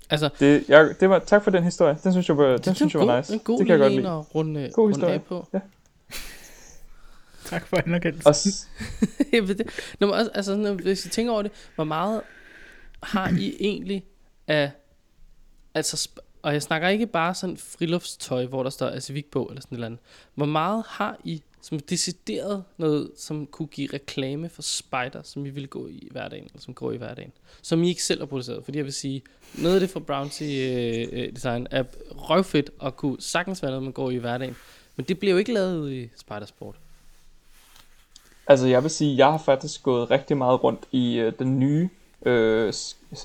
Altså, 0.09 0.29
Det, 0.39 0.63
jeg, 0.67 0.95
det 0.99 1.09
var, 1.09 1.19
tak 1.19 1.43
for 1.43 1.51
den 1.51 1.63
historie. 1.63 1.97
Den 2.03 2.11
synes 2.11 2.27
jeg 2.29 2.37
var, 2.37 2.45
den 2.47 2.57
det 2.57 2.75
synes 2.75 2.93
jeg 2.93 3.01
en 3.01 3.07
var 3.07 3.13
god, 3.13 3.19
nice. 3.21 3.33
en 3.33 3.39
god 3.39 3.59
det 3.59 3.67
kan 3.67 3.73
jeg 3.73 3.79
godt 3.79 3.93
lide. 3.93 4.09
at 4.09 4.35
runde, 4.35 4.69
God 4.73 4.83
runde 4.83 4.95
historie. 4.95 5.13
af 5.13 5.23
på. 5.23 5.47
Tak 7.45 7.67
for 7.67 7.77
anerkendelsen. 7.77 8.27
Og 8.27 8.35
s- 8.35 8.67
Jeg 9.33 9.47
ved 9.47 9.55
det. 9.55 9.67
Nå, 9.99 10.07
men 10.07 10.15
også, 10.15 10.31
altså, 10.33 10.51
sådan, 10.55 10.79
hvis 10.79 11.05
I 11.05 11.09
tænker 11.09 11.31
over 11.33 11.41
det, 11.41 11.51
hvor 11.75 11.83
meget 11.83 12.21
har 13.03 13.29
I 13.39 13.55
egentlig 13.59 14.03
af, 14.47 14.71
altså, 15.73 16.09
sp- 16.09 16.23
og 16.41 16.53
jeg 16.53 16.61
snakker 16.61 16.87
ikke 16.87 17.07
bare 17.07 17.33
sådan 17.33 17.57
friluftstøj, 17.57 18.45
hvor 18.45 18.63
der 18.63 18.69
står 18.69 18.87
Asivik 18.87 19.31
på, 19.31 19.45
eller 19.45 19.61
sådan 19.61 19.73
et 19.73 19.77
eller 19.77 19.85
andet. 19.85 19.99
Hvor 20.35 20.45
meget 20.45 20.83
har 20.87 21.17
I 21.23 21.41
som 21.61 21.79
decideret 21.79 22.63
noget, 22.77 23.11
som 23.17 23.45
kunne 23.47 23.67
give 23.67 23.89
reklame 23.93 24.49
for 24.49 24.61
spider, 24.61 25.21
som 25.23 25.45
I 25.45 25.49
ville 25.49 25.67
gå 25.67 25.87
i 25.87 26.07
hverdagen, 26.11 26.45
eller 26.45 26.59
som 26.59 26.73
går 26.73 26.91
i 26.91 26.97
hverdagen, 26.97 27.31
som 27.61 27.83
I 27.83 27.89
ikke 27.89 28.03
selv 28.03 28.21
har 28.21 28.25
produceret? 28.25 28.63
Fordi 28.63 28.77
jeg 28.77 28.85
vil 28.85 28.93
sige, 28.93 29.21
noget 29.57 29.75
af 29.75 29.79
det 29.79 29.89
fra 29.89 29.99
Brownsy 29.99 30.43
øh, 30.43 31.07
øh, 31.11 31.35
Design 31.35 31.67
er 31.71 31.83
røvfedt, 32.11 32.69
og 32.79 32.97
kunne 32.97 33.21
sagtens 33.21 33.61
være 33.61 33.71
noget, 33.71 33.83
man 33.83 33.91
går 33.91 34.11
i 34.11 34.15
hverdagen. 34.15 34.55
Men 34.95 35.05
det 35.05 35.19
bliver 35.19 35.31
jo 35.31 35.37
ikke 35.37 35.53
lavet 35.53 35.91
i 35.91 36.09
Spidersport. 36.15 36.75
Altså, 38.47 38.67
jeg 38.67 38.83
vil 38.83 38.91
sige, 38.91 39.17
jeg 39.17 39.27
har 39.27 39.37
faktisk 39.37 39.83
gået 39.83 40.11
rigtig 40.11 40.37
meget 40.37 40.63
rundt 40.63 40.85
i 40.91 41.17
øh, 41.17 41.33
den 41.39 41.59
nye 41.59 41.89
øh, 42.25 42.73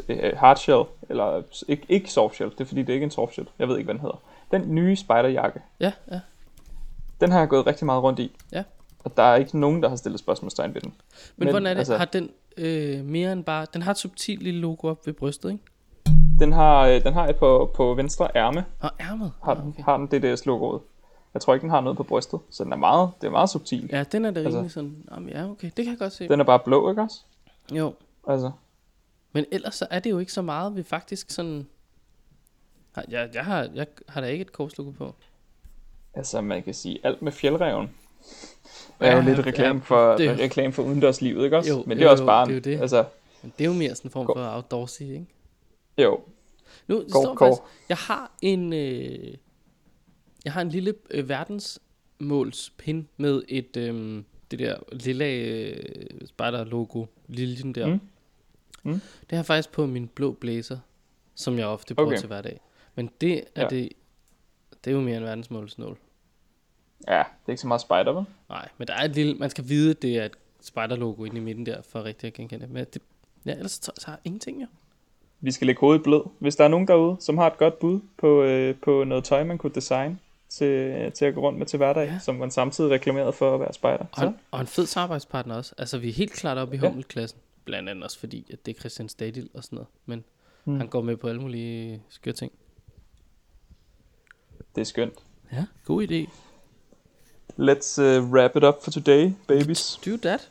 øh, 0.09 0.33
hardshell, 0.37 0.83
eller 1.09 1.43
ikke, 1.69 1.87
ikke 1.89 2.11
softshell, 2.13 2.51
det 2.51 2.61
er 2.61 2.65
fordi, 2.65 2.81
det 2.81 2.89
er 2.89 2.95
ikke 2.95 3.05
en 3.05 3.11
softshell. 3.11 3.49
Jeg 3.59 3.69
ved 3.69 3.77
ikke, 3.79 3.87
hvad 3.87 3.95
den 3.95 4.01
hedder. 4.03 4.21
Den 4.51 4.75
nye 4.75 4.97
spiderjakke, 4.97 5.61
Ja, 5.81 5.93
ja. 6.13 6.21
den 7.21 7.33
har 7.33 7.39
jeg 7.39 7.49
gået 7.49 7.67
rigtig 7.67 7.87
meget 7.87 8.03
rundt 8.03 8.19
i. 8.21 8.37
Ja. 8.53 8.63
Og 9.05 9.17
der 9.17 9.23
er 9.23 9.37
ikke 9.37 9.59
nogen, 9.59 9.83
der 9.83 9.89
har 9.89 9.97
stillet 9.97 10.21
spørgsmålstegn 10.21 10.75
ved 10.75 10.81
den. 10.81 10.95
Men, 11.37 11.47
Men, 11.47 11.49
hvordan 11.49 11.67
er 11.67 11.71
det? 11.71 11.79
altså- 11.79 11.97
har 11.97 12.05
den 12.05 12.31
øh, 12.57 13.05
mere 13.05 13.33
end 13.33 13.45
bare... 13.45 13.67
Den 13.75 13.83
har 13.83 13.91
et 13.91 13.99
subtilt 13.99 14.43
lille 14.43 14.61
logo 14.61 14.89
op 14.89 15.07
ved 15.07 15.13
brystet, 15.13 15.51
ikke? 15.51 15.63
Den 16.39 16.53
har, 16.53 16.87
øh, 16.87 17.05
den 17.05 17.13
har 17.15 17.29
et 17.29 17.37
på, 17.37 17.71
på 17.75 17.95
venstre 17.95 18.29
ærme, 18.37 18.65
Og 18.81 18.91
ærmet. 19.01 19.33
har 19.45 19.55
den, 19.55 19.69
okay. 19.69 19.83
har 19.83 19.97
den 19.97 20.07
DDS-logoet. 20.07 20.81
Jeg 21.35 21.43
tror 21.43 21.55
ikke, 21.55 21.63
den 21.63 21.71
har 21.71 21.81
noget 21.81 21.97
på 21.97 22.03
brystet, 22.03 22.41
så 22.51 22.65
den 22.65 22.73
er 22.73 22.77
meget, 22.77 23.11
det 23.21 23.27
er 23.27 23.31
meget 23.31 23.51
subtil. 23.51 23.89
Ja, 23.93 24.05
den 24.13 24.25
er 24.25 24.31
da 24.31 24.41
Altså- 24.41 24.57
rimelig 24.59 24.73
sådan... 24.73 24.97
Jamen, 25.15 25.29
ja, 25.29 25.45
okay. 25.51 25.71
Det 25.77 25.85
kan 25.85 25.93
jeg 25.93 25.99
godt 25.99 26.13
se. 26.13 26.29
Den 26.29 26.41
er 26.41 26.45
bare 26.45 26.59
blå, 26.59 26.91
ikke 26.91 27.03
også? 27.03 27.21
Jo. 27.73 27.95
Altså, 28.29 28.51
Men 29.35 29.45
ellers 29.51 29.75
så 29.75 29.87
er 29.91 29.99
det 29.99 30.11
jo 30.11 30.19
ikke 30.19 30.33
så 30.33 30.43
meget, 30.43 30.77
vi 30.77 30.83
faktisk 30.83 31.31
sådan... 31.31 31.67
Jeg, 33.09 33.31
jeg, 33.35 33.45
har, 33.45 33.69
jeg 33.75 33.87
har 34.09 34.21
da 34.21 34.27
ikke 34.27 34.43
et 34.43 34.53
korslogo 34.53 34.91
på. 34.91 35.15
altså 36.15 36.41
man 36.41 36.63
kan 36.63 36.75
sige, 36.75 36.99
alt 37.07 37.23
med 37.23 37.33
fjeldreven 37.33 37.91
er 39.01 39.13
jo 39.13 39.19
Ja, 39.19 39.25
lidt 39.25 39.39
ja, 39.39 39.43
reklame 39.45 39.81
for, 39.81 40.17
det 40.17 40.27
er 40.27 40.33
jo- 40.33 40.43
reklame 40.43 40.73
for 40.73 40.83
udendørslivet, 40.83 41.45
ikke 41.45 41.57
også? 41.57 41.71
Jo, 41.71 41.85
Men 41.87 41.97
det 41.99 42.03
er 42.03 42.07
jo, 42.07 42.13
også 42.13 42.27
bare, 42.27 42.47
det 42.47 42.51
er 42.51 42.55
jo 42.55 42.61
det. 42.61 42.81
altså, 42.81 43.05
Men 43.43 43.53
det 43.59 43.65
er 43.65 43.69
jo 43.69 43.75
mere 43.75 43.95
sådan 43.95 44.09
en 44.09 44.13
form 44.13 44.27
for 44.27 44.55
outdoorsy, 44.57 45.03
ikke? 45.03 45.27
jo, 45.99 46.21
Nu, 46.89 47.03
det 47.03 47.13
Go, 47.13 47.23
står 47.23 47.35
go. 47.35 47.45
faktisk... 47.47 47.63
Jeg 47.89 47.97
har 47.97 48.33
en... 48.43 48.73
Øh, 48.73 49.35
jeg 50.45 50.53
har 50.53 50.61
en 50.61 50.69
lille 50.69 50.95
øh, 51.11 51.29
verdensmålspin 51.29 53.09
med 53.17 53.43
et... 53.49 53.77
Øh, 53.77 54.23
det 54.51 54.59
der 54.59 54.77
lille 54.93 55.25
øh, 55.25 55.77
spider-logo. 56.27 57.05
Liljen 57.29 57.75
der. 57.75 57.87
Mm. 57.87 58.01
Mm. 58.85 58.93
Det 58.93 59.31
har 59.31 59.37
jeg 59.37 59.47
faktisk 59.47 59.73
på 59.73 59.87
min 59.87 60.09
blå 60.09 60.33
blazer, 60.33 60.79
som 61.35 61.59
jeg 61.59 61.67
ofte 61.67 61.95
bruger 61.95 62.09
Okay. 62.11 62.19
til 62.19 62.27
hverdag. 62.27 62.61
Men 62.95 63.11
det 63.21 63.45
er 63.55 63.63
Ja. 63.63 63.69
det... 63.69 63.89
Det 64.85 64.91
er 64.91 64.95
jo 64.95 65.01
mere 65.01 65.17
en 65.17 65.23
verdensmålsnål. 65.25 65.99
ja, 67.09 67.19
det 67.19 67.47
er 67.47 67.51
ikke 67.51 67.61
så 67.61 67.67
meget 67.69 67.81
spider, 67.81 68.13
vel? 68.13 68.25
Nej, 68.49 68.69
men 68.79 68.89
der 68.89 68.95
er 68.95 69.05
et 69.05 69.11
lille... 69.15 69.35
Man 69.35 69.51
skal 69.51 69.69
vide, 69.69 69.91
at 69.91 70.03
det 70.03 70.19
er 70.19 70.25
et 70.25 70.33
spider-logo 70.61 71.25
inde 71.25 71.37
i 71.37 71.41
midten 71.41 71.67
der, 71.67 71.83
for 71.83 72.05
rigtig 72.05 72.27
at 72.27 72.33
genkende 72.33 72.65
det. 72.65 72.73
Men 72.75 72.85
det, 72.95 73.03
ja, 73.47 73.53
ellers 73.53 73.73
så, 73.73 73.93
så 73.99 74.07
har 74.07 74.13
jeg 74.13 74.21
ingenting, 74.25 74.63
jo. 74.63 74.67
Vi 75.41 75.51
skal 75.53 75.67
lægge 75.67 75.81
hovedet 75.81 76.03
blød. 76.03 76.23
Hvis 76.39 76.57
der 76.57 76.65
er 76.65 76.69
nogen 76.69 76.89
derude, 76.89 77.17
som 77.21 77.39
har 77.39 77.47
et 77.47 77.59
godt 77.59 77.79
bud 77.79 78.01
på, 78.19 78.43
øh, 78.43 78.75
på 78.83 79.05
noget 79.05 79.25
tøj, 79.25 79.45
man 79.45 79.59
kunne 79.59 79.75
designe 79.75 80.19
til, 80.49 81.13
til 81.13 81.25
at 81.25 81.35
gå 81.35 81.41
rundt 81.41 81.59
med 81.59 81.67
til 81.67 81.77
hverdag, 81.77 82.07
ja. 82.09 82.19
Som 82.19 82.35
man 82.35 82.51
samtidig 82.51 82.91
reklamerede 82.91 83.33
for 83.33 83.55
at 83.55 83.61
være 83.61 83.73
spider. 83.73 83.97
Og, 83.99 84.09
Så, 84.19 84.27
en, 84.27 84.37
og 84.51 84.61
en 84.61 84.67
fed 84.67 84.87
samarbejdspartner 84.87 85.55
også. 85.57 85.75
Altså, 85.79 85.99
vi 85.99 86.09
er 86.09 86.13
helt 86.13 86.33
klart 86.33 86.59
oppe 86.59 86.77
i 86.77 86.79
Ja. 86.81 86.87
Hummel-klassen. 86.89 87.39
Blandt 87.65 87.89
andet 87.89 88.05
også 88.05 88.19
fordi, 88.19 88.47
at 88.53 88.67
det 88.67 88.77
er 88.77 88.81
Christian 88.81 89.09
Stadil 89.09 89.51
og 89.55 89.65
sådan 89.65 89.77
noget. 89.77 89.89
Men 90.07 90.25
hmm. 90.65 90.77
han 90.77 90.89
går 90.89 91.03
med 91.03 91.17
på 91.17 91.29
alle 91.29 91.41
mulige 91.41 92.03
skøre 92.09 92.35
ting. 92.35 92.53
det 94.75 94.81
er 94.81 94.85
skønt. 94.85 95.15
Ja, 95.53 95.67
god 95.85 96.03
idé. 96.03 96.31
Let's 97.59 98.03
uh, 98.03 98.33
wrap 98.33 98.57
it 98.57 98.65
up 98.65 98.75
for 98.83 98.91
today, 98.91 99.33
babies. 99.49 100.01
Do 100.07 100.17
that. 100.17 100.51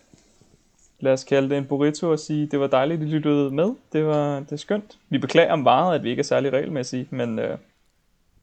Lad 0.99 1.13
os 1.13 1.23
kalde 1.23 1.49
det 1.49 1.57
en 1.57 1.65
burrito 1.65 2.11
og 2.11 2.19
sige, 2.19 2.47
det 2.47 2.59
var 2.59 2.67
dejligt, 2.67 3.01
at 3.01 3.07
I 3.07 3.11
lyttede 3.11 3.51
med. 3.51 3.75
Det 3.93 4.05
var 4.05 4.39
det 4.39 4.51
er 4.51 4.55
skønt. 4.55 4.97
Vi 5.09 5.17
beklager 5.17 5.55
meget, 5.55 5.95
at 5.95 6.03
vi 6.03 6.09
ikke 6.09 6.19
er 6.19 6.23
særlig 6.23 6.53
regelmæssige, 6.53 7.07
men 7.09 7.39
øh, 7.39 7.57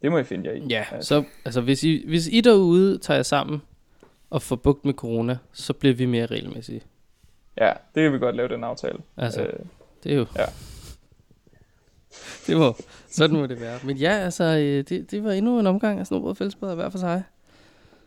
det 0.02 0.10
må 0.10 0.18
I 0.18 0.24
finde 0.24 0.50
jer 0.50 0.56
i. 0.56 0.66
Ja, 0.68 0.84
Altså, 0.92 1.08
så 1.08 1.24
altså, 1.44 1.60
hvis, 1.60 1.84
I, 1.84 2.04
hvis 2.08 2.28
I 2.32 2.40
derude 2.40 2.98
tager 2.98 3.18
jer 3.18 3.22
sammen 3.22 3.62
og 4.30 4.42
får 4.42 4.56
bugt 4.56 4.84
med 4.84 4.94
corona, 4.94 5.38
så 5.52 5.72
bliver 5.72 5.94
vi 5.94 6.06
mere 6.06 6.26
regelmæssige. 6.26 6.82
Ja, 7.60 7.72
det 7.94 8.02
kan 8.02 8.12
vi 8.12 8.18
godt 8.18 8.36
lave 8.36 8.48
den 8.48 8.64
aftale. 8.64 8.98
Altså, 9.16 9.42
øh, 9.42 9.58
det 10.04 10.12
er 10.12 10.16
jo... 10.16 10.26
Ja. 10.36 10.44
Det 12.46 12.56
var, 12.56 12.76
sådan 13.08 13.36
må 13.36 13.46
det 13.46 13.60
være. 13.60 13.78
Men 13.84 13.96
ja, 13.96 14.10
altså, 14.10 14.44
øh, 14.44 14.84
det, 14.88 15.10
det 15.10 15.24
var 15.24 15.32
endnu 15.32 15.58
en 15.60 15.66
omgang 15.66 16.00
af 16.00 16.06
snobrød 16.06 16.34
fællesbad 16.34 16.74
hver 16.74 16.88
for 16.90 16.98
sig. 16.98 17.22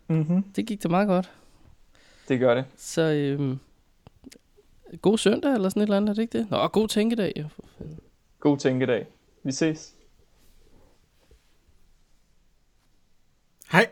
Mm-hmm. 0.08 0.44
Det 0.44 0.66
gik 0.66 0.84
da 0.84 0.90
meget 0.90 1.08
godt. 1.08 1.32
Det 2.28 2.40
gør 2.40 2.56
det. 2.56 2.66
Så 2.78 3.02
øh, 3.02 3.58
god 5.02 5.18
søndag 5.18 5.54
eller 5.54 5.70
sådan 5.70 5.82
et 5.82 5.86
eller 5.86 5.98
andet, 5.98 6.10
er 6.10 6.14
det 6.14 6.22
ikke 6.22 6.38
det? 6.38 6.52
Nå, 6.52 6.68
god 6.68 6.88
tænkedag. 6.88 7.46
For 7.56 7.64
fanden. 7.78 8.00
God 8.40 8.58
tænkedag. 8.58 9.08
Vi 9.44 9.52
ses. 9.52 9.94
Hej. 13.72 13.88